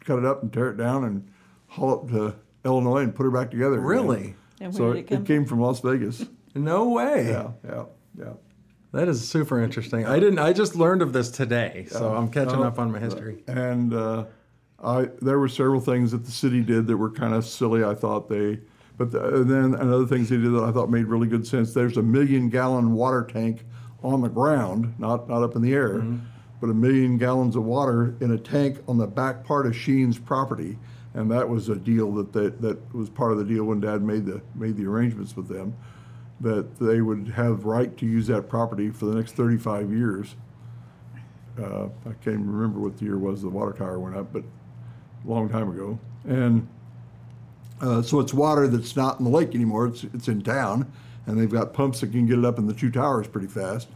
cut 0.05 0.19
it 0.19 0.27
up 0.27 0.43
and 0.43 0.53
tear 0.53 0.69
it 0.69 0.77
down 0.77 1.05
and 1.05 1.27
haul 1.69 2.05
it 2.05 2.13
to 2.13 2.35
Illinois 2.65 3.05
and 3.05 3.15
put 3.15 3.27
it 3.27 3.33
back 3.33 3.51
together. 3.51 3.81
Really? 3.81 4.35
And 4.61 4.75
so 4.75 4.93
it, 4.93 5.11
it, 5.11 5.25
came 5.25 5.47
from 5.47 5.61
Las 5.61 5.81
Vegas. 5.81 6.27
No 6.55 6.91
way. 6.91 7.29
Yeah, 7.29 7.53
yeah, 7.65 7.85
yeah. 8.19 8.33
That 8.93 9.09
is 9.09 9.27
super 9.27 9.61
interesting. 9.61 10.07
I 10.07 10.21
didn't. 10.21 10.39
I 10.39 10.53
just 10.53 10.77
learned 10.77 11.01
of 11.01 11.15
this 11.15 11.31
today, 11.31 11.87
so 11.91 12.15
I'm 12.15 12.31
catching 12.31 12.63
up 12.63 12.79
on 12.79 12.93
my 12.93 12.99
history. 12.99 13.43
And 13.47 13.95
uh, 13.95 14.27
I 14.83 15.09
there 15.23 15.39
were 15.39 15.49
several 15.49 15.81
things 15.81 16.13
that 16.13 16.27
the 16.27 16.31
city 16.31 16.61
did 16.61 16.87
that 16.89 16.97
were 16.99 17.11
kind 17.11 17.33
of 17.33 17.47
silly. 17.47 17.85
I 17.85 17.95
thought 17.95 18.29
they, 18.29 18.61
but 18.99 19.11
the, 19.11 19.37
and 19.37 19.51
then 19.51 19.75
another 19.81 20.07
things 20.07 20.29
they 20.29 20.37
did 20.37 20.53
that 20.53 20.65
I 20.65 20.73
thought 20.73 20.91
made 20.91 21.07
really 21.07 21.27
good 21.27 21.47
sense. 21.47 21.73
There's 21.73 21.97
a 21.97 22.03
million 22.03 22.51
gallon 22.51 22.93
water 22.93 23.25
tank 23.25 23.65
on 24.03 24.21
the 24.21 24.29
ground, 24.29 24.95
not 24.99 25.27
not 25.27 25.43
up 25.43 25.57
in 25.57 25.63
the 25.63 25.73
air, 25.73 25.95
mm-hmm. 25.95 26.19
but 26.61 26.69
a 26.69 26.75
million 26.75 27.17
gallons 27.17 27.57
of 27.57 27.65
water 27.65 28.15
in 28.21 28.33
a 28.33 28.39
tank 28.39 28.79
on 28.89 28.99
the 28.99 29.07
back 29.07 29.43
part 29.43 29.65
of 29.65 29.73
Schien's 29.73 30.19
property. 30.19 30.79
And 31.15 31.31
that 31.31 31.49
was 31.49 31.71
a 31.71 31.77
deal 31.77 32.13
that, 32.13 32.33
that 32.35 32.61
that 32.61 32.95
was 32.95 33.09
part 33.09 33.33
of 33.33 33.39
the 33.39 33.45
deal 33.45 33.65
when 33.65 33.81
Dad 33.81 34.03
made 34.03 34.27
the 34.27 34.43
made 34.55 34.77
the 34.77 34.85
arrangements 34.85 35.35
with 35.35 35.49
them 35.49 35.75
that 36.43 36.79
they 36.79 37.01
would 37.01 37.29
have 37.29 37.65
right 37.65 37.97
to 37.97 38.07
use 38.07 38.27
that 38.27 38.49
property 38.49 38.91
for 38.91 39.07
the 39.07 39.15
next 39.15 39.33
35 39.33 39.93
years. 39.93 40.35
Uh, 41.59 41.85
I 42.05 42.13
can't 42.23 42.41
even 42.41 42.53
remember 42.53 42.81
what 42.81 42.99
the 42.99 43.05
year 43.05 43.19
was 43.19 43.43
the 43.43 43.49
water 43.49 43.73
tower 43.73 43.99
went 43.99 44.17
up, 44.17 44.33
but 44.33 44.43
a 45.25 45.31
long 45.31 45.49
time 45.49 45.71
ago. 45.71 45.99
And 46.25 46.69
uh, 47.81 48.03
so 48.03 48.21
it's 48.21 48.35
water 48.35 48.67
that's 48.69 48.97
not 48.97 49.19
in 49.19 49.25
the 49.25 49.31
lake 49.31 49.55
anymore. 49.55 49.87
It's 49.87 50.05
it's 50.05 50.29
in 50.29 50.43
town, 50.43 50.91
and 51.27 51.39
they've 51.39 51.51
got 51.51 51.75
pumps 51.75 52.01
that 52.01 52.13
can 52.13 52.27
get 52.27 52.39
it 52.39 52.45
up 52.45 52.59
in 52.59 52.67
the 52.67 52.75
two 52.75 52.91
towers 52.91 53.27
pretty 53.27 53.49
fast. 53.49 53.89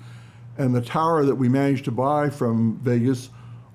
And 0.59 0.75
the 0.75 0.81
tower 0.81 1.25
that 1.25 1.35
we 1.35 1.49
managed 1.49 1.85
to 1.87 1.91
buy 1.91 2.31
from 2.31 2.79
Vegas 2.79 3.31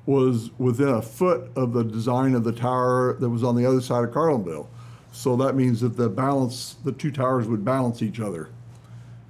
was 0.06 0.50
within 0.58 0.90
a 0.90 1.02
foot 1.02 1.52
of 1.56 1.74
the 1.74 1.84
design 1.84 2.34
of 2.36 2.44
the 2.44 2.52
tower 2.52 3.18
that 3.20 3.30
was 3.30 3.44
on 3.44 3.56
the 3.56 3.66
other 3.66 3.82
side 3.82 4.04
of 4.04 4.12
Carlinville. 4.12 4.68
So 5.12 5.36
that 5.38 5.56
means 5.56 5.82
that 5.82 5.96
the 5.96 6.10
balance, 6.10 6.76
the 6.84 6.92
two 6.92 7.12
towers 7.12 7.48
would 7.48 7.64
balance 7.64 8.02
each 8.02 8.20
other. 8.20 8.50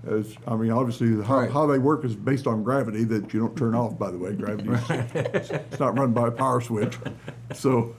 As, 0.07 0.35
I 0.47 0.55
mean, 0.55 0.71
obviously, 0.71 1.23
how, 1.23 1.41
Right. 1.41 1.51
how 1.51 1.67
they 1.67 1.77
work 1.77 2.03
is 2.03 2.15
based 2.15 2.47
on 2.47 2.63
gravity 2.63 3.03
that 3.05 3.33
you 3.33 3.39
don't 3.39 3.55
turn 3.55 3.75
off, 3.75 3.99
by 3.99 4.09
the 4.09 4.17
way. 4.17 4.33
Gravity, 4.33 4.69
is- 4.69 5.51
it's 5.51 5.79
not 5.79 5.97
run 5.97 6.11
by 6.11 6.27
a 6.27 6.31
power 6.31 6.59
switch. 6.59 6.97
So 7.53 7.95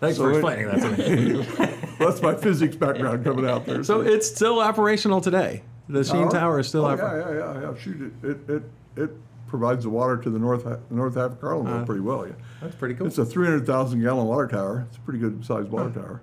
Thanks 0.00 0.18
So 0.18 0.24
for 0.24 0.30
it- 0.32 0.34
explaining 0.34 0.66
that 0.66 0.80
to 0.80 1.66
me. 1.68 1.86
that's 1.98 2.20
my 2.20 2.34
physics 2.34 2.76
background 2.76 3.24
coming 3.24 3.46
out 3.46 3.64
there. 3.66 3.84
So 3.84 4.00
it's 4.00 4.28
still 4.28 4.60
operational 4.60 5.20
today. 5.20 5.62
The 5.88 6.02
Schien 6.02 6.28
Tower 6.28 6.58
is 6.60 6.68
still 6.68 6.84
oh, 6.84 6.90
operational. 6.90 7.34
Yeah, 7.34 7.54
yeah, 7.54 7.60
yeah, 7.60 7.70
yeah. 7.70 7.78
Shoot, 7.78 8.12
it, 8.22 8.28
it, 8.30 8.50
it, 8.50 8.62
it 8.96 9.10
provides 9.46 9.84
the 9.84 9.90
water 9.90 10.16
to 10.16 10.30
the 10.30 10.38
north, 10.38 10.66
north 10.90 11.14
half 11.14 11.32
of 11.32 11.40
Carlinville 11.40 11.82
Uh, 11.82 11.84
pretty 11.84 12.00
well, 12.00 12.26
yeah. 12.26 12.32
That's 12.60 12.74
pretty 12.74 12.94
cool. 12.96 13.06
It's 13.06 13.18
a 13.18 13.24
300,000 13.24 14.02
gallon 14.02 14.26
water 14.26 14.48
tower. 14.48 14.86
It's 14.88 14.96
a 14.96 15.00
pretty 15.00 15.20
good 15.20 15.44
sized 15.44 15.68
water 15.70 15.90
tower. 15.90 16.20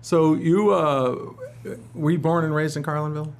So 0.00 0.34
you 0.34 0.70
uh, 0.70 1.32
were 1.94 2.10
you 2.10 2.18
born 2.18 2.44
and 2.44 2.54
raised 2.54 2.76
in 2.76 2.82
Carlinville? 2.82 3.32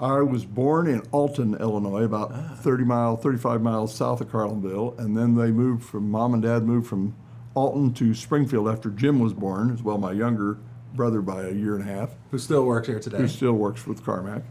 I 0.00 0.20
was 0.20 0.44
born 0.44 0.86
in 0.86 1.00
Alton, 1.10 1.54
Illinois, 1.56 2.04
about 2.04 2.32
Ah. 2.32 2.54
30 2.56 2.84
miles, 2.84 3.20
35 3.20 3.60
miles 3.62 3.92
south 3.94 4.20
of 4.20 4.30
Carlinville, 4.30 4.96
and 4.98 5.16
then 5.16 5.34
they 5.34 5.50
moved 5.50 5.82
from 5.84 6.10
mom 6.10 6.34
and 6.34 6.42
dad 6.42 6.64
moved 6.64 6.86
from 6.86 7.14
Alton 7.54 7.92
to 7.94 8.14
Springfield 8.14 8.68
after 8.68 8.90
Jim 8.90 9.18
was 9.18 9.32
born, 9.32 9.70
as 9.72 9.82
well 9.82 9.98
my 9.98 10.12
younger 10.12 10.58
brother 10.94 11.20
by 11.20 11.42
a 11.44 11.52
year 11.52 11.74
and 11.74 11.82
a 11.88 11.92
half, 11.92 12.10
Who 12.30 12.38
still 12.38 12.64
works 12.64 12.86
here 12.86 13.00
today? 13.00 13.18
who 13.18 13.28
still 13.28 13.52
works 13.54 13.86
with 13.86 14.04
Karmak, 14.04 14.42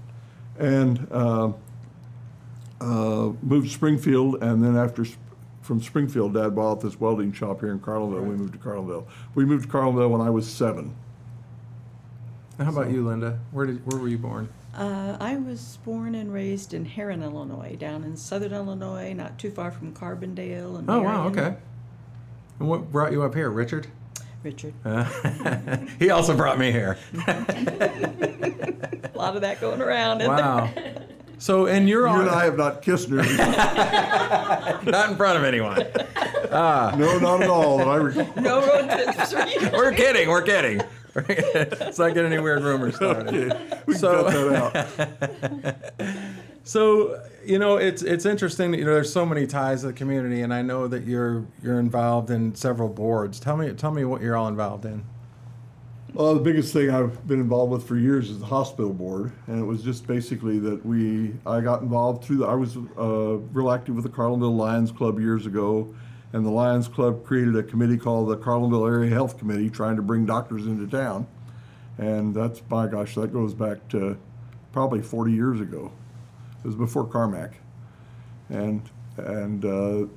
and 0.60 1.08
uh, 1.12 1.52
uh, 2.82 3.32
moved 3.42 3.68
to 3.68 3.74
Springfield, 3.74 4.42
and 4.44 4.64
then 4.64 4.76
after 4.76 5.06
from 5.62 5.82
Springfield, 5.82 6.34
Dad 6.34 6.56
bought 6.56 6.80
this 6.82 6.98
welding 7.00 7.32
shop 7.34 7.60
here 7.60 7.72
in 7.72 7.80
Carlinville. 7.80 8.24
We 8.26 8.36
moved 8.36 8.54
to 8.54 8.60
Carlinville. 8.60 9.06
We 9.36 9.44
moved 9.46 9.64
to 9.64 9.70
Carlinville 9.70 10.10
when 10.10 10.22
I 10.22 10.30
was 10.30 10.48
seven. 10.48 10.94
How 12.58 12.70
about 12.70 12.90
you, 12.90 13.06
Linda? 13.06 13.40
Where 13.52 13.66
did 13.66 13.86
where 13.92 14.00
were 14.00 14.08
you 14.08 14.18
born? 14.18 14.48
Uh, 14.78 15.18
I 15.20 15.36
was 15.38 15.80
born 15.84 16.14
and 16.14 16.32
raised 16.32 16.74
in 16.74 16.86
Herrin, 16.86 17.24
Illinois, 17.24 17.76
down 17.80 18.04
in 18.04 18.16
southern 18.16 18.54
Illinois, 18.54 19.12
not 19.14 19.40
too 19.40 19.50
far 19.50 19.72
from 19.72 19.92
Carbondale 19.94 20.78
and 20.78 20.88
Oh 20.90 21.02
wow, 21.02 21.28
okay. 21.30 21.56
And 22.60 22.70
what 22.70 22.92
brought 22.92 23.12
you 23.12 23.24
up 23.24 23.34
here, 23.34 23.50
Richard? 23.50 23.88
Richard. 24.44 24.74
Uh, 24.86 25.04
he 26.00 26.12
also 26.12 26.36
brought 26.38 26.60
me 26.60 26.72
here. 26.72 26.98
A 27.28 29.12
lot 29.16 29.36
of 29.36 29.42
that 29.42 29.58
going 29.60 29.82
around. 29.82 30.22
isn't 30.22 30.32
wow. 30.36 30.70
So 31.40 31.68
and 31.68 31.88
you're 31.88 32.08
You 32.08 32.14
on 32.14 32.22
and 32.22 32.30
I 32.32 32.46
have 32.46 32.58
not 32.58 32.82
kissed 32.82 33.10
her. 33.10 33.18
not 33.18 35.10
in 35.12 35.16
front 35.18 35.38
of 35.38 35.44
anyone. 35.44 35.86
no, 36.52 37.20
not 37.20 37.44
at 37.44 37.50
all. 37.50 37.88
I 37.88 37.98
recall. 37.98 38.28
No 38.42 38.60
road 38.66 38.90
trips 38.90 39.34
for 39.34 39.46
you. 39.46 39.70
We're 39.72 39.92
kidding. 39.92 40.30
We're 40.30 40.42
kidding. 40.42 40.82
Let's 41.30 42.00
not 42.00 42.14
get 42.14 42.26
any 42.26 42.40
weird 42.40 42.64
rumors 42.64 42.96
started. 42.96 43.28
Okay, 43.52 43.80
we 43.86 43.94
So- 43.96 44.24
cut 44.30 44.92
that 44.98 45.94
out. 46.00 46.14
So 46.64 47.24
you 47.46 47.60
know, 47.60 47.78
it's 47.78 48.02
it's 48.02 48.26
interesting. 48.26 48.72
that, 48.72 48.78
You 48.78 48.84
know, 48.84 48.94
there's 48.94 49.12
so 49.14 49.26
many 49.26 49.48
ties 49.48 49.82
to 49.82 49.88
the 49.88 49.94
community, 49.94 50.42
and 50.42 50.54
I 50.54 50.62
know 50.62 50.86
that 50.90 51.06
you're 51.06 51.46
you're 51.64 51.80
involved 51.80 52.30
in 52.30 52.54
several 52.56 52.90
boards. 52.90 53.40
Tell 53.40 53.56
me 53.56 53.72
tell 53.72 53.92
me 53.92 54.04
what 54.04 54.22
you're 54.22 54.36
all 54.36 54.50
involved 54.50 54.84
in. 54.84 55.06
Well, 56.14 56.34
the 56.34 56.42
biggest 56.42 56.74
thing 56.74 56.90
I've 56.90 57.26
been 57.26 57.40
involved 57.40 57.72
with 57.72 57.88
for 57.88 57.96
years 57.96 58.30
is 58.30 58.40
the 58.40 58.46
hospital 58.46 58.92
board, 58.92 59.32
and 59.48 59.60
it 59.62 59.64
was 59.66 59.82
just 59.82 60.06
basically 60.08 60.60
that 60.60 60.86
we 60.86 61.34
I 61.46 61.62
got 61.62 61.82
involved 61.84 62.26
through 62.26 62.38
the 62.40 62.46
I 62.48 62.56
was 62.56 62.76
uh, 63.00 63.38
real 63.54 63.72
active 63.72 63.96
with 63.96 64.04
the 64.04 64.10
Carlinville 64.12 64.58
Lions 64.58 64.92
Club 64.92 65.22
years 65.22 65.46
ago, 65.46 65.88
and 66.34 66.46
the 66.46 66.50
Lions 66.50 66.88
Club 66.88 67.26
created 67.26 67.56
a 67.56 67.64
committee 67.64 67.98
called 67.98 68.30
the 68.30 68.38
Carlinville 68.38 68.88
Area 68.88 69.10
Health 69.10 69.38
Committee, 69.38 69.70
trying 69.70 69.96
to 69.96 70.02
bring 70.02 70.26
doctors 70.26 70.68
into 70.68 70.88
town, 70.88 71.28
and 71.98 72.36
that's 72.36 72.62
my 72.70 72.88
gosh, 72.88 73.16
that 73.16 73.34
goes 73.34 73.54
back 73.54 73.88
to 73.90 74.18
probably 74.72 75.02
40 75.02 75.32
years 75.32 75.62
ago. 75.62 75.92
It 76.64 76.68
was 76.68 76.76
before 76.76 77.06
Karmak, 77.06 77.54
and 78.50 78.82
and 79.18 79.66
uh, 79.66 80.08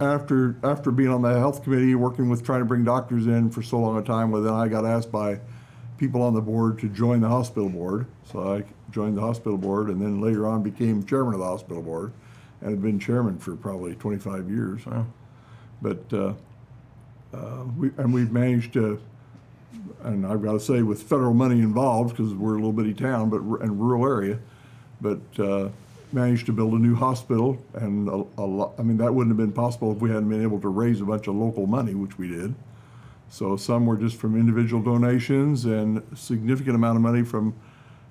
after 0.00 0.56
after 0.62 0.90
being 0.90 1.08
on 1.08 1.22
the 1.22 1.38
health 1.38 1.62
committee, 1.62 1.94
working 1.94 2.28
with 2.28 2.44
trying 2.44 2.60
to 2.60 2.66
bring 2.66 2.84
doctors 2.84 3.26
in 3.26 3.50
for 3.50 3.62
so 3.62 3.78
long 3.78 3.98
a 3.98 4.02
time, 4.02 4.30
well, 4.30 4.42
then 4.42 4.52
I 4.52 4.68
got 4.68 4.84
asked 4.84 5.10
by 5.10 5.40
people 5.96 6.22
on 6.22 6.34
the 6.34 6.42
board 6.42 6.78
to 6.80 6.88
join 6.88 7.20
the 7.20 7.28
hospital 7.28 7.68
board. 7.68 8.06
So 8.24 8.54
I 8.54 8.64
joined 8.90 9.16
the 9.16 9.22
hospital 9.22 9.56
board, 9.56 9.88
and 9.88 10.00
then 10.00 10.20
later 10.20 10.46
on 10.46 10.62
became 10.62 11.04
chairman 11.04 11.34
of 11.34 11.40
the 11.40 11.46
hospital 11.46 11.82
board, 11.82 12.12
and 12.60 12.70
have 12.70 12.82
been 12.82 13.00
chairman 13.00 13.38
for 13.38 13.56
probably 13.56 13.94
25 13.94 14.50
years. 14.50 14.84
Wow. 14.84 15.06
But 15.82 16.12
uh, 16.12 16.34
uh, 17.34 17.64
we 17.76 17.90
and 17.98 18.12
we've 18.12 18.32
managed 18.32 18.72
to, 18.74 19.00
and 20.02 20.26
I've 20.26 20.42
got 20.42 20.52
to 20.52 20.60
say, 20.60 20.82
with 20.82 21.02
federal 21.02 21.34
money 21.34 21.60
involved, 21.60 22.16
because 22.16 22.32
we're 22.34 22.54
a 22.54 22.56
little 22.56 22.72
bitty 22.72 22.94
town, 22.94 23.30
but 23.30 23.38
in 23.62 23.78
rural 23.78 24.06
area, 24.06 24.38
but 25.00 25.20
uh, 25.38 25.68
managed 26.12 26.46
to 26.46 26.52
build 26.52 26.72
a 26.72 26.78
new 26.78 26.94
hospital, 26.94 27.58
and 27.74 28.08
a, 28.08 28.24
a 28.38 28.46
lot. 28.46 28.74
I 28.78 28.82
mean, 28.82 28.96
that 28.98 29.12
wouldn't 29.14 29.36
have 29.36 29.44
been 29.44 29.52
possible 29.52 29.92
if 29.92 29.98
we 29.98 30.08
hadn't 30.08 30.28
been 30.28 30.42
able 30.42 30.60
to 30.60 30.68
raise 30.68 31.00
a 31.00 31.04
bunch 31.04 31.26
of 31.26 31.34
local 31.34 31.66
money, 31.66 31.94
which 31.94 32.18
we 32.18 32.28
did. 32.28 32.54
So 33.28 33.56
some 33.56 33.86
were 33.86 33.96
just 33.96 34.16
from 34.16 34.38
individual 34.38 34.82
donations, 34.82 35.64
and 35.66 36.02
significant 36.14 36.76
amount 36.76 36.96
of 36.96 37.02
money 37.02 37.22
from 37.22 37.54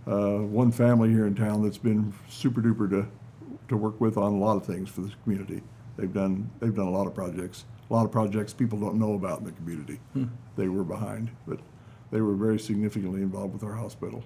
uh, 0.06 0.38
one 0.38 0.72
family 0.72 1.10
here 1.10 1.26
in 1.26 1.34
town 1.34 1.64
that's 1.64 1.80
been 1.80 2.14
super 2.30 2.62
duper 2.62 2.90
to 2.90 3.08
to 3.68 3.78
work 3.78 4.00
with 4.00 4.18
on 4.18 4.34
a 4.34 4.38
lot 4.38 4.56
of 4.56 4.66
things 4.66 4.90
for 4.90 5.02
this 5.02 5.14
community. 5.24 5.62
They've 5.98 6.14
done 6.14 6.50
they've 6.60 6.76
done 6.76 6.88
a 6.88 6.92
lot 6.92 7.08
of 7.08 7.14
projects, 7.16 7.66
a 7.90 7.94
lot 7.94 8.06
of 8.06 8.12
projects 8.12 8.54
people 8.54 8.80
don't 8.80 8.96
know 8.96 9.14
about 9.14 9.40
in 9.40 9.46
the 9.46 9.52
community. 9.52 10.00
They 10.56 10.68
were 10.68 10.84
behind, 10.84 11.32
but 11.48 11.60
they 12.12 12.22
were 12.22 12.36
very 12.36 12.60
significantly 12.60 13.22
involved 13.22 13.54
with 13.54 13.64
our 13.64 13.76
hospital. 13.76 14.24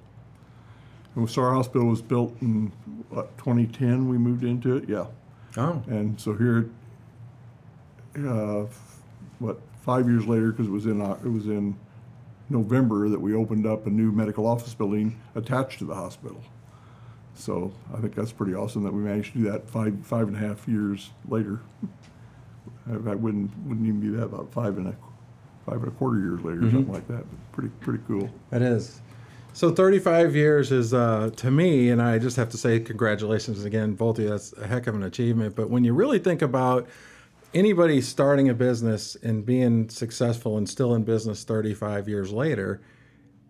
And 1.16 1.30
so 1.30 1.42
our 1.42 1.54
hospital 1.54 1.88
was 1.88 2.02
built 2.02 2.36
in 2.42 2.72
what, 3.10 3.38
2010. 3.40 4.08
We 4.08 4.18
moved 4.18 4.44
into 4.44 4.78
it, 4.78 4.88
yeah. 4.88 5.08
Oh. 5.58 5.82
And 5.88 6.20
so 6.20 6.34
here, 6.36 6.70
uh, 8.18 8.66
what 9.40 9.60
five 9.82 10.08
years 10.08 10.28
later, 10.28 10.52
because 10.52 10.68
it 10.68 10.72
was 10.72 10.86
in 10.86 11.02
uh, 11.02 11.18
it 11.24 11.30
was 11.30 11.48
in 11.48 11.78
November 12.50 13.10
that 13.10 13.20
we 13.20 13.34
opened 13.36 13.66
up 13.66 13.86
a 13.86 13.90
new 13.90 14.12
medical 14.12 14.46
office 14.48 14.74
building 14.74 15.20
attached 15.36 15.80
to 15.80 15.86
the 15.86 15.96
hospital. 15.96 16.42
So 17.40 17.72
I 17.94 18.02
think 18.02 18.16
that's 18.16 18.32
pretty 18.32 18.54
awesome 18.54 18.84
that 18.84 18.94
we 18.94 19.02
managed 19.02 19.34
to 19.34 19.40
do 19.40 19.52
that 19.52 19.70
five 19.70 19.96
five 20.04 20.28
and 20.28 20.36
a 20.36 20.40
half 20.40 20.68
years 20.68 21.12
later. 21.28 21.60
I 22.90 22.94
I 22.94 23.16
wouldn't 23.16 23.52
wouldn't 23.66 23.88
even 23.88 24.00
be 24.00 24.10
that 24.10 24.26
about 24.26 24.52
five 24.52 24.78
and 24.78 24.88
a 24.88 24.96
five 25.66 25.80
and 25.80 25.88
a 25.88 25.92
quarter 25.92 26.20
years 26.20 26.42
later, 26.42 26.60
or 26.68 26.72
something 26.72 26.92
like 26.92 27.08
that. 27.08 27.26
But 27.30 27.52
pretty 27.52 27.70
pretty 27.80 28.04
cool. 28.08 28.30
It 28.52 28.62
is. 28.62 29.02
So 29.54 29.72
35 29.72 30.36
years 30.36 30.72
is 30.72 30.94
uh, 30.94 31.32
to 31.38 31.50
me, 31.50 31.90
and 31.90 32.02
I 32.02 32.20
just 32.20 32.38
have 32.38 32.50
to 32.50 32.58
say 32.58 32.80
congratulations 32.80 33.66
again, 33.66 33.94
both 33.94 34.20
of 34.20 34.24
you. 34.24 34.30
That's 34.30 34.54
a 34.54 34.68
heck 34.68 34.88
of 34.88 34.96
an 34.96 35.04
achievement. 35.04 35.56
But 35.56 35.70
when 35.70 35.84
you 35.84 35.94
really 35.94 36.20
think 36.20 36.42
about 36.42 36.88
anybody 37.54 38.00
starting 38.00 38.50
a 38.50 38.54
business 38.54 39.16
and 39.16 39.46
being 39.46 39.90
successful 39.90 40.58
and 40.58 40.70
still 40.70 40.94
in 40.94 41.04
business 41.04 41.44
35 41.44 42.08
years 42.08 42.32
later, 42.32 42.82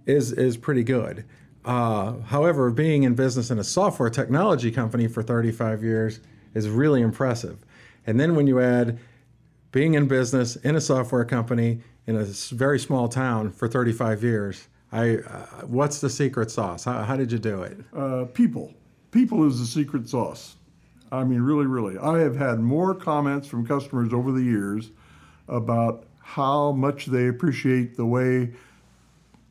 is 0.06 0.32
is 0.32 0.58
pretty 0.58 0.84
good. 0.84 1.26
Uh, 1.66 2.20
however, 2.22 2.72
being 2.72 3.04
in 3.04 3.16
business 3.16 3.52
in 3.52 3.60
a 3.60 3.64
software 3.64 4.10
technology 4.10 4.72
company 4.72 5.08
for 5.08 5.22
35 5.22 5.84
years 5.84 6.20
is 6.54 6.70
really 6.70 7.02
impressive. 7.02 7.66
And 8.08 8.20
then 8.20 8.36
when 8.36 8.48
you 8.48 8.60
add 8.60 9.00
being 9.72 9.94
in 9.94 10.08
business 10.08 10.56
in 10.58 10.76
a 10.76 10.82
software 10.82 11.26
company 11.26 11.82
in 12.08 12.16
a 12.16 12.24
very 12.24 12.80
small 12.80 13.08
town 13.08 13.52
for 13.52 13.68
35 13.68 14.24
years, 14.24 14.68
I 14.92 15.18
uh, 15.18 15.46
what's 15.68 16.02
the 16.02 16.10
secret 16.10 16.50
sauce? 16.50 16.86
How, 16.86 17.04
how 17.04 17.16
did 17.16 17.32
you 17.32 17.38
do 17.38 17.62
it? 17.62 17.78
Uh, 17.96 18.26
people. 18.26 18.74
People 19.12 19.46
is 19.48 19.60
the 19.60 19.66
secret 19.66 20.10
sauce. 20.10 20.56
I 21.12 21.24
mean, 21.24 21.42
really, 21.42 21.66
really. 21.66 21.98
I 21.98 22.20
have 22.20 22.36
had 22.36 22.60
more 22.60 22.94
comments 22.94 23.48
from 23.48 23.66
customers 23.66 24.14
over 24.14 24.32
the 24.32 24.42
years 24.42 24.92
about 25.48 26.06
how 26.22 26.72
much 26.72 27.08
they 27.08 27.28
appreciate 27.28 27.98
the 27.98 28.06
way 28.06 28.54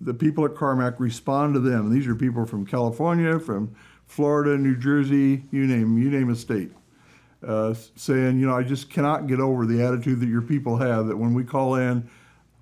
the 0.00 0.14
people 0.14 0.44
at 0.44 0.52
Karmak 0.52 0.98
respond 0.98 1.54
to 1.54 1.60
them. 1.60 1.90
These 1.90 2.06
are 2.06 2.14
people 2.14 2.46
from 2.46 2.66
California, 2.66 3.38
from 3.38 3.74
Florida, 4.06 4.56
New 4.56 4.76
Jersey, 4.76 5.44
you 5.50 5.66
name 5.66 5.98
you 5.98 6.10
name 6.10 6.30
a 6.30 6.36
state, 6.36 6.72
uh, 7.46 7.74
saying, 7.94 8.38
you 8.38 8.46
know, 8.46 8.56
I 8.56 8.62
just 8.62 8.90
cannot 8.90 9.26
get 9.26 9.40
over 9.40 9.66
the 9.66 9.82
attitude 9.82 10.20
that 10.20 10.28
your 10.28 10.42
people 10.42 10.78
have. 10.78 11.06
That 11.06 11.16
when 11.16 11.34
we 11.34 11.44
call 11.44 11.74
in, 11.74 12.08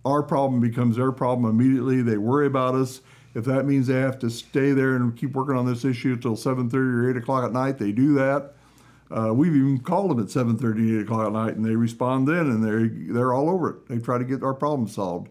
our 0.05 0.22
problem 0.22 0.61
becomes 0.61 0.97
their 0.97 1.12
problem 1.12 1.49
immediately. 1.49 2.03
They 2.03 2.16
worry 2.16 2.47
about 2.47 2.74
us. 2.74 3.01
If 3.34 3.45
that 3.45 3.66
means 3.66 3.87
they 3.87 4.01
have 4.01 4.18
to 4.20 4.30
stay 4.30 4.72
there 4.72 4.97
and 4.97 5.14
keep 5.16 5.32
working 5.32 5.57
on 5.57 5.66
this 5.66 5.84
issue 5.84 6.14
until 6.14 6.37
7:30 6.37 6.74
or 6.74 7.11
8 7.11 7.16
o'clock 7.16 7.45
at 7.45 7.53
night, 7.53 7.78
they 7.78 7.93
do 7.93 8.14
that. 8.14 8.55
Uh, 9.09 9.32
we've 9.32 9.55
even 9.55 9.78
called 9.78 10.11
them 10.11 10.18
at 10.18 10.30
7:30, 10.30 10.99
8 10.99 11.03
o'clock 11.03 11.26
at 11.26 11.32
night, 11.32 11.55
and 11.55 11.64
they 11.64 11.76
respond 11.76 12.26
then, 12.26 12.47
and 12.51 12.64
they're 12.64 12.89
they're 12.89 13.32
all 13.32 13.49
over 13.49 13.70
it. 13.70 13.89
They 13.89 13.99
try 13.99 14.18
to 14.18 14.24
get 14.24 14.43
our 14.43 14.55
problem 14.55 14.89
solved. 14.89 15.28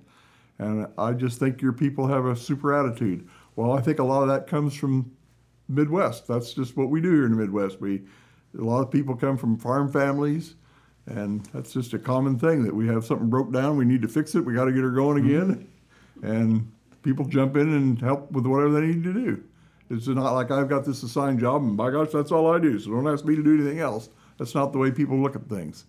And 0.60 0.88
I 0.98 1.12
just 1.14 1.40
think 1.40 1.62
your 1.62 1.74
people 1.74 2.08
have 2.08 2.26
a 2.26 2.36
super 2.36 2.74
attitude. 2.74 3.28
Well, 3.56 3.74
I 3.74 3.82
think 3.82 4.00
a 4.00 4.04
lot 4.04 4.22
of 4.22 4.30
that 4.30 4.48
comes 4.48 4.74
from 4.74 5.12
Midwest. 5.68 6.28
That's 6.28 6.54
just 6.54 6.78
what 6.78 6.90
we 6.90 7.02
do 7.02 7.12
here 7.12 7.26
in 7.26 7.32
the 7.32 7.38
Midwest. 7.38 7.82
We 7.82 8.04
a 8.58 8.64
lot 8.64 8.82
of 8.82 8.92
people 8.92 9.16
come 9.16 9.38
from 9.38 9.58
farm 9.58 9.92
families, 9.92 10.56
and 11.08 11.46
that's 11.48 11.74
just 11.74 11.94
a 11.94 12.00
common 12.00 12.40
thing 12.40 12.64
that 12.64 12.74
we 12.74 12.88
have 12.88 13.06
something 13.06 13.30
broke 13.30 13.52
down, 13.52 13.78
we 13.78 13.86
need 13.86 14.02
to 14.02 14.08
fix 14.08 14.34
it, 14.36 14.46
we 14.46 14.54
got 14.54 14.66
to 14.66 14.72
get 14.72 14.82
her 14.82 14.92
going 14.92 15.24
mm-hmm. 15.24 15.52
again, 15.52 15.68
and 16.24 16.72
people 17.04 17.26
jump 17.26 17.58
in 17.58 17.74
and 17.74 18.00
help 18.02 18.32
with 18.32 18.46
whatever 18.46 18.80
they 18.80 18.88
need 18.88 19.04
to 19.04 19.14
do. 19.14 19.44
It's 19.90 20.08
not 20.08 20.34
like 20.34 20.50
I've 20.50 20.70
got 20.70 20.84
this 20.84 21.04
assigned 21.04 21.40
job 21.40 21.62
and 21.62 21.78
by 21.78 21.92
gosh, 21.92 22.10
that's 22.12 22.32
all 22.32 22.52
I 22.52 22.60
do. 22.60 22.80
So 22.80 22.90
don't 22.90 23.08
ask 23.08 23.24
me 23.24 23.36
to 23.36 23.44
do 23.44 23.54
anything 23.54 23.80
else. 23.80 24.10
That's 24.38 24.56
not 24.56 24.72
the 24.72 24.80
way 24.80 24.90
people 24.90 25.22
look 25.22 25.36
at 25.36 25.48
things. 25.48 25.86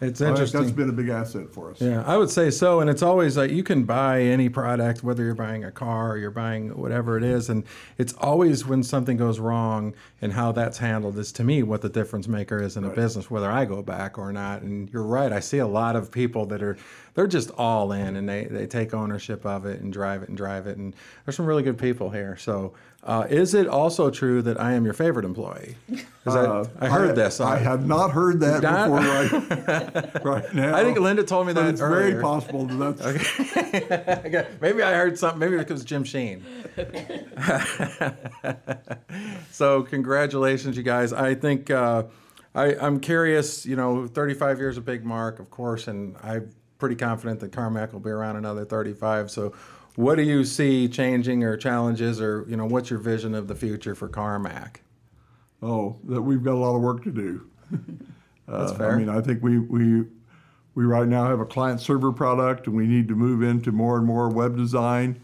It's 0.00 0.20
interesting. 0.22 0.62
that's 0.62 0.72
been 0.72 0.88
a 0.88 0.92
big 0.92 1.10
asset 1.10 1.52
for 1.52 1.70
us. 1.70 1.80
Yeah, 1.80 2.02
I 2.06 2.16
would 2.16 2.30
say 2.30 2.50
so. 2.50 2.80
And 2.80 2.88
it's 2.88 3.02
always 3.02 3.36
like 3.36 3.50
you 3.50 3.62
can 3.62 3.84
buy 3.84 4.22
any 4.22 4.48
product, 4.48 5.04
whether 5.04 5.22
you're 5.22 5.34
buying 5.34 5.64
a 5.64 5.70
car 5.70 6.12
or 6.12 6.16
you're 6.16 6.30
buying 6.30 6.70
whatever 6.76 7.18
it 7.18 7.22
is. 7.22 7.50
And 7.50 7.64
it's 7.98 8.14
always 8.14 8.66
when 8.66 8.82
something 8.82 9.18
goes 9.18 9.38
wrong 9.38 9.94
and 10.22 10.32
how 10.32 10.52
that's 10.52 10.78
handled 10.78 11.18
is 11.18 11.32
to 11.32 11.44
me 11.44 11.62
what 11.62 11.82
the 11.82 11.90
difference 11.90 12.28
maker 12.28 12.62
is 12.62 12.78
in 12.78 12.84
a 12.84 12.90
business, 12.90 13.30
whether 13.30 13.50
I 13.50 13.66
go 13.66 13.82
back 13.82 14.16
or 14.16 14.32
not. 14.32 14.62
And 14.62 14.90
you're 14.90 15.02
right. 15.02 15.32
I 15.32 15.40
see 15.40 15.58
a 15.58 15.66
lot 15.66 15.96
of 15.96 16.10
people 16.10 16.46
that 16.46 16.62
are, 16.62 16.78
they're 17.14 17.26
just 17.26 17.50
all 17.52 17.92
in 17.92 18.16
and 18.16 18.26
they, 18.26 18.44
they 18.44 18.66
take 18.66 18.94
ownership 18.94 19.44
of 19.44 19.66
it 19.66 19.80
and 19.80 19.92
drive 19.92 20.22
it 20.22 20.28
and 20.28 20.36
drive 20.36 20.66
it. 20.66 20.78
And 20.78 20.96
there's 21.26 21.36
some 21.36 21.46
really 21.46 21.62
good 21.62 21.78
people 21.78 22.08
here. 22.08 22.36
So 22.38 22.72
uh, 23.02 23.26
is 23.30 23.54
it 23.54 23.66
also 23.66 24.10
true 24.10 24.42
that 24.42 24.60
I 24.60 24.72
am 24.72 24.84
your 24.84 24.92
favorite 24.92 25.24
employee? 25.24 25.76
Uh, 26.26 26.66
I, 26.78 26.86
I 26.86 26.88
heard 26.90 27.16
this. 27.16 27.40
I 27.40 27.56
have 27.56 27.86
not 27.86 28.10
heard 28.10 28.40
that 28.40 28.60
before 28.60 28.98
right, 30.22 30.24
right 30.24 30.54
now. 30.54 30.76
I 30.76 30.84
think 30.84 30.98
Linda 30.98 31.24
told 31.24 31.46
me 31.46 31.54
that 31.54 31.66
it's 31.66 31.80
earlier. 31.80 32.10
very 32.10 32.22
possible 32.22 32.66
that 32.66 32.98
that's 32.98 33.40
Okay, 34.26 34.46
maybe 34.60 34.82
I 34.82 34.92
heard 34.92 35.18
something. 35.18 35.38
Maybe 35.38 35.56
it 35.56 35.70
was 35.70 35.82
Jim 35.82 36.04
Schien. 36.04 36.44
so 39.50 39.82
congratulations, 39.82 40.76
you 40.76 40.82
guys. 40.82 41.14
I 41.14 41.34
think 41.34 41.70
uh, 41.70 42.02
I, 42.54 42.74
I'm 42.76 43.00
curious. 43.00 43.64
You 43.64 43.76
know, 43.76 44.06
35 44.06 44.58
years 44.58 44.76
a 44.76 44.82
big 44.82 45.06
mark, 45.06 45.38
of 45.38 45.48
course, 45.48 45.88
and 45.88 46.16
I'm 46.22 46.50
pretty 46.78 46.96
confident 46.96 47.40
that 47.40 47.52
Karmak 47.52 47.92
will 47.92 48.00
be 48.00 48.10
around 48.10 48.36
another 48.36 48.66
35. 48.66 49.30
So, 49.30 49.54
what 50.00 50.16
do 50.16 50.22
you 50.22 50.44
see 50.44 50.88
changing 50.88 51.44
or 51.44 51.56
challenges, 51.56 52.20
or 52.20 52.46
you 52.48 52.56
know, 52.56 52.66
what's 52.66 52.90
your 52.90 52.98
vision 52.98 53.34
of 53.34 53.48
the 53.48 53.54
future 53.54 53.94
for 53.94 54.08
Karmak? 54.08 54.76
Oh, 55.62 55.98
that 56.04 56.22
we've 56.22 56.42
got 56.42 56.54
a 56.54 56.58
lot 56.58 56.74
of 56.74 56.80
work 56.80 57.04
to 57.04 57.10
do. 57.10 57.46
That's 58.48 58.72
Uh, 58.72 58.74
fair. 58.74 58.92
I 58.92 58.96
mean, 58.98 59.10
I 59.10 59.20
think 59.20 59.42
we, 59.42 59.58
we, 59.58 60.04
we 60.74 60.84
right 60.84 61.06
now 61.06 61.26
have 61.26 61.40
a 61.40 61.44
client 61.44 61.80
server 61.80 62.12
product 62.12 62.66
and 62.66 62.74
we 62.74 62.86
need 62.86 63.08
to 63.08 63.14
move 63.14 63.42
into 63.42 63.70
more 63.72 63.98
and 63.98 64.06
more 64.06 64.28
web 64.30 64.56
design. 64.56 65.20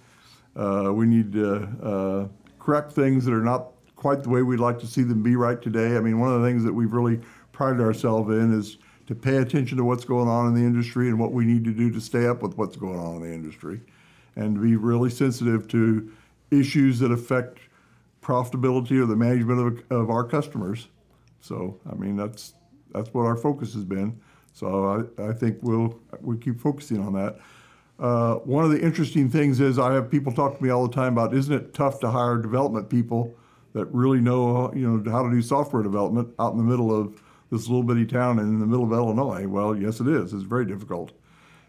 Uh, 0.55 0.93
we 0.93 1.07
need 1.07 1.33
to 1.33 1.63
uh, 1.83 2.29
correct 2.59 2.93
things 2.93 3.25
that 3.25 3.33
are 3.33 3.43
not 3.43 3.69
quite 3.97 4.23
the 4.23 4.29
way 4.29 4.43
we'd 4.43 4.61
like 4.61 4.79
to 4.81 4.87
see 4.87 5.03
them 5.03 5.23
be 5.23 5.37
right 5.37 5.61
today. 5.61 5.97
I 5.97 6.01
mean, 6.01 6.21
one 6.21 6.33
of 6.33 6.41
the 6.41 6.47
things 6.47 6.63
that 6.65 6.73
we've 6.73 6.93
really 6.93 7.19
prided 7.53 7.81
ourselves 7.81 8.31
in 8.31 8.53
is 8.53 8.77
to 9.07 9.15
pay 9.15 9.39
attention 9.39 9.79
to 9.79 9.85
what's 9.85 10.05
going 10.05 10.29
on 10.29 10.49
in 10.49 10.55
the 10.55 10.61
industry 10.61 11.09
and 11.09 11.19
what 11.19 11.33
we 11.33 11.47
need 11.47 11.65
to 11.65 11.73
do 11.73 11.91
to 11.91 12.01
stay 12.01 12.27
up 12.27 12.43
with 12.43 12.59
what's 12.59 12.77
going 12.77 12.99
on 12.99 13.17
in 13.17 13.23
the 13.23 13.33
industry 13.33 13.81
and 14.37 14.61
be 14.61 14.77
really 14.77 15.11
sensitive 15.11 15.67
to 15.69 16.13
issues 16.51 16.99
that 17.01 17.11
affect 17.11 17.59
profitability 18.23 19.01
or 19.01 19.07
the 19.07 19.17
management 19.17 19.85
of, 19.91 19.99
of 19.99 20.11
our 20.11 20.25
customers. 20.25 20.89
So, 21.41 21.81
I 21.91 21.95
mean, 21.95 22.17
that's 22.17 22.55
that's 22.93 23.13
what 23.13 23.25
our 23.25 23.37
focus 23.37 23.75
has 23.75 23.85
been. 23.85 24.21
So 24.53 25.07
I, 25.19 25.29
I 25.29 25.33
think 25.33 25.59
we'll 25.63 26.01
we 26.21 26.37
keep 26.39 26.61
focusing 26.61 27.01
on 27.01 27.13
that. 27.13 27.39
Uh, 27.99 28.37
one 28.37 28.65
of 28.65 28.71
the 28.71 28.81
interesting 28.81 29.31
things 29.31 29.61
is 29.61 29.79
I 29.79 29.95
have 29.95 30.11
people 30.11 30.33
talk 30.33 30.57
to 30.59 30.63
me 30.63 30.71
all 30.71 30.87
the 30.87 30.95
time 30.95 31.15
about 31.15 31.35
isn't 31.35 31.53
it 31.53 31.75
tough 31.75 32.01
to 32.01 32.11
hire 32.11 32.37
development 32.39 32.91
people 32.91 33.35
that 33.73 33.87
really 33.87 34.21
know 34.21 34.73
you 34.75 34.89
know 34.89 35.11
how 35.11 35.23
to 35.23 35.31
do 35.31 35.41
software 35.43 35.83
development 35.83 36.29
out 36.39 36.53
in 36.53 36.59
the 36.59 36.65
middle 36.65 36.95
of 36.95 37.23
this 37.51 37.69
little 37.69 37.83
bitty 37.83 38.07
town 38.07 38.39
in 38.39 38.59
the 38.59 38.67
middle 38.67 38.85
of 38.85 38.93
Illinois? 38.93 39.47
Well, 39.47 39.77
yes, 39.77 40.01
it 40.01 40.09
is. 40.09 40.33
It's 40.33 40.43
very 40.43 40.67
difficult. 40.67 41.13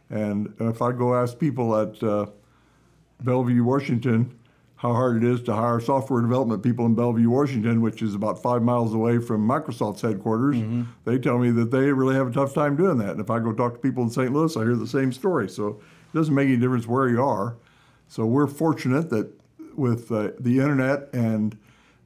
And 0.09 0.53
if 0.59 0.81
I 0.81 0.91
go 0.91 1.13
ask 1.13 1.37
people 1.37 1.75
at 1.75 2.01
uh, 2.01 2.27
Bellevue, 3.23 3.63
Washington, 3.63 4.37
how 4.77 4.93
hard 4.93 5.17
it 5.17 5.23
is 5.23 5.41
to 5.41 5.53
hire 5.53 5.79
software 5.79 6.21
development 6.21 6.61
people 6.61 6.85
in 6.85 6.93
Bellevue, 6.93 7.29
Washington, 7.29 7.81
which 7.81 8.03
is 8.03 8.13
about 8.13 8.41
five 8.41 8.61
miles 8.61 8.93
away 8.93 9.17
from 9.17 9.47
Microsoft's 9.47 10.01
headquarters, 10.01 10.57
they 11.03 11.17
tell 11.17 11.39
me 11.39 11.49
that 11.51 11.71
they 11.71 11.91
really 11.91 12.13
have 12.15 12.27
a 12.27 12.31
tough 12.31 12.53
time 12.53 12.75
doing 12.75 12.99
that. 12.99 13.11
And 13.11 13.19
if 13.19 13.31
I 13.31 13.39
go 13.39 13.51
talk 13.53 13.73
to 13.73 13.79
people 13.79 14.03
in 14.03 14.09
St. 14.11 14.31
Louis, 14.31 14.55
I 14.55 14.61
hear 14.61 14.75
the 14.75 14.87
same 14.87 15.11
story. 15.11 15.49
So 15.49 15.67
it 16.13 16.17
doesn't 16.17 16.33
make 16.33 16.47
any 16.47 16.57
difference 16.57 16.87
where 16.87 17.09
you 17.09 17.23
are. 17.23 17.55
So 18.07 18.25
we're 18.25 18.47
fortunate 18.47 19.09
that 19.09 19.31
with 19.75 20.11
uh, 20.11 20.31
the 20.39 20.59
internet 20.59 21.09
and 21.11 21.57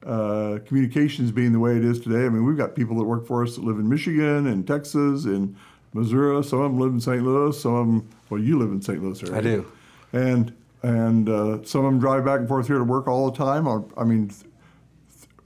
uh, 0.04 0.58
communications 0.66 1.30
being 1.30 1.52
the 1.52 1.60
way 1.60 1.76
it 1.76 1.84
is 1.84 2.00
today, 2.00 2.24
I 2.24 2.28
mean, 2.30 2.44
we've 2.44 2.56
got 2.56 2.74
people 2.74 2.96
that 2.96 3.04
work 3.04 3.26
for 3.26 3.42
us 3.42 3.56
that 3.56 3.64
live 3.64 3.78
in 3.78 3.88
Michigan 3.88 4.46
and 4.46 4.66
Texas 4.66 5.26
and 5.26 5.54
Missouri. 5.92 6.42
Some 6.42 6.60
of 6.60 6.72
them 6.72 6.80
live 6.80 6.92
in 6.92 7.00
St. 7.00 7.22
Louis. 7.22 7.60
Some 7.60 7.74
of 7.74 7.86
them, 7.86 8.08
well, 8.30 8.40
you 8.40 8.58
live 8.58 8.70
in 8.70 8.80
St. 8.80 9.02
Louis 9.02 9.22
area. 9.22 9.36
I 9.36 9.40
do. 9.42 9.72
And 10.14 10.54
and 10.82 11.28
uh, 11.28 11.62
some 11.64 11.84
of 11.84 11.90
them 11.92 12.00
drive 12.00 12.24
back 12.24 12.40
and 12.40 12.48
forth 12.48 12.66
here 12.66 12.78
to 12.78 12.84
work 12.84 13.06
all 13.06 13.30
the 13.30 13.36
time. 13.36 13.68
I, 13.68 13.80
I 13.96 14.04
mean, 14.04 14.28
th- 14.28 14.44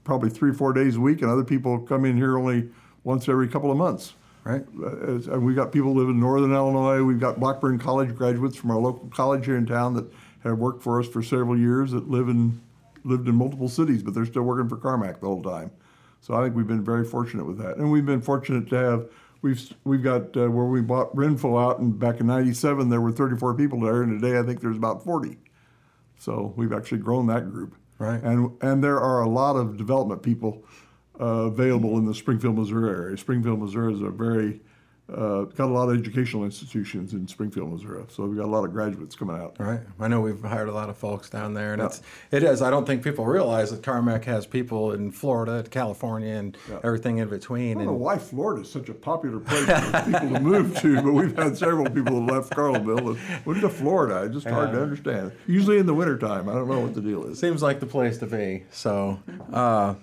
probably 0.03 0.29
three, 0.29 0.53
four 0.53 0.73
days 0.73 0.95
a 0.95 0.99
week, 0.99 1.21
and 1.21 1.29
other 1.29 1.43
people 1.43 1.79
come 1.79 2.05
in 2.05 2.17
here 2.17 2.37
only 2.37 2.69
once 3.03 3.29
every 3.29 3.47
couple 3.47 3.71
of 3.71 3.77
months. 3.77 4.13
Right. 4.43 4.65
Uh, 4.81 5.15
as- 5.15 5.27
and 5.27 5.45
we've 5.45 5.55
got 5.55 5.71
people 5.71 5.93
live 5.93 6.09
in 6.09 6.19
northern 6.19 6.53
Illinois. 6.53 7.03
We've 7.03 7.19
got 7.19 7.39
Blackburn 7.39 7.79
College 7.79 8.15
graduates 8.15 8.55
from 8.55 8.71
our 8.71 8.77
local 8.77 9.09
college 9.09 9.45
here 9.45 9.57
in 9.57 9.65
town 9.65 9.93
that 9.95 10.05
have 10.43 10.57
worked 10.57 10.81
for 10.81 10.99
us 10.99 11.07
for 11.07 11.21
several 11.21 11.57
years 11.57 11.91
that 11.91 12.09
live 12.09 12.29
in 12.29 12.61
lived 13.03 13.27
in 13.27 13.35
multiple 13.35 13.69
cities, 13.69 14.03
but 14.03 14.13
they're 14.13 14.25
still 14.25 14.43
working 14.43 14.67
for 14.67 14.75
Karmak 14.77 15.19
the 15.21 15.27
whole 15.27 15.41
time. 15.43 15.71
So 16.19 16.33
I 16.33 16.43
think 16.43 16.55
we've 16.55 16.67
been 16.67 16.83
very 16.83 17.05
fortunate 17.05 17.45
with 17.45 17.57
that, 17.59 17.77
and 17.77 17.91
we've 17.91 18.05
been 18.05 18.21
fortunate 18.21 18.67
to 18.69 18.75
have 18.75 19.09
we've 19.41 19.73
we've 19.83 20.03
got 20.03 20.35
uh, 20.37 20.49
where 20.49 20.65
we 20.65 20.81
bought 20.81 21.15
Renfo 21.15 21.61
out, 21.61 21.79
and 21.79 21.97
back 21.97 22.19
in 22.19 22.27
'97 22.27 22.89
there 22.89 23.01
were 23.01 23.11
34 23.11 23.55
people 23.55 23.79
there, 23.79 24.01
and 24.01 24.21
today 24.21 24.39
I 24.39 24.43
think 24.43 24.61
there's 24.61 24.77
about 24.77 25.03
40. 25.03 25.37
So 26.17 26.53
we've 26.55 26.73
actually 26.73 26.99
grown 26.99 27.27
that 27.27 27.51
group. 27.51 27.75
Right. 27.99 28.21
And 28.21 28.51
and 28.61 28.83
there 28.83 28.99
are 28.99 29.21
a 29.21 29.29
lot 29.29 29.55
of 29.55 29.77
development 29.77 30.21
people 30.21 30.63
uh, 31.19 31.45
available 31.45 31.97
in 31.97 32.05
the 32.05 32.13
Springfield, 32.13 32.57
Missouri 32.57 32.89
area. 32.89 33.17
Springfield, 33.17 33.59
Missouri 33.59 33.93
is 33.93 34.01
a 34.01 34.09
very 34.09 34.61
uh, 35.13 35.43
got 35.43 35.65
a 35.69 35.73
lot 35.73 35.87
of 35.87 35.97
educational 35.97 36.43
institutions 36.43 37.13
in 37.13 37.25
Springfield, 37.27 37.71
Missouri. 37.71 38.03
So 38.09 38.25
we've 38.25 38.35
got 38.37 38.45
a 38.45 38.51
lot 38.51 38.65
of 38.65 38.73
graduates 38.73 39.15
coming 39.15 39.37
out. 39.37 39.55
Right. 39.57 39.79
I 40.01 40.07
know 40.09 40.19
we've 40.19 40.41
hired 40.41 40.67
a 40.67 40.73
lot 40.73 40.89
of 40.89 40.97
folks 40.97 41.29
down 41.29 41.53
there, 41.53 41.71
and 41.71 41.79
Yeah. 41.81 41.85
it's 41.85 42.01
it 42.31 42.43
is. 42.43 42.61
I 42.61 42.69
don't 42.69 42.85
think 42.85 43.03
people 43.03 43.25
realize 43.25 43.71
that 43.71 43.81
Karmak 43.81 44.25
has 44.25 44.45
people 44.45 44.91
in 44.91 45.11
Florida, 45.11 45.63
California, 45.69 46.33
and 46.35 46.57
everything 46.83 47.19
in 47.19 47.29
between. 47.29 47.77
I 47.77 47.85
don't 47.85 47.93
know 47.93 47.93
why 47.93 48.17
Florida 48.17 48.63
is 48.63 48.69
such 48.71 48.89
a 48.89 48.93
popular 48.93 49.39
place 49.39 49.65
for 49.65 50.01
people 50.11 50.29
to 50.33 50.39
move 50.41 50.77
to, 50.81 51.01
but 51.01 51.13
we've 51.13 51.37
had 51.37 51.57
several 51.57 51.89
people 51.89 52.25
that 52.25 52.33
left 52.33 52.49
Carlinville 52.51 53.11
and 53.15 53.45
went 53.45 53.61
to 53.61 53.69
Florida. 53.69 54.23
It's 54.23 54.33
just 54.33 54.47
hard 54.47 54.73
to 54.73 54.81
understand. 54.83 55.31
Usually 55.47 55.77
in 55.77 55.85
the 55.85 55.93
wintertime. 55.93 56.49
I 56.49 56.53
don't 56.53 56.67
know 56.67 56.81
what 56.81 56.93
the 56.95 57.01
deal 57.01 57.23
is. 57.25 57.39
seems 57.39 57.61
like 57.63 57.79
the 57.79 57.85
place 57.85 58.17
to 58.17 58.25
be. 58.27 58.65
So, 58.71 59.19
uh, 59.53 59.95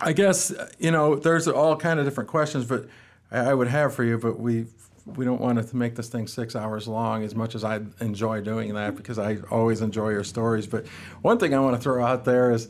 I 0.00 0.12
guess 0.12 0.52
you 0.78 0.90
know 0.90 1.14
there's 1.16 1.48
all 1.48 1.76
kind 1.76 1.98
of 1.98 2.04
different 2.04 2.28
questions, 2.28 2.66
but 2.66 2.86
I 3.30 3.50
I 3.50 3.54
would 3.54 3.68
have 3.68 3.94
for 3.94 4.04
you, 4.04 4.18
but 4.18 4.38
we 4.38 4.66
we 5.06 5.24
don't 5.24 5.40
want 5.40 5.66
to 5.66 5.76
make 5.76 5.94
this 5.94 6.08
thing 6.08 6.26
six 6.26 6.54
hours 6.54 6.86
long 6.86 7.24
as 7.24 7.34
much 7.34 7.54
as 7.54 7.64
I 7.64 7.80
enjoy 8.00 8.40
doing 8.42 8.74
that 8.74 8.96
because 8.96 9.18
I 9.18 9.38
always 9.50 9.80
enjoy 9.80 10.10
your 10.10 10.24
stories. 10.24 10.66
But 10.66 10.86
one 11.22 11.38
thing 11.38 11.54
I 11.54 11.60
want 11.60 11.76
to 11.76 11.82
throw 11.82 12.04
out 12.04 12.24
there 12.24 12.50
is. 12.50 12.68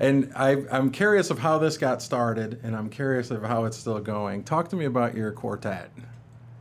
And 0.00 0.30
I, 0.36 0.64
I'm 0.70 0.92
curious 0.92 1.28
of 1.30 1.40
how 1.40 1.58
this 1.58 1.76
got 1.76 2.00
started, 2.02 2.60
and 2.62 2.76
I'm 2.76 2.88
curious 2.88 3.32
of 3.32 3.42
how 3.42 3.64
it's 3.64 3.76
still 3.76 3.98
going. 3.98 4.44
Talk 4.44 4.68
to 4.68 4.76
me 4.76 4.84
about 4.84 5.16
your 5.16 5.32
quartet. 5.32 5.90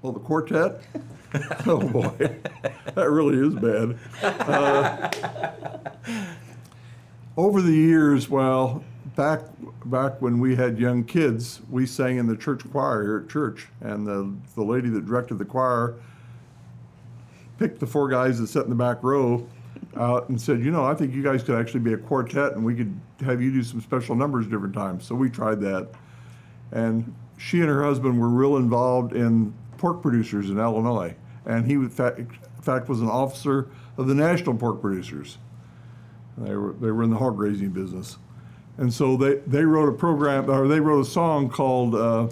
Well, 0.02 0.12
the 0.12 0.20
quartet? 0.20 0.82
oh 1.68 1.88
boy, 1.88 2.40
that 2.96 3.10
really 3.12 3.38
is 3.38 3.54
bad. 3.54 4.00
Uh, 4.24 5.80
over 7.38 7.62
the 7.62 7.74
years, 7.74 8.28
well, 8.30 8.84
back 9.18 9.42
back 9.86 10.22
when 10.22 10.40
we 10.40 10.56
had 10.56 10.80
young 10.80 11.04
kids, 11.04 11.62
we 11.70 11.86
sang 11.86 12.18
in 12.18 12.28
the 12.28 12.38
church 12.38 12.62
choir 12.72 13.04
here 13.04 13.18
at 13.18 13.30
church, 13.30 13.68
and 13.82 14.08
the 14.08 14.34
the 14.56 14.64
lady 14.64 14.88
that 14.90 15.06
directed 15.06 15.40
the 15.40 15.46
choir 15.46 15.96
picked 17.60 17.80
the 17.80 17.88
four 17.88 18.08
guys 18.08 18.40
that 18.40 18.48
sat 18.48 18.64
in 18.64 18.70
the 18.70 18.76
back 18.76 19.04
row 19.04 19.46
out 19.98 20.30
and 20.30 20.40
said, 20.40 20.64
you 20.64 20.72
know, 20.72 20.86
I 20.86 20.94
think 20.94 21.14
you 21.14 21.24
guys 21.24 21.44
could 21.44 21.60
actually 21.60 21.80
be 21.82 21.94
a 21.94 21.98
quartet, 21.98 22.54
and 22.54 22.64
we 22.64 22.76
could 22.76 22.98
have 23.26 23.42
you 23.42 23.52
do 23.52 23.64
some 23.64 23.82
special 23.82 24.16
numbers 24.16 24.48
different 24.48 24.74
times. 24.74 25.06
So 25.06 25.16
we 25.16 25.30
tried 25.30 25.60
that 25.62 25.90
and 26.72 27.14
she 27.38 27.60
and 27.60 27.70
her 27.70 27.84
husband 27.84 28.20
were 28.20 28.30
real 28.30 28.58
involved 28.58 29.14
in 29.14 29.54
pork 29.78 30.02
producers 30.02 30.50
in 30.50 30.60
Illinois, 30.60 31.16
and 31.46 31.66
he 31.66 31.74
in 31.74 31.90
fact, 31.90 32.20
in 32.20 32.28
fact 32.62 32.90
was 32.90 33.02
an 33.02 33.10
officer 33.10 33.70
of 33.98 34.08
the 34.08 34.16
national 34.16 34.56
pork 34.56 34.82
producers. 34.82 35.38
They 36.38 36.56
were 36.56 36.74
they 36.74 36.92
were 36.92 37.04
in 37.04 37.10
the 37.10 37.18
hog 37.18 37.40
raising 37.40 37.70
business, 37.70 38.18
and 38.78 38.94
so 38.94 39.18
they, 39.18 39.36
they 39.48 39.64
wrote 39.64 39.90
a 39.90 39.98
program 39.98 40.50
or 40.50 40.68
they 40.68 40.80
wrote 40.80 41.02
a 41.02 41.10
song 41.10 41.50
called 41.50 41.96
uh, 41.96 42.28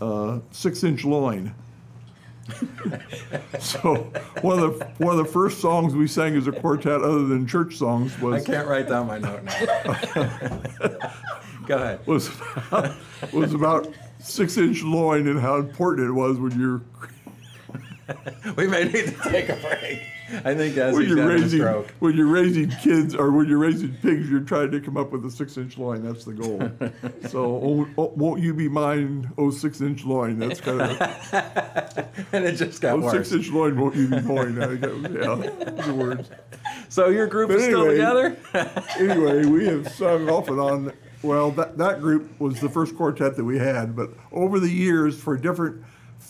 uh, 0.00 0.40
Six 0.52 0.84
Inch 0.84 1.04
Loin. 1.04 1.54
so 3.58 3.94
one 4.42 4.60
of 4.60 4.78
the 4.78 4.84
one 4.98 5.18
of 5.18 5.26
the 5.26 5.32
first 5.32 5.60
songs 5.60 5.94
we 5.94 6.06
sang 6.06 6.36
as 6.36 6.46
a 6.46 6.52
quartet, 6.52 7.02
other 7.02 7.24
than 7.24 7.44
church 7.44 7.74
songs, 7.74 8.16
was 8.20 8.44
I 8.44 8.52
can't 8.52 8.68
write 8.68 8.88
down 8.88 9.08
my 9.08 9.18
note 9.18 9.42
now. 9.42 11.12
Go 11.66 11.76
ahead. 11.76 12.00
was 12.06 12.30
about, 12.68 12.94
was 13.32 13.52
about 13.52 13.88
six 14.20 14.56
inch 14.56 14.82
loin 14.82 15.26
and 15.26 15.40
how 15.40 15.56
important 15.56 16.08
it 16.08 16.12
was 16.12 16.38
when 16.38 16.58
you're 16.58 16.82
We 18.56 18.66
may 18.66 18.84
need 18.84 19.06
to 19.06 19.30
take 19.30 19.48
a 19.48 19.56
break. 19.56 20.02
I 20.44 20.54
think 20.54 20.74
that's 20.74 20.96
when 20.96 21.08
you're 21.08 21.26
raising 21.26 21.60
stroke. 21.60 21.92
when 21.98 22.16
you're 22.16 22.26
raising 22.26 22.70
kids 22.70 23.14
or 23.14 23.30
when 23.30 23.48
you're 23.48 23.58
raising 23.58 23.92
pigs, 23.94 24.28
you're 24.30 24.40
trying 24.40 24.70
to 24.72 24.80
come 24.80 24.96
up 24.96 25.12
with 25.12 25.24
a 25.24 25.30
six 25.30 25.56
inch 25.56 25.78
loin. 25.78 26.04
That's 26.04 26.24
the 26.24 26.32
goal. 26.32 26.70
so 27.28 27.44
oh, 27.44 27.88
oh, 27.98 28.12
won't 28.16 28.40
you 28.40 28.54
be 28.54 28.68
mine? 28.68 29.30
Oh, 29.38 29.50
six 29.50 29.80
inch 29.80 30.04
loin. 30.04 30.38
That's 30.38 30.60
kind 30.60 30.80
of 30.80 31.00
and 32.32 32.44
it 32.44 32.56
just 32.56 32.80
got 32.80 32.94
oh, 32.94 33.00
worse. 33.00 33.12
six 33.12 33.32
inch 33.32 33.48
loin. 33.50 33.78
Won't 33.78 33.94
you 33.96 34.08
be 34.08 34.20
mine? 34.20 34.62
I 34.62 34.72
yeah, 34.72 35.82
the 35.82 35.94
words. 35.96 36.30
So 36.88 37.08
your 37.08 37.26
group 37.26 37.48
But 37.48 37.58
is 37.58 37.64
still 37.64 37.86
together? 37.86 38.36
anyway, 38.98 39.44
we 39.46 39.66
have 39.66 39.88
sung 39.92 40.28
off 40.28 40.48
and 40.48 40.60
on. 40.60 40.92
Well, 41.22 41.50
that, 41.52 41.78
that 41.78 42.00
group 42.00 42.38
was 42.40 42.60
the 42.60 42.68
first 42.68 42.96
quartet 42.96 43.36
that 43.36 43.44
we 43.44 43.58
had, 43.58 43.96
but 43.96 44.10
over 44.32 44.60
the 44.60 44.70
years, 44.70 45.18
for 45.18 45.36
different 45.36 45.82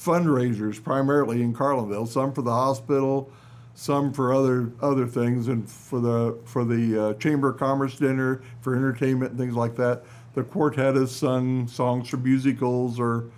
fundraisers, 0.06 0.82
primarily 0.82 1.42
in 1.42 1.52
Carlinville, 1.52 2.06
some 2.06 2.32
for 2.32 2.42
the 2.42 2.52
hospital, 2.52 3.30
some 3.74 4.12
for 4.12 4.32
other 4.32 4.72
other 4.80 5.06
things, 5.06 5.48
and 5.48 5.68
for 5.68 6.00
the 6.00 6.38
for 6.44 6.64
the 6.64 7.08
uh, 7.08 7.14
Chamber 7.14 7.50
of 7.50 7.58
Commerce 7.58 7.96
dinner, 7.96 8.40
for 8.60 8.74
entertainment 8.74 9.32
and 9.32 9.40
things 9.40 9.54
like 9.54 9.76
that. 9.76 10.04
The 10.34 10.44
quartet 10.44 10.94
has 10.94 11.14
sung 11.14 11.66
songs 11.66 12.08
for 12.08 12.18
musicals 12.18 13.00
or 13.00 13.30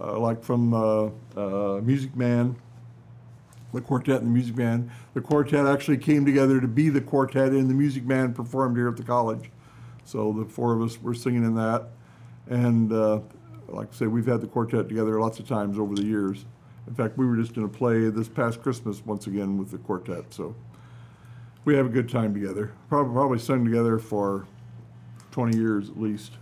uh, 0.00 0.18
like 0.18 0.42
from 0.42 0.74
uh, 0.74 1.10
uh, 1.36 1.80
Music 1.80 2.14
Man 2.14 2.56
the 3.74 3.80
quartet 3.80 4.22
and 4.22 4.26
the 4.26 4.32
music 4.32 4.54
band. 4.54 4.90
The 5.14 5.20
quartet 5.20 5.66
actually 5.66 5.98
came 5.98 6.24
together 6.24 6.60
to 6.60 6.68
be 6.68 6.88
the 6.88 7.00
quartet, 7.00 7.52
and 7.52 7.68
the 7.68 7.74
music 7.74 8.06
band 8.06 8.34
performed 8.34 8.76
here 8.76 8.88
at 8.88 8.96
the 8.96 9.02
college. 9.02 9.50
So 10.04 10.32
the 10.32 10.44
four 10.44 10.74
of 10.74 10.82
us 10.82 11.00
were 11.02 11.14
singing 11.14 11.44
in 11.44 11.54
that, 11.56 11.88
and 12.48 12.92
uh, 12.92 13.20
like 13.74 13.88
I 13.92 13.96
say, 13.96 14.06
we've 14.06 14.26
had 14.26 14.40
the 14.40 14.46
quartet 14.46 14.88
together 14.88 15.20
lots 15.20 15.38
of 15.38 15.48
times 15.48 15.78
over 15.78 15.94
the 15.94 16.04
years. 16.04 16.44
In 16.86 16.94
fact, 16.94 17.16
we 17.16 17.26
were 17.26 17.36
just 17.36 17.56
in 17.56 17.64
a 17.64 17.68
play 17.68 18.10
this 18.10 18.28
past 18.28 18.62
Christmas 18.62 19.04
once 19.04 19.26
again 19.26 19.58
with 19.58 19.70
the 19.70 19.78
quartet. 19.78 20.32
So 20.32 20.54
we 21.64 21.74
have 21.74 21.86
a 21.86 21.90
good 21.90 22.08
time 22.08 22.34
together. 22.34 22.72
Probably, 22.88 23.12
probably 23.14 23.38
sung 23.38 23.64
together 23.64 23.98
for 23.98 24.46
20 25.32 25.56
years 25.56 25.88
at 25.88 26.00
least. 26.00 26.32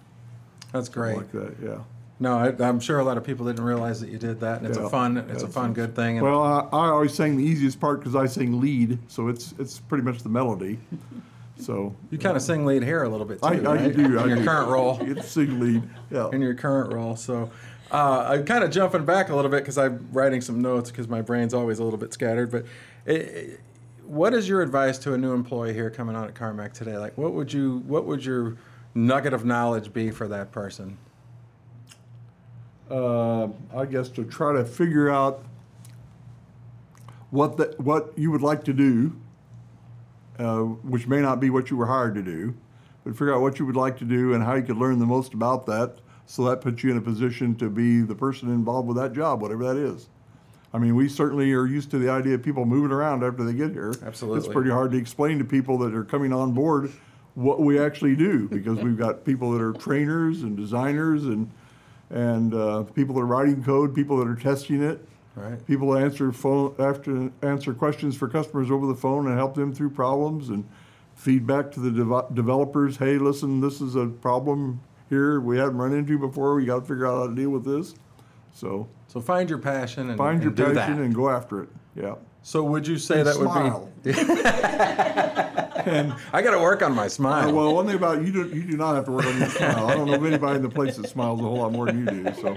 That's 0.73 0.89
great. 0.89 1.17
Like 1.17 1.33
that, 1.33 1.57
yeah. 1.63 1.79
No, 2.19 2.37
I, 2.37 2.49
I'm 2.69 2.79
sure 2.79 3.01
a 3.01 3.05
lot 3.05 3.17
of 3.19 3.25
people 3.25 3.47
didn't 3.47 3.65
realize 3.65 4.01
that 4.01 4.09
you 4.09 4.19
did 4.19 4.41
that, 4.41 4.59
and 4.59 4.67
it's 4.69 4.79
a 4.79 4.89
fun, 4.89 5.17
it's 5.17 5.43
a 5.43 5.47
Yeah, 5.47 5.53
fun, 5.53 5.73
good 5.73 5.97
thing. 5.97 6.21
Well, 6.21 6.41
I, 6.43 6.61
I 6.73 6.89
always 6.89 7.13
sang 7.13 7.37
the 7.37 7.43
easiest 7.43 7.81
part 7.81 7.99
because 7.99 8.15
I 8.15 8.27
sing 8.27 8.61
lead, 8.61 8.99
so 9.09 9.27
it's 9.27 9.55
it's 9.59 9.81
pretty 9.81 10.05
much 10.05 10.23
the 10.23 10.29
melody. 10.29 10.79
So 11.57 11.95
you 12.11 12.19
kind 12.19 12.37
of 12.37 12.43
sing 12.43 12.67
lead 12.67 12.83
here 12.83 13.03
a 13.05 13.09
little 13.09 13.27
bit 13.27 13.41
too, 13.41 13.47
I, 13.47 13.51
I 13.51 13.59
right? 13.59 13.97
do. 13.97 14.19
I 14.19 14.23
In 14.25 14.29
your 14.31 14.39
do. 14.39 14.45
current 14.45 14.69
role. 14.69 14.99
I 15.01 15.13
to 15.13 15.23
sing 15.23 15.61
lead. 15.61 15.83
Yeah. 16.11 16.31
in 16.33 16.41
your 16.41 16.55
current 16.55 16.93
role. 16.93 17.15
So 17.17 17.51
uh, 17.91 18.27
I'm 18.31 18.45
kind 18.45 18.65
of 18.65 18.71
jumping 18.71 19.05
back 19.05 19.29
a 19.29 19.37
little 19.37 19.51
bit 19.51 19.59
because 19.59 19.79
I'm 19.79 20.09
writing 20.13 20.41
some 20.41 20.61
notes 20.61 20.91
because 20.91 21.09
my 21.09 21.21
brain's 21.23 21.55
always 21.55 21.79
a 21.79 21.85
little 21.85 21.99
bit 21.99 22.13
scattered. 22.13 22.51
But 22.51 22.65
it, 23.07 23.15
it- 23.21 23.61
what 24.05 24.35
is 24.35 24.47
your 24.49 24.61
advice 24.61 24.99
to 24.99 25.15
a 25.15 25.19
new 25.19 25.33
employee 25.33 25.73
here 25.73 25.89
coming 25.89 26.17
on 26.17 26.27
at 26.27 26.35
Karmak 26.35 26.73
today? 26.75 26.99
Like, 26.99 27.17
what 27.17 27.33
would 27.33 27.51
you, 27.53 27.79
what 27.87 28.05
would 28.05 28.23
your 28.25 28.57
nugget 28.95 29.33
of 29.33 29.45
knowledge 29.47 29.93
be 29.93 30.11
for 30.11 30.29
that 30.29 30.53
person? 30.53 30.99
uh, 32.91 33.45
I 33.75 33.87
guess 33.89 34.09
to 34.11 34.25
try 34.25 34.53
to 34.53 34.65
figure 34.67 35.09
out 35.09 35.45
what 37.31 37.57
the, 37.57 37.75
what 37.79 38.13
you 38.19 38.31
would 38.31 38.43
like 38.43 38.65
to 38.65 38.75
do, 38.75 39.17
uh, 40.39 40.61
which 40.61 41.07
may 41.07 41.21
not 41.21 41.41
be 41.41 41.51
what 41.51 41.71
you 41.71 41.77
were 41.77 41.87
hired 41.87 42.15
to 42.15 42.23
do, 42.23 42.55
but 43.05 43.13
figure 43.13 43.35
out 43.35 43.41
what 43.41 43.59
you 43.59 43.67
would 43.67 43.77
like 43.77 43.99
to 43.99 44.05
do 44.05 44.35
and 44.35 44.43
how 44.43 44.55
you 44.55 44.63
could 44.63 44.77
learn 44.77 44.99
the 44.99 45.07
most 45.07 45.35
about 45.35 45.67
that, 45.67 45.99
so 46.27 46.45
that 46.45 46.61
puts 46.61 46.83
you 46.83 46.91
in 46.91 46.97
a 46.97 47.01
position 47.01 47.55
to 47.57 47.69
be 47.69 48.01
the 48.01 48.15
person 48.15 48.49
involved 48.49 48.89
with 48.89 48.97
that 48.97 49.13
job, 49.13 49.43
whatever 49.43 49.65
that 49.65 49.77
is. 49.77 50.09
I 50.75 50.79
mean, 50.79 50.95
we 50.95 51.09
certainly 51.09 51.53
are 51.53 51.67
used 51.67 51.91
to 51.91 51.99
the 51.99 52.09
idea 52.09 52.35
of 52.35 52.43
people 52.43 52.65
moving 52.65 52.93
around 52.93 53.23
after 53.23 53.45
they 53.45 53.53
get 53.53 53.73
here. 53.73 53.93
Absolutely. 54.03 54.39
It's 54.39 54.49
pretty 54.49 54.71
hard 54.71 54.93
to 54.93 54.97
explain 54.97 55.39
to 55.39 55.45
people 55.45 55.77
that 55.79 55.95
are 55.95 56.05
coming 56.05 56.33
on 56.33 56.53
board 56.53 56.91
what 57.35 57.61
we 57.61 57.79
actually 57.79 58.17
do 58.17 58.49
because 58.49 58.79
we've 58.79 58.97
got 58.97 59.25
people 59.25 59.53
that 59.53 59.61
are 59.61 59.73
trainers 59.73 60.43
and 60.43 60.57
designers 60.57 61.25
and 61.25 61.51
and 62.11 62.53
uh, 62.53 62.83
people 62.83 63.15
that 63.15 63.23
are 63.23 63.27
writing 63.27 63.65
code, 63.65 63.95
people 63.95 64.19
that 64.19 64.29
are 64.29 64.37
testing 64.37 64.83
it, 64.83 65.07
Right. 65.35 65.65
people 65.67 65.97
answer 65.97 66.31
phone 66.31 66.75
after 66.79 67.31
answer 67.41 67.73
questions 67.73 68.17
for 68.17 68.29
customers 68.29 68.71
over 68.71 68.87
the 68.87 68.95
phone 68.95 69.27
and 69.29 69.37
help 69.37 69.55
them 69.55 69.73
through 69.75 69.91
problems 69.91 70.51
and 70.51 70.69
feedback 71.15 71.71
to 71.73 71.81
the 71.81 71.91
dev- 71.91 72.35
developers. 72.35 72.99
Hey, 72.99 73.17
listen, 73.17 73.61
this 73.61 73.81
is 73.81 73.95
a 73.97 74.07
problem 74.07 74.81
here 75.09 75.41
we 75.41 75.57
hadn't 75.59 75.79
run 75.79 75.93
into 75.95 76.19
before. 76.19 76.55
We 76.55 76.67
got 76.67 76.81
to 76.81 76.87
figure 76.87 77.07
out 77.07 77.19
how 77.21 77.27
to 77.29 77.35
deal 77.35 77.51
with 77.51 77.65
this. 77.65 77.95
So 78.53 78.89
So 79.09 79.21
find 79.23 79.49
your 79.49 79.59
passion 79.59 80.09
and, 80.11 80.19
find 80.19 80.43
your 80.43 80.51
and 80.53 80.77
passion 80.77 81.01
and 81.03 81.15
go 81.15 81.31
after 81.31 81.63
it. 81.63 81.69
Yeah. 81.97 82.15
so 82.43 82.63
would 82.65 82.87
you 82.87 82.99
say 82.99 83.19
And 83.21 83.27
that 83.29 83.35
smile. 83.37 83.91
would 83.95 84.03
be? 84.03 84.11
and 85.91 86.15
I 86.33 86.43
got 86.43 86.51
to 86.53 86.59
work 86.61 86.83
on 86.83 86.95
my 86.95 87.09
smile. 87.09 87.53
well, 87.53 87.75
one 87.75 87.87
thing 87.87 87.97
about 87.97 88.23
you, 88.23 88.33
do, 88.33 88.49
you 88.55 88.65
do 88.65 88.77
not 88.77 88.95
have 88.97 89.05
to 89.07 89.13
work 89.13 89.25
on 89.27 89.39
your 89.39 89.49
smile. 89.49 89.87
I 89.89 89.95
don't 89.95 90.07
know 90.09 90.15
of 90.15 90.25
anybody 90.27 90.57
in 90.57 90.63
the 90.63 90.69
place 90.69 90.97
that 90.97 91.09
smiles 91.09 91.41
a 91.41 91.45
whole 91.45 91.57
lot 91.57 91.73
more 91.73 91.87
than 91.87 92.01
you 92.01 92.07
do. 92.25 92.35
So, 92.41 92.57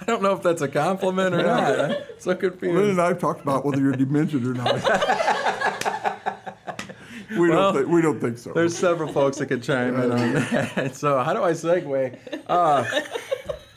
I 0.00 0.04
don't 0.06 0.22
know 0.22 0.32
if 0.32 0.42
that's 0.42 0.62
a 0.62 0.68
compliment 0.68 1.34
or 1.34 1.42
not. 1.42 1.80
I'm 1.80 1.96
so 2.18 2.30
Lynn 2.30 2.38
confused. 2.38 2.90
and 2.90 3.00
I 3.00 3.08
have 3.08 3.18
talked 3.18 3.42
about 3.42 3.64
whether 3.64 3.80
you're 3.80 3.92
demented 3.92 4.46
or 4.46 4.54
not. 4.54 4.74
we 7.30 7.50
Well, 7.50 7.72
don't. 7.72 7.82
Think, 7.82 7.88
we 7.88 8.02
don't 8.02 8.20
think 8.20 8.38
so. 8.38 8.52
There's 8.52 8.76
several 8.76 9.12
folks 9.12 9.38
that 9.38 9.46
could 9.46 9.62
chime 9.62 9.94
in 10.00 10.12
on 10.12 10.32
that. 10.34 10.94
So 10.96 11.22
how 11.22 11.32
do 11.32 11.42
I 11.42 11.52
segue? 11.52 12.18
Uh, 12.46 12.84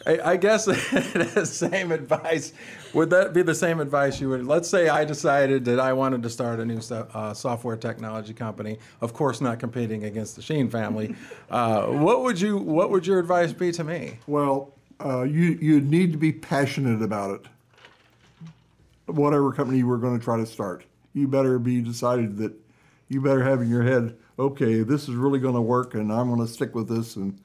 I, 0.06 0.32
I 0.32 0.38
guess 0.38 0.66
the 0.66 1.46
same 1.46 1.92
advice. 1.92 2.54
Would 2.94 3.10
that 3.12 3.34
be 3.34 3.42
the 3.42 3.56
same 3.56 3.80
advice 3.80 4.20
you 4.20 4.30
would? 4.30 4.46
Let's 4.46 4.70
say 4.70 4.90
I 4.90 5.06
decided 5.06 5.66
that 5.66 5.80
I 5.80 5.94
wanted 5.94 6.24
to 6.24 6.30
start 6.30 6.60
a 6.60 6.66
new 6.66 6.80
uh, 6.92 7.34
software 7.34 7.78
technology 7.78 8.34
company. 8.34 8.80
Of 9.02 9.14
course, 9.14 9.40
not 9.40 9.60
competing 9.60 10.04
against 10.04 10.36
the 10.36 10.42
Schien 10.42 10.70
family. 10.70 11.16
Uh, 11.50 11.86
what 11.88 12.22
would 12.24 12.40
you? 12.42 12.58
What 12.58 12.90
would 12.92 13.08
your 13.08 13.20
advice 13.20 13.54
be 13.54 13.72
to 13.74 13.84
me? 13.84 14.20
Well, 14.28 14.74
uh, 15.04 15.24
you 15.24 15.58
you 15.62 15.82
need 15.82 16.12
to 16.12 16.18
be 16.18 16.32
passionate 16.32 17.02
about 17.02 17.32
it. 17.32 17.46
Whatever 19.06 19.52
company 19.52 19.80
you 19.80 19.88
were 19.88 19.98
going 19.98 20.18
to 20.18 20.24
try 20.24 20.38
to 20.38 20.46
start, 20.46 20.86
you 21.14 21.28
better 21.28 21.60
be 21.60 21.82
decided 21.82 22.38
that 22.38 22.54
you 23.10 23.22
better 23.22 23.44
have 23.44 23.62
in 23.62 23.70
your 23.70 23.84
head, 23.84 24.16
okay, 24.40 24.82
this 24.82 25.04
is 25.04 25.16
really 25.16 25.40
going 25.40 25.56
to 25.56 25.62
work, 25.62 25.94
and 25.94 26.12
I'm 26.12 26.34
going 26.34 26.46
to 26.46 26.52
stick 26.52 26.74
with 26.74 26.88
this, 26.88 27.16
and 27.16 27.38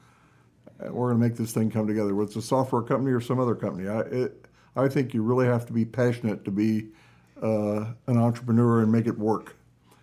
uh, 0.81 0.93
we're 0.93 1.09
going 1.09 1.21
to 1.21 1.29
make 1.29 1.37
this 1.37 1.53
thing 1.53 1.71
come 1.71 1.87
together. 1.87 2.15
Whether 2.15 2.29
it's 2.29 2.37
a 2.37 2.43
software 2.43 2.83
company 2.83 3.13
or 3.13 3.21
some 3.21 3.39
other 3.39 3.55
company, 3.55 3.89
I 3.89 4.01
it, 4.01 4.47
I 4.77 4.89
think 4.89 5.13
you 5.13 5.23
really 5.23 5.47
have 5.47 5.67
to 5.67 5.73
be 5.73 5.85
passionate 5.85 6.45
to 6.45 6.51
be 6.51 6.89
uh, 7.43 7.87
an 8.07 8.17
entrepreneur 8.17 8.83
and 8.83 8.93
make 8.93 9.07
it 9.07 9.19
work. 9.19 9.57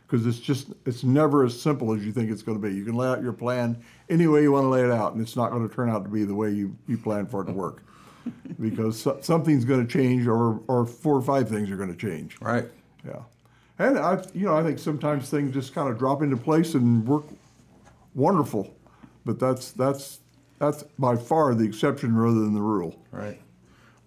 Because 0.07 0.25
it's 0.27 0.39
just 0.39 0.67
it's 0.85 1.03
never 1.03 1.43
as 1.43 1.59
simple 1.59 1.93
as 1.93 2.05
you 2.05 2.11
think 2.11 2.29
it's 2.29 2.43
going 2.43 2.61
to 2.61 2.67
be. 2.67 2.73
You 2.73 2.85
can 2.85 2.95
lay 2.95 3.07
out 3.07 3.23
your 3.23 3.33
plan 3.33 3.81
any 4.09 4.27
way 4.27 4.43
you 4.43 4.51
want 4.51 4.65
to 4.65 4.69
lay 4.69 4.83
it 4.83 4.91
out, 4.91 5.13
and 5.13 5.21
it's 5.21 5.35
not 5.35 5.49
going 5.51 5.67
to 5.67 5.73
turn 5.73 5.89
out 5.89 6.03
to 6.03 6.09
be 6.09 6.23
the 6.23 6.35
way 6.35 6.51
you, 6.51 6.75
you 6.87 6.97
plan 6.97 7.25
for 7.25 7.41
it 7.41 7.45
to 7.45 7.51
work. 7.51 7.83
because 8.59 8.99
so, 8.99 9.17
something's 9.21 9.65
going 9.65 9.85
to 9.85 9.91
change, 9.91 10.27
or 10.27 10.61
or 10.67 10.85
four 10.85 11.15
or 11.15 11.21
five 11.21 11.49
things 11.49 11.71
are 11.71 11.77
going 11.77 11.93
to 11.93 11.97
change. 11.97 12.37
Right. 12.39 12.65
Yeah, 13.05 13.21
and 13.79 13.97
I, 13.99 14.23
you 14.33 14.45
know, 14.45 14.55
I 14.55 14.63
think 14.63 14.79
sometimes 14.79 15.29
things 15.29 15.53
just 15.53 15.73
kind 15.73 15.89
of 15.89 15.97
drop 15.97 16.21
into 16.21 16.37
place 16.37 16.73
and 16.75 17.07
work 17.07 17.25
wonderful, 18.13 18.75
but 19.25 19.39
that's 19.39 19.71
that's 19.71 20.19
that's 20.59 20.83
by 20.97 21.15
far 21.15 21.53
the 21.53 21.65
exception 21.65 22.15
rather 22.15 22.39
than 22.39 22.53
the 22.53 22.61
rule. 22.61 22.99
Right. 23.11 23.39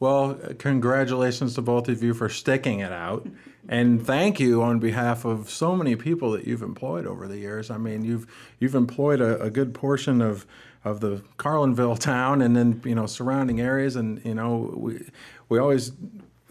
Well, 0.01 0.38
congratulations 0.59 1.55
to 1.57 1.62
both 1.62 1.88
of 1.88 2.03
you 2.03 2.14
for 2.14 2.28
sticking 2.28 2.80
it 2.80 2.92
out. 2.92 3.26
And 3.68 4.04
thank 4.04 4.40
you 4.40 4.62
on 4.62 4.78
behalf 4.78 5.24
of 5.24 5.50
so 5.50 5.76
many 5.76 5.94
people 5.94 6.32
that 6.32 6.46
you've 6.46 6.62
employed 6.62 7.06
over 7.06 7.28
the 7.28 7.36
years. 7.36 7.70
I 7.70 7.76
mean, 7.76 8.02
you've 8.02 8.26
you've 8.58 8.74
employed 8.74 9.20
a, 9.20 9.40
a 9.42 9.50
good 9.50 9.74
portion 9.74 10.22
of 10.22 10.46
of 10.84 11.00
the 11.00 11.22
Carlinville 11.38 11.98
town 12.00 12.40
and 12.40 12.56
then, 12.56 12.80
you 12.84 12.94
know, 12.94 13.06
surrounding 13.06 13.60
areas 13.60 13.96
and 13.96 14.24
you 14.24 14.34
know, 14.34 14.72
we 14.74 15.06
we 15.48 15.58
always 15.58 15.92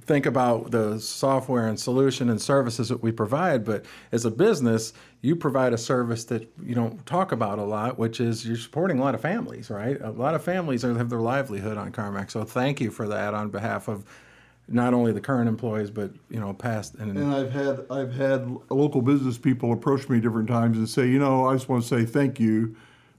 think 0.08 0.26
about 0.26 0.72
the 0.72 1.00
software 1.00 1.68
and 1.68 1.78
solution 1.78 2.30
and 2.30 2.42
services 2.42 2.88
that 2.88 3.04
we 3.04 3.12
provide, 3.12 3.66
but 3.66 3.84
as 4.14 4.24
a 4.24 4.32
business, 4.32 4.94
you 5.22 5.36
provide 5.36 5.74
a 5.74 5.78
service 5.78 6.24
that 6.26 6.50
you 6.64 6.74
don't 6.74 7.06
talk 7.06 7.34
about 7.34 7.60
a 7.60 7.64
lot, 7.64 8.00
which 8.00 8.22
is 8.22 8.48
you're 8.48 8.56
supporting 8.56 9.00
a 9.00 9.02
lot 9.04 9.14
of 9.14 9.20
families, 9.20 9.70
right? 9.70 10.00
A 10.00 10.12
lot 10.12 10.34
of 10.34 10.42
families 10.42 10.84
have 10.84 11.10
their 11.10 11.20
livelihood 11.20 11.78
on 11.78 11.92
Karmak. 11.92 12.32
So 12.32 12.46
thank 12.46 12.80
you 12.80 12.90
for 12.90 13.10
that 13.10 13.34
on 13.34 13.50
behalf 13.50 13.90
of 13.90 14.06
not 14.68 14.94
only 14.94 15.12
the 15.12 15.22
current 15.22 15.48
employees, 15.48 15.90
but 15.90 16.12
you 16.30 16.40
know, 16.40 16.54
past 16.54 16.96
and, 16.96 17.18
And 17.18 17.34
I've 17.34 17.52
had 17.52 17.86
I've 17.90 18.14
had 18.14 18.50
local 18.70 19.02
business 19.02 19.38
people 19.38 19.72
approach 19.72 20.10
me 20.10 20.20
different 20.20 20.48
times 20.48 20.78
and 20.78 20.88
say, 20.88 21.08
you 21.08 21.20
know, 21.20 21.48
I 21.48 21.54
just 21.54 21.70
want 21.70 21.84
to 21.84 21.88
say 21.88 22.06
thank 22.06 22.40
you. 22.40 22.76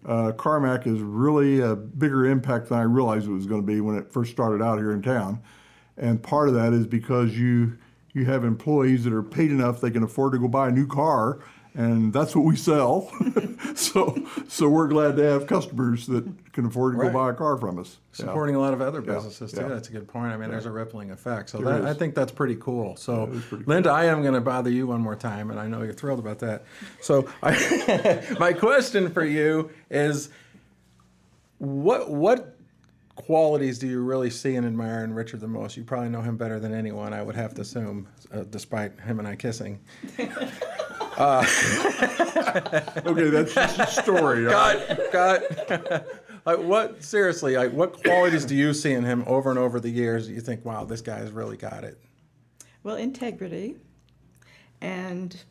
Uh, 0.06 0.32
Karmak 0.32 0.86
is 0.86 1.00
really 1.00 1.60
a 1.60 1.74
bigger 1.74 2.26
impact 2.26 2.68
than 2.68 2.78
I 2.78 2.82
realized 2.82 3.26
it 3.26 3.32
was 3.32 3.46
going 3.46 3.60
to 3.60 3.66
be 3.66 3.80
when 3.80 3.96
it 3.96 4.12
first 4.12 4.30
started 4.30 4.62
out 4.62 4.78
here 4.78 4.92
in 4.92 5.02
town, 5.02 5.40
and 5.96 6.22
part 6.22 6.48
of 6.48 6.54
that 6.54 6.72
is 6.72 6.86
because 6.86 7.36
you 7.36 7.76
you 8.12 8.24
have 8.24 8.44
employees 8.44 9.04
that 9.04 9.12
are 9.12 9.22
paid 9.22 9.50
enough 9.50 9.80
they 9.80 9.90
can 9.90 10.02
afford 10.02 10.32
to 10.32 10.38
go 10.38 10.48
buy 10.48 10.68
a 10.68 10.70
new 10.70 10.86
car, 10.86 11.40
and 11.78 12.12
that's 12.12 12.34
what 12.36 12.44
we 12.44 12.56
sell. 12.56 13.10
so 13.74 14.14
so 14.48 14.68
we're 14.68 14.88
glad 14.88 15.16
to 15.16 15.22
have 15.22 15.46
customers 15.46 16.06
that 16.08 16.24
can 16.52 16.66
afford 16.66 16.94
to 16.94 16.98
Right. 16.98 17.12
go 17.12 17.18
buy 17.18 17.30
a 17.30 17.34
car 17.34 17.56
from 17.56 17.78
us. 17.78 17.98
Yeah. 18.18 18.26
supporting 18.26 18.56
a 18.56 18.58
lot 18.58 18.74
of 18.74 18.80
other 18.80 19.00
businesses 19.00 19.52
too. 19.52 19.60
yeah. 19.60 19.68
That's 19.68 19.88
a 19.88 19.92
good 19.92 20.08
point. 20.08 20.32
I 20.32 20.36
mean, 20.36 20.50
there's 20.50 20.66
a 20.66 20.70
rippling 20.72 21.12
effect. 21.12 21.50
So 21.50 21.58
that, 21.58 21.84
I 21.86 21.94
think 21.94 22.14
that's 22.16 22.32
pretty 22.32 22.56
cool. 22.56 22.96
So, 22.96 23.24
it 23.24 23.36
is 23.36 23.44
pretty 23.44 23.64
Linda, 23.64 23.90
I 23.90 24.06
am 24.06 24.22
going 24.22 24.34
to 24.34 24.40
bother 24.40 24.70
you 24.70 24.88
one 24.88 25.00
more 25.00 25.14
time, 25.14 25.50
and 25.52 25.60
I 25.60 25.68
know 25.68 25.82
you're 25.82 25.92
thrilled 25.92 26.18
about 26.18 26.40
that. 26.40 26.64
So, 27.00 27.28
I, 27.42 28.26
my 28.40 28.52
question 28.52 29.10
for 29.12 29.24
you 29.24 29.70
is, 29.90 30.30
what 31.58 32.10
what 32.10 32.56
qualities 33.14 33.78
do 33.78 33.86
you 33.88 34.00
really 34.02 34.30
see 34.30 34.54
and 34.56 34.64
admire 34.66 35.04
in 35.04 35.12
Richard 35.14 35.40
the 35.40 35.48
most? 35.48 35.76
You 35.76 35.84
probably 35.84 36.08
know 36.08 36.22
him 36.22 36.36
better 36.36 36.58
than 36.58 36.74
anyone, 36.74 37.12
I 37.12 37.22
would 37.22 37.36
have 37.36 37.54
to 37.54 37.62
assume, 37.62 38.08
uh, 38.32 38.42
despite 38.50 38.98
him 39.00 39.18
and 39.20 39.28
I 39.28 39.36
kissing. 39.36 39.78
Uh, 41.18 41.44
okay, 43.06 43.28
that's 43.28 43.52
just 43.52 43.78
a 43.78 43.86
story. 43.86 44.46
all 44.46 44.52
right? 44.52 45.10
Cut, 45.10 45.66
cut. 45.66 46.24
like 46.46 46.58
what? 46.60 47.02
Seriously, 47.02 47.56
like 47.56 47.72
what 47.72 48.02
qualities 48.04 48.44
do 48.44 48.54
you 48.54 48.72
see 48.72 48.92
in 48.92 49.02
him 49.02 49.24
over 49.26 49.50
and 49.50 49.58
over 49.58 49.80
the 49.80 49.90
years 49.90 50.28
that 50.28 50.34
you 50.34 50.40
think, 50.40 50.64
wow, 50.64 50.84
this 50.84 51.00
guy's 51.00 51.32
really 51.32 51.56
got 51.56 51.82
it? 51.82 52.00
Well, 52.84 52.94
integrity 52.94 53.76
and 54.80 55.42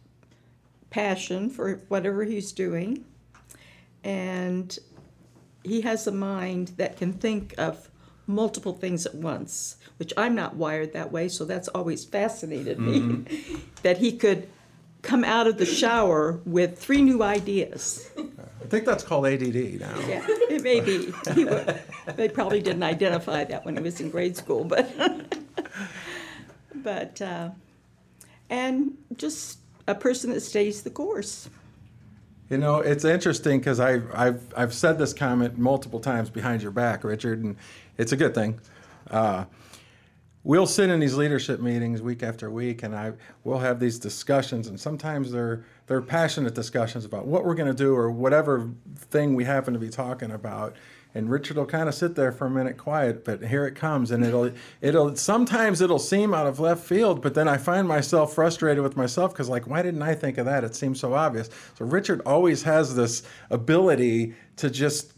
passion 0.89 1.49
for 1.49 1.81
whatever 1.89 2.23
he's 2.23 2.53
doing. 2.53 3.03
And 4.03 4.77
he 5.63 5.81
has 5.81 6.07
a 6.07 6.11
mind 6.11 6.69
that 6.77 6.95
can 6.95 7.11
think 7.11 7.53
of 7.57 7.89
multiple 8.25 8.73
things 8.73 9.05
at 9.05 9.15
once, 9.15 9.77
which 9.97 10.13
I'm 10.15 10.33
not 10.35 10.55
wired 10.55 10.93
that 10.93 11.11
way, 11.11 11.27
so 11.27 11.45
that's 11.45 11.67
always 11.69 12.05
fascinated 12.05 12.79
me. 12.79 12.99
Mm-hmm. 12.99 13.55
that 13.83 13.97
he 13.97 14.13
could 14.13 14.49
come 15.01 15.23
out 15.23 15.47
of 15.47 15.57
the 15.57 15.65
shower 15.65 16.39
with 16.45 16.79
three 16.79 17.01
new 17.01 17.23
ideas. 17.23 18.09
I 18.17 18.67
think 18.67 18.85
that's 18.85 19.03
called 19.03 19.25
ADD 19.25 19.79
now. 19.79 19.97
Yeah, 20.07 20.25
it 20.27 20.61
may 20.63 20.81
be. 20.81 21.13
Would, 21.35 21.79
they 22.15 22.27
probably 22.27 22.61
didn't 22.61 22.83
identify 22.83 23.43
that 23.45 23.65
when 23.65 23.77
he 23.77 23.83
was 23.83 24.01
in 24.01 24.09
grade 24.09 24.35
school, 24.35 24.63
but 24.63 24.89
but 26.75 27.21
uh, 27.21 27.49
and 28.49 28.97
just 29.15 29.59
a 29.87 29.95
person 29.95 30.31
that 30.31 30.41
stays 30.41 30.83
the 30.83 30.89
course. 30.89 31.49
You 32.49 32.57
know, 32.57 32.79
it's 32.79 33.03
interesting 33.03 33.59
because 33.59 33.79
I've, 33.79 34.09
I've, 34.13 34.41
I've 34.55 34.73
said 34.73 34.97
this 34.97 35.13
comment 35.13 35.57
multiple 35.57 35.99
times 35.99 36.29
behind 36.29 36.61
your 36.61 36.71
back, 36.71 37.03
Richard, 37.03 37.43
and 37.43 37.57
it's 37.97 38.13
a 38.13 38.15
good 38.15 38.33
thing. 38.33 38.61
Uh, 39.11 39.45
we'll 40.47 40.65
sit 40.65 40.89
in 40.89 41.01
these 41.01 41.15
leadership 41.15 41.59
meetings 41.59 42.01
week 42.01 42.23
after 42.23 42.49
week, 42.49 42.81
and 42.81 42.95
I 42.95 43.11
we'll 43.43 43.59
have 43.59 43.81
these 43.81 43.99
discussions, 43.99 44.67
and 44.67 44.79
sometimes 44.79 45.31
they're 45.31 45.65
they're 45.87 46.01
passionate 46.01 46.55
discussions 46.55 47.03
about 47.03 47.27
what 47.27 47.43
we're 47.45 47.53
going 47.53 47.67
to 47.67 47.77
do 47.77 47.93
or 47.93 48.09
whatever 48.09 48.69
thing 48.95 49.35
we 49.35 49.43
happen 49.43 49.73
to 49.73 49.79
be 49.79 49.89
talking 49.89 50.31
about. 50.31 50.75
And 51.15 51.29
Richard 51.31 51.57
will 51.57 51.65
kind 51.65 51.89
of 51.89 51.95
sit 51.95 52.15
there 52.15 52.31
for 52.31 52.45
a 52.45 52.49
minute 52.49 52.77
quiet, 52.77 53.25
but 53.25 53.43
here 53.43 53.65
it 53.65 53.75
comes, 53.75 54.11
and 54.11 54.23
it'll 54.23 54.51
it'll 54.81 55.15
sometimes 55.17 55.81
it'll 55.81 55.99
seem 55.99 56.33
out 56.33 56.47
of 56.47 56.61
left 56.61 56.85
field, 56.85 57.21
but 57.21 57.33
then 57.33 57.49
I 57.49 57.57
find 57.57 57.85
myself 57.85 58.33
frustrated 58.33 58.81
with 58.81 58.95
myself 58.95 59.33
because 59.33 59.49
like 59.49 59.67
why 59.67 59.81
didn't 59.81 60.01
I 60.01 60.15
think 60.15 60.37
of 60.37 60.45
that? 60.45 60.63
It 60.63 60.75
seems 60.75 60.99
so 60.99 61.13
obvious. 61.13 61.49
So 61.77 61.83
Richard 61.83 62.21
always 62.25 62.63
has 62.63 62.95
this 62.95 63.23
ability 63.49 64.33
to 64.57 64.69
just 64.69 65.13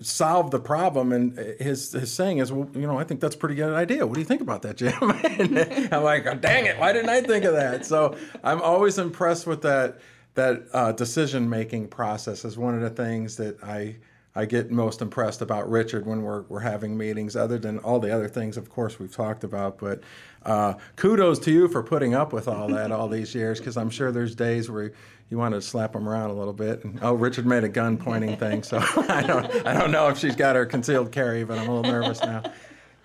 solve 0.00 0.50
the 0.50 0.60
problem. 0.60 1.12
And 1.12 1.36
his 1.60 1.92
his 1.92 2.12
saying 2.12 2.38
is, 2.38 2.52
well, 2.52 2.68
you 2.74 2.86
know, 2.86 2.98
I 2.98 3.04
think 3.04 3.20
that's 3.20 3.34
a 3.34 3.38
pretty 3.38 3.54
good 3.54 3.72
idea. 3.72 4.06
What 4.06 4.14
do 4.14 4.20
you 4.20 4.26
think 4.26 4.40
about 4.40 4.62
that, 4.62 4.76
Jim? 4.76 4.94
I'm 5.92 6.02
like, 6.02 6.26
oh, 6.26 6.34
dang 6.34 6.66
it, 6.66 6.78
why 6.78 6.92
didn't 6.92 7.10
I 7.10 7.20
think 7.20 7.44
of 7.44 7.54
that? 7.54 7.86
So 7.86 8.16
I'm 8.42 8.60
always 8.60 8.98
impressed 8.98 9.46
with 9.46 9.62
that 9.62 10.00
that 10.34 10.62
uh, 10.72 10.92
decision 10.92 11.48
making 11.48 11.88
process. 11.88 12.44
Is 12.44 12.56
one 12.56 12.74
of 12.74 12.80
the 12.80 12.90
things 12.90 13.36
that 13.36 13.62
I. 13.62 13.96
I 14.32 14.44
get 14.44 14.70
most 14.70 15.02
impressed 15.02 15.42
about 15.42 15.68
Richard 15.68 16.06
when 16.06 16.22
we're, 16.22 16.42
we're 16.42 16.60
having 16.60 16.96
meetings, 16.96 17.34
other 17.34 17.58
than 17.58 17.78
all 17.80 17.98
the 17.98 18.14
other 18.14 18.28
things, 18.28 18.56
of 18.56 18.70
course, 18.70 18.96
we've 18.96 19.12
talked 19.12 19.42
about. 19.42 19.78
But 19.78 20.02
uh, 20.44 20.74
kudos 20.94 21.40
to 21.40 21.50
you 21.50 21.66
for 21.66 21.82
putting 21.82 22.14
up 22.14 22.32
with 22.32 22.46
all 22.46 22.68
that 22.68 22.92
all 22.92 23.08
these 23.08 23.34
years, 23.34 23.58
because 23.58 23.76
I'm 23.76 23.90
sure 23.90 24.12
there's 24.12 24.36
days 24.36 24.70
where 24.70 24.92
you 25.30 25.38
wanted 25.38 25.56
to 25.56 25.62
slap 25.62 25.94
him 25.94 26.08
around 26.08 26.30
a 26.30 26.34
little 26.34 26.52
bit. 26.52 26.84
And, 26.84 26.98
oh, 27.02 27.14
Richard 27.14 27.46
made 27.46 27.62
a 27.62 27.68
gun 27.68 27.96
pointing 27.96 28.36
thing, 28.36 28.62
so 28.64 28.78
I 29.08 29.22
don't 29.22 29.66
I 29.66 29.78
don't 29.78 29.92
know 29.92 30.08
if 30.08 30.18
she's 30.18 30.36
got 30.36 30.56
her 30.56 30.66
concealed 30.66 31.12
carry, 31.12 31.44
but 31.44 31.58
I'm 31.58 31.68
a 31.68 31.74
little 31.74 31.90
nervous 31.90 32.20
now. 32.20 32.42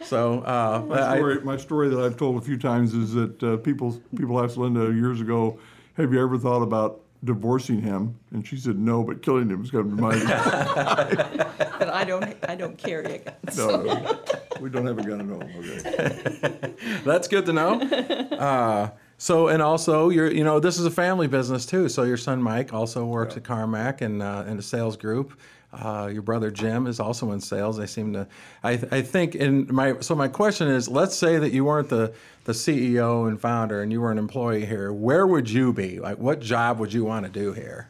So 0.01 0.39
uh, 0.39 0.83
my, 0.87 1.15
story, 1.15 1.39
I, 1.39 1.43
my 1.43 1.57
story 1.57 1.89
that 1.89 1.99
I've 1.99 2.17
told 2.17 2.37
a 2.37 2.41
few 2.41 2.57
times 2.57 2.93
is 2.93 3.13
that 3.13 3.43
uh, 3.43 3.57
people 3.57 4.01
people 4.15 4.43
asked 4.43 4.57
Linda 4.57 4.91
years 4.91 5.21
ago, 5.21 5.59
"Have 5.93 6.11
you 6.11 6.21
ever 6.21 6.37
thought 6.37 6.61
about 6.61 7.01
divorcing 7.23 7.81
him?" 7.81 8.19
And 8.31 8.45
she 8.45 8.57
said, 8.57 8.77
"No, 8.77 9.03
but 9.03 9.21
killing 9.21 9.49
him 9.49 9.63
is 9.63 9.71
going 9.71 9.89
to 9.89 9.95
be 9.95 10.01
mine." 10.01 10.19
but 10.25 11.89
I 11.89 12.03
don't 12.03 12.35
I 12.49 12.55
don't 12.55 12.77
carry 12.77 13.15
a 13.15 13.17
gun. 13.19 13.35
So. 13.51 13.83
No, 13.83 14.19
we 14.59 14.69
don't 14.69 14.85
have 14.85 14.97
a 14.97 15.03
gun 15.03 15.21
at 15.21 15.31
all. 15.31 15.43
Okay. 15.59 16.73
That's 17.05 17.27
good 17.27 17.45
to 17.45 17.53
know. 17.53 17.81
Uh, 17.81 18.89
so 19.17 19.47
and 19.47 19.61
also 19.61 20.09
you're 20.09 20.31
you 20.31 20.43
know 20.43 20.59
this 20.59 20.77
is 20.77 20.85
a 20.85 20.91
family 20.91 21.27
business 21.27 21.65
too. 21.65 21.89
So 21.89 22.03
your 22.03 22.17
son 22.17 22.41
Mike 22.41 22.73
also 22.73 23.05
works 23.05 23.35
yeah. 23.35 23.37
at 23.37 23.43
Karmak 23.43 24.01
and 24.01 24.21
uh, 24.21 24.45
in 24.47 24.57
a 24.59 24.61
sales 24.61 24.97
group. 24.97 25.39
Uh, 25.73 26.09
your 26.11 26.21
brother 26.21 26.51
Jim 26.51 26.87
is 26.87 26.99
also 26.99 27.31
in 27.31 27.41
sales. 27.41 27.77
They 27.77 27.85
seem 27.85 28.13
to. 28.13 28.27
I, 28.63 28.71
I 28.91 29.01
think 29.01 29.35
in 29.35 29.67
my 29.73 29.99
so 29.99 30.15
my 30.15 30.27
question 30.27 30.67
is, 30.67 30.87
let's 30.87 31.15
say 31.15 31.37
that 31.37 31.51
you 31.51 31.65
weren't 31.65 31.89
the 31.89 32.13
the 32.45 32.53
CEO 32.53 33.27
and 33.27 33.39
founder 33.39 33.81
and 33.81 33.91
you 33.91 33.99
were 33.99 34.11
an 34.11 34.17
employee 34.17 34.65
here. 34.65 34.93
Where 34.93 35.27
would 35.27 35.49
you 35.49 35.73
be? 35.73 35.99
Like, 35.99 36.17
what 36.17 36.39
job 36.39 36.79
would 36.79 36.93
you 36.93 37.03
want 37.03 37.25
to 37.25 37.31
do 37.31 37.51
here? 37.51 37.89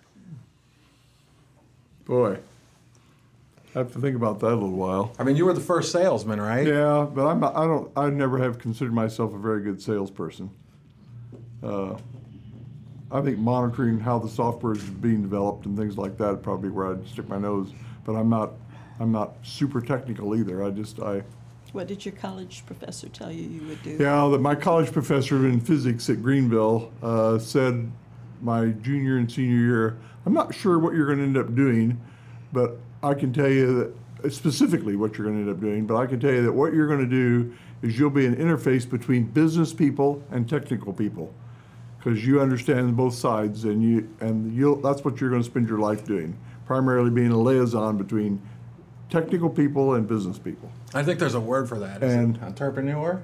Boy, 2.06 2.38
I 3.76 3.80
have 3.80 3.92
to 3.94 4.00
think 4.00 4.16
about 4.16 4.40
that 4.40 4.48
a 4.48 4.56
little 4.56 4.72
while. 4.72 5.14
I 5.20 5.24
mean, 5.24 5.36
you 5.36 5.46
were 5.46 5.54
the 5.54 5.62
first 5.62 5.92
salesman, 5.92 6.40
right? 6.42 6.66
Yeah, 6.66 7.08
but 7.12 7.28
I'm. 7.28 7.44
I 7.44 7.66
don't. 7.66 7.92
I 7.96 8.10
never 8.10 8.40
have 8.40 8.58
considered 8.58 8.94
myself 8.94 9.34
a 9.34 9.38
very 9.38 9.62
good 9.62 9.82
salesperson. 9.82 10.50
Uh, 11.66 11.98
I 13.12 13.22
think 13.22 13.38
monitoring 13.38 14.00
how 14.00 14.20
the 14.20 14.30
software 14.30 14.74
is 14.74 14.84
being 14.84 15.22
developed 15.22 15.66
and 15.66 15.78
things 15.78 15.98
like 15.98 16.18
that 16.18 16.42
probably 16.44 16.70
where 16.70 16.92
I'd 16.92 17.08
stick 17.08 17.28
my 17.28 17.38
nose. 17.38 17.72
But 18.04 18.14
I'm 18.14 18.30
not, 18.30 18.52
I'm 19.00 19.12
not 19.12 19.36
super 19.44 19.82
technical 19.82 20.36
either. 20.36 20.64
I 20.64 20.70
just 20.70 21.00
I. 21.00 21.24
What 21.72 21.88
did 21.88 22.06
your 22.06 22.14
college 22.14 22.64
professor 22.66 23.10
tell 23.10 23.32
you 23.32 23.44
you 23.44 23.68
would 23.68 23.84
do? 23.84 23.98
Yeah, 24.00 24.28
that 24.28 24.40
my 24.40 24.56
college 24.56 24.92
professor 24.92 25.48
in 25.48 25.60
physics 25.60 26.10
at 26.10 26.22
Greenville 26.22 26.92
uh, 27.02 27.38
said 27.38 27.92
my 28.42 28.68
junior 28.68 29.18
and 29.18 29.32
senior 29.32 29.58
year. 29.58 29.98
I'm 30.26 30.34
not 30.34 30.54
sure 30.56 30.80
what 30.80 30.94
you're 30.94 31.06
going 31.06 31.20
to 31.20 31.24
end 31.24 31.38
up 31.38 31.54
doing, 31.56 32.00
but 32.54 32.78
I 33.04 33.14
can 33.14 33.34
tell 33.34 33.50
you 33.50 33.94
that 34.22 34.34
specifically 34.34 34.96
what 34.96 35.18
you're 35.18 35.26
going 35.26 35.38
to 35.38 35.50
end 35.50 35.58
up 35.58 35.62
doing. 35.62 35.86
But 35.86 35.98
I 35.98 36.06
can 36.06 36.20
tell 36.20 36.32
you 36.32 36.44
that 36.44 36.52
what 36.52 36.74
you're 36.74 36.88
going 36.88 37.02
to 37.02 37.06
do 37.06 37.54
is 37.82 38.00
you'll 38.00 38.10
be 38.10 38.26
an 38.26 38.36
interface 38.36 38.90
between 38.90 39.26
business 39.26 39.74
people 39.74 40.24
and 40.32 40.50
technical 40.50 40.94
people 40.94 41.34
because 42.06 42.24
you 42.24 42.40
understand 42.40 42.96
both 42.96 43.16
sides 43.16 43.64
and 43.64 43.82
you 43.82 44.08
and 44.20 44.56
you 44.56 44.80
that's 44.84 45.04
what 45.04 45.20
you're 45.20 45.32
going 45.32 45.42
to 45.42 45.50
spend 45.50 45.68
your 45.68 45.80
life 45.80 46.06
doing 46.06 46.38
primarily 46.68 47.10
being 47.10 47.32
a 47.32 47.38
liaison 47.38 47.98
between 47.98 48.40
technical 49.10 49.50
people 49.50 49.96
and 49.96 50.08
business 50.08 50.38
people. 50.38 50.72
I 50.94 51.04
think 51.04 51.20
there's 51.20 51.34
a 51.34 51.40
word 51.40 51.68
for 51.68 51.80
that. 51.80 52.04
And 52.04 52.38
entrepreneur? 52.44 53.24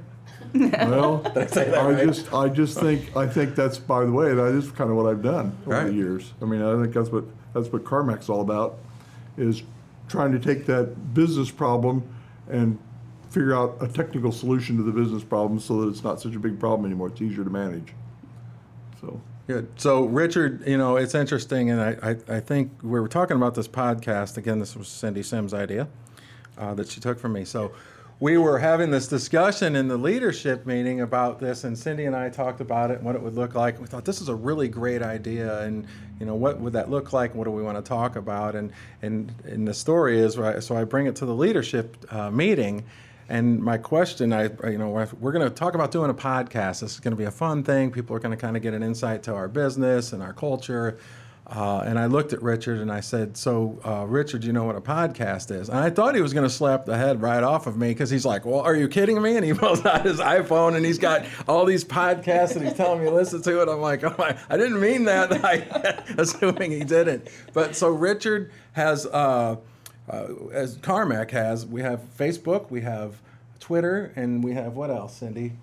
Well 0.54 1.22
I, 1.36 1.40
I 1.40 1.92
right? 1.92 2.08
just 2.08 2.34
i 2.34 2.50
just 2.50 2.80
think 2.80 3.16
i 3.16 3.28
think 3.28 3.56
that's 3.56 3.78
by 3.78 4.04
the 4.04 4.12
way 4.12 4.34
that 4.34 4.48
is 4.56 4.72
kind 4.72 4.90
of 4.90 4.98
what 4.98 5.06
i've 5.06 5.22
done 5.22 5.56
over 5.66 5.76
right. 5.76 5.86
the 5.86 5.94
years. 5.94 6.34
I 6.42 6.46
mean 6.46 6.64
i 6.64 6.82
think 6.82 6.94
that's 6.94 7.10
what 7.10 7.26
that's 7.54 7.72
what 7.72 7.84
karmak's 7.84 8.30
all 8.30 8.42
about 8.42 8.80
is 9.38 9.62
trying 10.10 10.32
to 10.32 10.40
take 10.40 10.66
that 10.66 11.14
business 11.14 11.52
problem 11.52 12.04
and 12.50 12.80
figure 13.30 13.56
out 13.56 13.78
a 13.80 13.88
technical 13.88 14.32
solution 14.32 14.76
to 14.78 14.84
the 14.84 14.92
business 14.92 15.24
problem 15.24 15.60
so 15.60 15.82
that 15.82 15.88
it's 15.88 16.04
not 16.04 16.20
such 16.20 16.36
a 16.36 16.40
big 16.40 16.60
problem 16.60 16.86
anymore. 16.86 17.08
It's 17.08 17.22
easier 17.22 17.46
to 17.46 17.50
manage 17.50 17.94
so 19.02 19.20
good. 19.48 19.68
So 19.76 20.06
Richard, 20.06 20.66
you 20.68 20.78
know, 20.78 20.96
it's 20.96 21.16
interesting, 21.16 21.72
and 21.72 21.82
I, 21.82 22.12
I, 22.12 22.36
I 22.38 22.40
think 22.40 22.72
we 22.84 23.00
were 23.00 23.08
talking 23.08 23.36
about 23.36 23.56
this 23.56 23.68
podcast 23.68 24.38
again. 24.38 24.60
This 24.60 24.76
was 24.76 24.88
Cindy 24.88 25.24
Sims' 25.24 25.54
idea 25.54 25.88
uh, 26.58 26.74
that 26.76 26.90
she 26.90 27.02
took 27.02 27.20
from 27.20 27.34
me. 27.34 27.44
So 27.44 27.74
we 28.20 28.38
were 28.38 28.60
having 28.60 28.92
this 28.92 29.08
discussion 29.08 29.76
in 29.76 29.88
the 29.88 29.98
leadership 29.98 30.68
meeting 30.68 31.02
about 31.02 31.40
this, 31.40 31.64
and 31.64 31.78
Cindy 31.78 32.06
and 32.06 32.16
I 32.16 32.30
talked 32.30 32.62
about 32.62 32.92
it 32.92 32.98
and 32.98 33.04
what 33.04 33.16
it 33.16 33.22
would 33.22 33.34
look 33.34 33.56
like. 33.56 33.82
We 33.82 33.88
thought 33.88 34.06
this 34.06 34.22
is 34.22 34.30
a 34.30 34.36
really 34.36 34.68
great 34.68 35.02
idea, 35.02 35.62
and 35.62 35.88
you 36.20 36.28
know, 36.28 36.36
what 36.36 36.60
would 36.60 36.74
that 36.74 36.92
look 36.92 37.14
like? 37.14 37.34
What 37.34 37.46
do 37.46 37.52
we 37.52 37.64
want 37.64 37.84
to 37.84 37.84
talk 37.84 38.16
about? 38.16 38.56
And 38.56 38.72
and 39.02 39.34
and 39.46 39.68
the 39.68 39.74
story 39.74 40.20
is 40.20 40.38
right. 40.38 40.62
So 40.62 40.78
I 40.78 40.84
bring 40.84 41.08
it 41.08 41.16
to 41.18 41.26
the 41.26 41.34
leadership 41.34 41.98
uh, 42.14 42.30
meeting 42.30 42.84
and 43.32 43.64
my 43.64 43.78
question, 43.78 44.34
I 44.34 44.50
you 44.70 44.78
know, 44.78 44.90
we're 44.90 45.32
going 45.32 45.48
to 45.48 45.50
talk 45.50 45.74
about 45.74 45.92
doing 45.92 46.10
a 46.10 46.14
podcast. 46.14 46.82
This 46.82 46.96
is 46.96 47.00
going 47.00 47.14
to 47.14 47.18
be 47.18 47.24
a 47.24 47.32
fun 47.32 47.64
thing. 47.64 47.90
People 47.90 48.14
are 48.14 48.20
going 48.20 48.38
to 48.38 48.42
kind 48.42 48.58
of 48.58 48.62
get 48.62 48.74
an 48.74 48.84
insight 48.84 49.24
to 49.24 49.34
our 49.34 49.48
business 49.48 50.12
and 50.12 50.22
our 50.22 50.34
culture. 50.34 50.98
Uh, 51.48 51.84
and 51.86 51.98
I 51.98 52.08
looked 52.08 52.34
at 52.34 52.42
Richard 52.42 52.80
and 52.80 52.92
I 52.92 53.00
said, 53.00 53.38
"So, 53.38 53.80
uh, 53.86 54.06
Richard, 54.06 54.44
you 54.44 54.52
know 54.52 54.66
what 54.66 54.76
a 54.76 54.82
podcast 54.82 55.50
is?" 55.50 55.70
And 55.70 55.78
I 55.78 55.90
thought 55.90 56.14
he 56.14 56.22
was 56.22 56.34
going 56.34 56.46
to 56.46 56.54
slap 56.54 56.86
the 56.86 56.98
head 56.98 57.22
right 57.22 57.42
off 57.42 57.68
of 57.68 57.78
me 57.78 57.90
because 57.90 58.10
he's 58.10 58.26
like, 58.26 58.46
"Well, 58.46 58.60
are 58.60 58.76
you 58.76 58.90
kidding 58.90 59.22
me?" 59.22 59.38
And 59.38 59.46
he 59.46 59.54
pulls 59.64 59.86
out 59.86 60.06
his 60.06 60.20
iPhone 60.20 60.76
and 60.76 60.86
he's 60.86 61.00
got 61.00 61.26
all 61.48 61.64
these 61.64 61.86
podcasts 61.86 62.58
and 62.58 62.66
he's 62.66 62.76
telling 62.76 63.00
me 63.00 63.06
to 63.06 63.16
listen 63.16 63.42
to 63.44 63.62
it. 63.62 63.70
I'm 63.70 63.80
like, 63.80 64.04
"Oh 64.04 64.14
my, 64.18 64.38
I 64.50 64.58
didn't 64.58 64.82
mean 64.82 65.06
that." 65.06 65.32
I, 65.46 66.04
assuming 66.18 66.72
he 66.72 66.84
didn't. 66.84 67.30
But 67.54 67.78
so 67.78 67.90
Richard 67.92 68.52
has. 68.74 69.06
Uh, 69.06 69.56
uh, 70.10 70.28
as 70.52 70.78
Karmak 70.78 71.32
has, 71.32 71.66
we 71.66 71.82
have 71.82 72.02
Facebook, 72.18 72.70
we 72.70 72.82
have 72.82 73.22
Twitter, 73.60 74.12
and 74.16 74.44
we 74.44 74.54
have 74.54 74.76
what 74.76 74.90
else, 74.90 75.18
Cindy? 75.18 75.54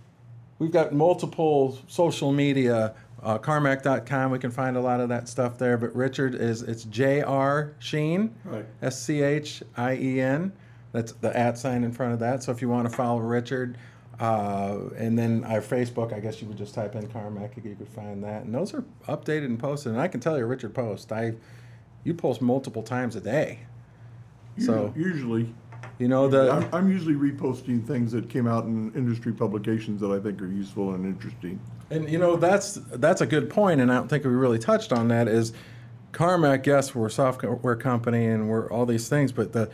We've 0.59 0.73
got 0.73 0.93
multiple 0.93 1.79
social 1.87 2.33
media. 2.33 2.95
Uh, 3.23 3.39
Karmak.com, 3.39 4.31
we 4.31 4.39
can 4.39 4.51
find 4.51 4.77
a 4.77 4.81
lot 4.81 5.01
of 5.01 5.09
that 5.09 5.29
stuff 5.29 5.59
there. 5.59 5.77
But 5.77 5.95
Richard 5.95 6.35
is 6.35 6.63
it's 6.63 6.85
J.R. 6.85 7.75
Schien. 7.79 8.35
S 8.83 9.01
C 9.01 9.23
H 9.23 9.63
I 9.77 9.97
E 9.97 10.21
N. 10.21 10.53
That's 10.93 11.13
the 11.13 11.37
at 11.37 11.59
sign 11.59 11.85
in 11.85 11.93
front 11.93 12.13
of 12.13 12.21
that. 12.21 12.43
So 12.43 12.53
if 12.53 12.63
you 12.63 12.69
want 12.69 12.89
to 12.89 12.97
follow 12.97 13.19
Richard, 13.19 13.77
uh, 14.21 14.79
and 14.97 15.19
then 15.19 15.45
our 15.45 15.61
Facebook, 15.61 16.13
I 16.13 16.21
guess 16.21 16.41
you 16.41 16.49
would 16.49 16.59
just 16.59 16.75
type 16.75 16.95
in 16.95 17.07
Karmak, 17.09 17.57
you 17.57 17.77
could 17.77 17.89
find 17.89 18.23
that. 18.25 18.45
And 18.45 18.55
those 18.55 18.75
are 18.75 18.85
updated 19.07 19.47
and 19.47 19.59
posted. 19.59 19.93
And 19.93 20.01
I 20.01 20.09
can 20.09 20.21
tell 20.21 20.37
you, 20.37 20.45
Richard 20.45 20.75
post. 20.75 21.13
I, 21.13 21.35
you 22.05 22.15
post 22.15 22.41
multiple 22.41 22.83
times 22.83 23.15
a 23.15 23.21
day. 23.21 23.61
So 24.59 24.93
usually, 24.97 25.55
you 25.99 26.09
know 26.09 26.29
the 26.29 26.51
I'm, 26.51 26.75
I'm 26.75 26.91
usually 26.91 27.15
reposting 27.15 27.87
things 27.87 28.13
that 28.13 28.29
came 28.29 28.47
out 28.47 28.65
in 28.65 28.93
industry 28.95 29.33
publications 29.33 30.01
that 30.01 30.11
I 30.11 30.21
think 30.21 30.41
are 30.43 30.47
useful 30.47 30.95
and 30.95 31.05
interesting. 31.05 31.61
And 31.91 32.09
you 32.09 32.19
know 32.19 32.37
that's 32.37 32.75
that's 32.93 33.21
a 33.21 33.27
good 33.27 33.51
point, 33.51 33.81
and 33.81 33.91
I 33.91 33.97
don't 33.97 34.09
think 34.09 34.25
we 34.25 34.31
really 34.31 34.59
touched 34.59 34.93
on 34.93 35.09
that. 35.09 35.29
Is 35.29 35.53
Karmak? 36.13 36.67
Yes, 36.67 36.95
we're 36.95 37.07
a 37.07 37.11
software 37.11 37.77
company 37.77 38.27
and 38.27 38.49
we're 38.49 38.71
all 38.71 38.87
these 38.87 39.09
things, 39.09 39.33
but 39.33 39.53
the 39.53 39.71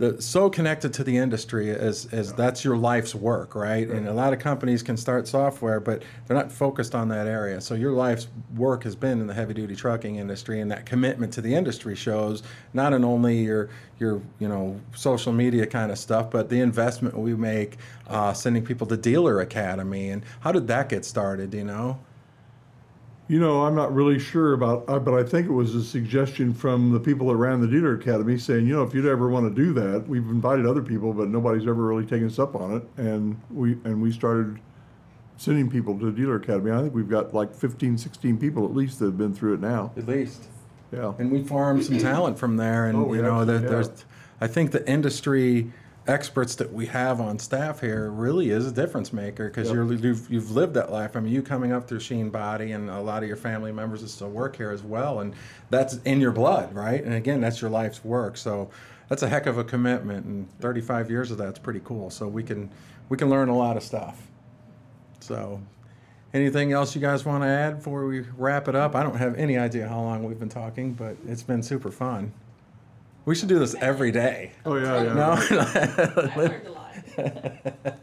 the 0.00 0.20
so 0.20 0.48
connected 0.48 0.94
to 0.94 1.04
the 1.04 1.18
industry 1.18 1.70
as 1.70 2.08
as 2.10 2.32
that's 2.32 2.64
your 2.64 2.78
life's 2.78 3.14
work, 3.14 3.54
right? 3.54 3.86
And 3.86 4.08
a 4.08 4.14
lot 4.14 4.32
of 4.32 4.38
companies 4.38 4.82
can 4.82 4.96
start 4.96 5.28
software, 5.28 5.78
but 5.78 6.02
they're 6.26 6.36
not 6.36 6.50
focused 6.50 6.94
on 6.94 7.08
that 7.08 7.26
area. 7.26 7.60
So 7.60 7.74
your 7.74 7.92
life's 7.92 8.26
work 8.56 8.84
has 8.84 8.96
been 8.96 9.20
in 9.20 9.26
the 9.26 9.34
heavy 9.34 9.52
duty 9.52 9.76
trucking 9.76 10.16
industry, 10.16 10.62
and 10.62 10.70
that 10.70 10.86
commitment 10.86 11.34
to 11.34 11.42
the 11.42 11.54
industry 11.54 11.94
shows 11.94 12.42
not 12.72 12.94
in 12.94 13.04
only 13.04 13.42
your 13.42 13.68
your 13.98 14.22
you 14.38 14.48
know 14.48 14.80
social 14.96 15.34
media 15.34 15.66
kind 15.66 15.92
of 15.92 15.98
stuff, 15.98 16.30
but 16.30 16.48
the 16.48 16.60
investment 16.60 17.16
we 17.16 17.34
make 17.34 17.76
uh, 18.08 18.32
sending 18.32 18.64
people 18.64 18.86
to 18.86 18.96
Dealer 18.96 19.40
Academy, 19.40 20.08
and 20.08 20.22
how 20.40 20.50
did 20.50 20.66
that 20.68 20.88
get 20.88 21.04
started? 21.04 21.52
You 21.52 21.64
know. 21.64 22.00
You 23.30 23.38
know, 23.38 23.64
I'm 23.64 23.76
not 23.76 23.94
really 23.94 24.18
sure 24.18 24.54
about, 24.54 24.86
uh, 24.88 24.98
but 24.98 25.14
I 25.14 25.22
think 25.22 25.46
it 25.46 25.52
was 25.52 25.76
a 25.76 25.84
suggestion 25.84 26.52
from 26.52 26.90
the 26.90 26.98
people 26.98 27.28
that 27.28 27.36
ran 27.36 27.60
the 27.60 27.68
dealer 27.68 27.94
academy 27.94 28.36
saying, 28.36 28.66
you 28.66 28.74
know, 28.74 28.82
if 28.82 28.92
you'd 28.92 29.06
ever 29.06 29.28
want 29.28 29.54
to 29.54 29.54
do 29.54 29.72
that, 29.74 30.08
we've 30.08 30.28
invited 30.28 30.66
other 30.66 30.82
people, 30.82 31.12
but 31.12 31.28
nobody's 31.28 31.62
ever 31.62 31.74
really 31.74 32.02
taken 32.04 32.26
us 32.26 32.40
up 32.40 32.56
on 32.56 32.78
it. 32.78 32.82
And 32.96 33.40
we 33.48 33.74
and 33.84 34.02
we 34.02 34.10
started 34.10 34.58
sending 35.36 35.70
people 35.70 35.96
to 36.00 36.06
the 36.06 36.10
dealer 36.10 36.34
academy. 36.34 36.72
I 36.72 36.82
think 36.82 36.92
we've 36.92 37.08
got 37.08 37.32
like 37.32 37.54
15, 37.54 37.98
16 37.98 38.36
people 38.36 38.64
at 38.64 38.74
least 38.74 38.98
that 38.98 39.04
have 39.04 39.18
been 39.18 39.32
through 39.32 39.54
it 39.54 39.60
now. 39.60 39.92
At 39.96 40.08
least. 40.08 40.48
Yeah. 40.90 41.14
And 41.20 41.30
we 41.30 41.44
farmed 41.44 41.84
some 41.84 41.98
talent 41.98 42.36
from 42.36 42.56
there, 42.56 42.86
and 42.86 42.98
Oh, 42.98 43.14
you 43.14 43.22
know 43.22 43.44
that 43.44 43.62
absolutely 43.62 43.84
there's. 43.86 44.04
I 44.40 44.48
think 44.48 44.72
the 44.72 44.90
industry 44.90 45.70
experts 46.10 46.56
that 46.56 46.72
we 46.72 46.86
have 46.86 47.20
on 47.20 47.38
staff 47.38 47.80
here 47.80 48.10
really 48.10 48.50
is 48.50 48.66
a 48.66 48.72
difference 48.72 49.12
maker 49.12 49.48
because 49.48 49.68
Yep. 49.68 49.74
you're 49.74 49.92
you've, 49.94 50.30
you've 50.30 50.50
lived 50.50 50.74
that 50.74 50.90
life. 50.90 51.16
I 51.16 51.20
mean, 51.20 51.32
you 51.32 51.42
coming 51.42 51.72
up 51.72 51.86
through 51.88 52.00
Schien 52.00 52.30
Body, 52.30 52.72
and 52.72 52.90
a 52.90 53.00
lot 53.00 53.22
of 53.22 53.28
your 53.28 53.36
family 53.36 53.72
members 53.72 54.02
that 54.02 54.08
still 54.08 54.30
work 54.30 54.56
here 54.56 54.70
as 54.70 54.82
well, 54.82 55.20
and 55.20 55.34
that's 55.70 55.96
in 56.04 56.20
your 56.20 56.32
blood, 56.32 56.74
right? 56.74 57.02
And 57.02 57.14
again, 57.14 57.40
that's 57.40 57.60
your 57.60 57.70
life's 57.70 58.04
work. 58.04 58.36
So 58.36 58.70
that's 59.08 59.22
a 59.22 59.28
heck 59.28 59.46
of 59.46 59.56
a 59.58 59.64
commitment, 59.64 60.26
and 60.26 60.48
35 60.60 61.10
years 61.10 61.30
of 61.30 61.38
that's 61.38 61.58
pretty 61.58 61.80
cool. 61.84 62.10
So 62.10 62.26
we 62.28 62.42
can 62.42 62.70
we 63.08 63.16
can 63.16 63.30
learn 63.30 63.48
a 63.48 63.56
lot 63.56 63.76
of 63.76 63.82
stuff. 63.82 64.26
So. 65.20 65.60
Anything 66.32 66.70
else 66.72 66.94
you 66.94 67.00
guys 67.00 67.24
want 67.24 67.42
to 67.42 67.48
add 67.48 67.78
before 67.78 68.06
we 68.06 68.20
wrap 68.38 68.68
it 68.68 68.76
up? 68.76 68.94
I 68.94 69.02
don't 69.02 69.16
have 69.16 69.34
any 69.34 69.58
idea 69.58 69.88
how 69.88 70.00
long 70.00 70.22
we've 70.22 70.38
been 70.38 70.48
talking, 70.48 70.92
but 70.92 71.16
it's 71.26 71.42
been 71.42 71.60
super 71.60 71.90
fun. 71.90 72.32
We 73.24 73.34
should 73.34 73.48
do 73.48 73.58
this 73.58 73.74
every 73.74 74.12
day. 74.12 74.52
Oh, 74.64 74.76
yeah, 74.76 75.02
yeah. 75.02 75.12
No? 75.12 75.32
I've 75.32 76.36
learned 76.36 76.66
a 76.66 76.72
lot. 76.72 76.94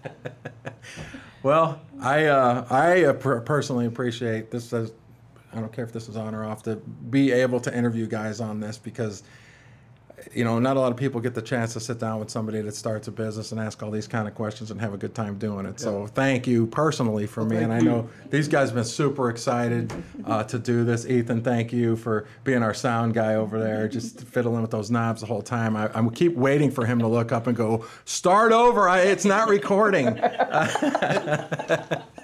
well, 1.43 1.82
I 2.01 2.26
uh, 2.26 2.65
I 2.70 3.05
uh, 3.05 3.13
personally 3.13 3.86
appreciate 3.86 4.51
this. 4.51 4.74
As, 4.74 4.93
I 5.53 5.59
don't 5.59 5.72
care 5.72 5.86
if 5.86 5.91
this 5.91 6.07
is 6.07 6.18
on 6.18 6.36
or 6.36 6.45
off 6.45 6.63
to 6.63 6.76
be 6.76 7.32
able 7.32 7.59
to 7.61 7.76
interview 7.76 8.05
guys 8.05 8.39
on 8.39 8.59
this 8.59 8.78
because 8.78 9.24
you 10.34 10.43
know 10.43 10.59
not 10.59 10.78
a 10.78 10.80
lot 10.80 10.91
of 10.91 10.97
people 10.97 11.21
get 11.21 11.34
the 11.34 11.41
chance 11.41 11.73
to 11.73 11.80
sit 11.80 11.99
down 11.99 12.19
with 12.19 12.30
somebody 12.30 12.61
that 12.61 12.75
starts 12.75 13.07
a 13.07 13.11
business 13.11 13.51
and 13.51 13.59
ask 13.61 13.82
all 13.84 13.91
these 13.91 14.07
kind 14.07 14.28
of 14.28 14.36
questions 14.36 14.71
and 14.71 14.80
have 14.82 14.93
a 14.93 14.97
good 14.97 15.15
time 15.15 15.38
doing 15.38 15.65
it. 15.65 15.80
So 15.80 16.07
thank 16.07 16.47
you 16.47 16.67
personally 16.67 17.28
for 17.28 17.45
me, 17.45 17.57
and 17.57 17.73
I 17.73 17.80
know 17.80 18.09
these 18.30 18.47
guys 18.47 18.69
have 18.69 18.75
been 18.75 18.84
super 18.86 19.30
excited 19.30 19.91
uh, 20.25 20.43
to 20.45 20.59
do 20.59 20.84
this. 20.84 21.05
Ethan, 21.05 21.41
thank 21.43 21.71
you 21.71 21.95
for 21.95 22.28
being 22.43 22.63
our 22.63 22.73
sound 22.73 23.13
guy 23.13 23.36
over 23.36 23.59
there, 23.59 23.88
just 23.88 24.21
fiddling 24.21 24.61
with 24.61 24.71
those 24.71 24.91
knobs 24.91 25.21
the 25.21 25.28
whole 25.28 25.41
time. 25.41 25.75
I, 25.75 25.89
I 25.93 26.07
keep 26.09 26.36
waiting 26.36 26.71
for 26.71 26.86
him 26.86 26.99
to 26.99 27.07
look 27.07 27.32
up 27.32 27.47
and 27.47 27.55
go, 27.55 27.86
"Start 28.05 28.51
over! 28.51 28.89
I, 28.89 29.01
it's 29.01 29.25
not 29.25 29.49
recording." 29.49 30.19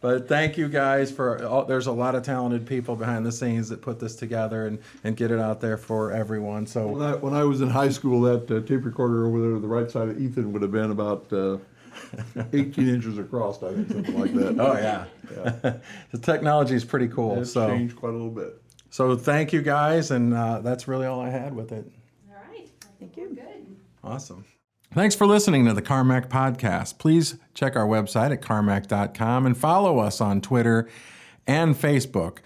But 0.00 0.28
thank 0.28 0.56
you 0.56 0.68
guys 0.68 1.10
for. 1.10 1.44
All, 1.44 1.64
there's 1.64 1.86
a 1.88 1.92
lot 1.92 2.14
of 2.14 2.22
talented 2.22 2.66
people 2.66 2.94
behind 2.96 3.26
the 3.26 3.32
scenes 3.32 3.68
that 3.70 3.82
put 3.82 3.98
this 3.98 4.14
together 4.14 4.66
and, 4.66 4.78
and 5.02 5.16
get 5.16 5.30
it 5.30 5.40
out 5.40 5.60
there 5.60 5.76
for 5.76 6.12
everyone. 6.12 6.66
So 6.66 6.86
When 6.86 7.02
I, 7.02 7.14
when 7.16 7.34
I 7.34 7.42
was 7.44 7.60
in 7.60 7.68
high 7.70 7.88
school, 7.88 8.20
that 8.22 8.50
uh, 8.50 8.60
tape 8.66 8.84
recorder 8.84 9.26
over 9.26 9.40
there 9.40 9.50
to 9.52 9.58
the 9.60 9.66
right 9.66 9.90
side 9.90 10.08
of 10.08 10.20
Ethan 10.20 10.52
would 10.52 10.62
have 10.62 10.70
been 10.72 10.90
about 10.92 11.32
uh, 11.32 11.58
18 12.52 12.88
inches 12.88 13.18
across, 13.18 13.60
I 13.62 13.74
think, 13.74 13.88
something 13.90 14.20
like 14.20 14.34
that. 14.34 14.60
Oh 14.60 14.74
yeah, 14.74 15.04
the 16.12 16.18
technology 16.20 16.74
is 16.76 16.84
pretty 16.84 17.08
cool. 17.08 17.40
It's 17.40 17.52
so 17.52 17.66
changed 17.68 17.96
quite 17.96 18.10
a 18.10 18.12
little 18.12 18.30
bit. 18.30 18.60
so 18.90 19.16
thank 19.16 19.52
you 19.52 19.62
guys, 19.62 20.12
and 20.12 20.32
uh, 20.32 20.60
that's 20.60 20.86
really 20.86 21.06
all 21.06 21.20
I 21.20 21.30
had 21.30 21.54
with 21.56 21.72
it. 21.72 21.90
All 22.30 22.36
right. 22.50 22.68
Thank 23.00 23.16
We're 23.16 23.28
you. 23.28 23.34
good. 23.34 23.76
Awesome. 24.04 24.44
Thanks 24.92 25.14
for 25.14 25.26
listening 25.26 25.66
to 25.66 25.74
the 25.74 25.82
Karmak 25.82 26.28
Podcast. 26.28 26.98
Please 26.98 27.36
check 27.52 27.76
our 27.76 27.86
website 27.86 28.32
at 28.32 28.40
karmak.com 28.40 29.44
and 29.44 29.56
follow 29.56 29.98
us 29.98 30.18
on 30.20 30.40
Twitter 30.40 30.88
and 31.46 31.74
Facebook. 31.74 32.38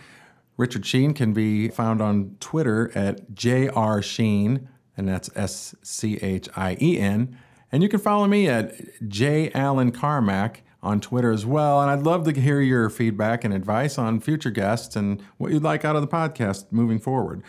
Richard 0.57 0.85
Schien 0.85 1.15
can 1.15 1.33
be 1.33 1.69
found 1.69 2.03
on 2.03 2.37
Twitter 2.41 2.91
at 2.97 3.33
JR 3.33 4.01
Schien, 4.01 4.69
and 4.97 5.09
that's 5.09 5.31
S 5.37 5.77
C 5.83 6.19
H 6.21 6.49
I 6.57 6.77
E 6.83 6.99
N. 6.99 7.39
And 7.71 7.81
you 7.81 7.89
can 7.89 8.01
follow 8.01 8.27
me 8.27 8.49
at 8.49 8.75
J 9.09 9.53
Allen 9.55 9.93
Karmak 9.93 10.57
on 10.83 11.01
Twitter 11.01 11.31
as 11.31 11.47
well. 11.47 11.81
And 11.81 11.93
I'd 11.93 12.03
love 12.03 12.25
to 12.25 12.33
hear 12.33 12.61
your 12.61 12.91
feedback 12.91 13.45
and 13.45 13.55
advice 13.55 13.99
on 13.99 14.19
future 14.21 14.51
guests 14.51 14.97
and 14.97 15.23
what 15.39 15.53
you'd 15.53 15.63
like 15.63 15.85
out 15.85 15.95
of 15.95 16.03
the 16.03 16.09
podcast 16.09 16.65
moving 16.73 16.99
forward. 16.99 17.43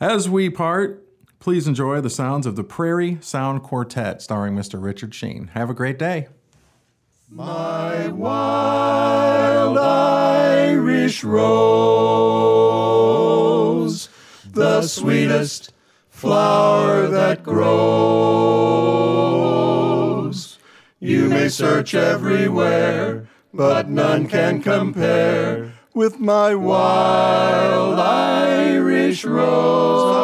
As 0.00 0.28
we 0.28 0.48
part, 0.48 1.04
please 1.40 1.66
enjoy 1.68 2.00
the 2.00 2.10
sounds 2.10 2.46
of 2.46 2.56
the 2.56 2.64
Prairie 2.64 3.18
Sound 3.20 3.62
Quartet 3.62 4.22
starring 4.22 4.54
Mr. 4.54 4.82
Richard 4.82 5.14
Schien. 5.14 5.48
Have 5.54 5.70
a 5.70 5.74
great 5.74 5.98
day. 5.98 6.28
My 7.30 8.08
wild 8.08 9.76
Irish 9.76 11.22
rose, 11.24 11.48
the 14.50 14.82
sweetest 14.82 15.72
flower 16.08 17.06
that 17.08 17.42
grows. 17.42 18.78
You 21.00 21.28
may 21.28 21.48
search 21.48 21.94
everywhere, 21.94 23.28
but 23.54 23.88
none 23.88 24.26
can 24.26 24.62
compare 24.62 25.74
with 25.94 26.18
my 26.18 26.54
wild 26.54 27.98
Irish 27.98 29.24
rose, 29.24 30.17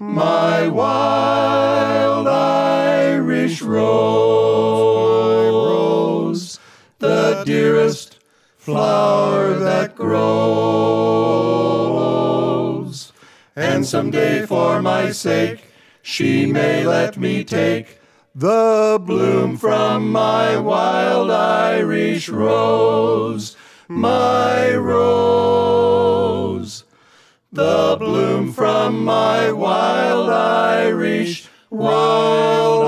my 0.00 0.66
wild 0.66 2.26
Irish 2.26 3.60
rose, 3.60 4.00
the 7.00 7.42
dearest 7.44 8.18
flower 8.56 9.58
that 9.58 9.94
grows. 9.94 10.10
And 13.54 13.84
someday 13.84 14.46
for 14.46 14.80
my 14.80 15.10
sake, 15.10 15.64
she 16.00 16.50
may 16.50 16.86
let 16.86 17.18
me 17.18 17.44
take 17.44 17.98
the 18.34 18.98
bloom 19.04 19.58
from 19.58 20.10
my 20.10 20.56
wild 20.56 21.30
Irish 21.30 22.30
rose, 22.30 23.54
my 23.86 24.74
rose. 24.74 26.09
The 27.52 27.96
bloom 27.98 28.52
from 28.52 29.04
my 29.04 29.50
wild 29.50 30.30
Irish, 30.30 31.48
wild 31.68 32.84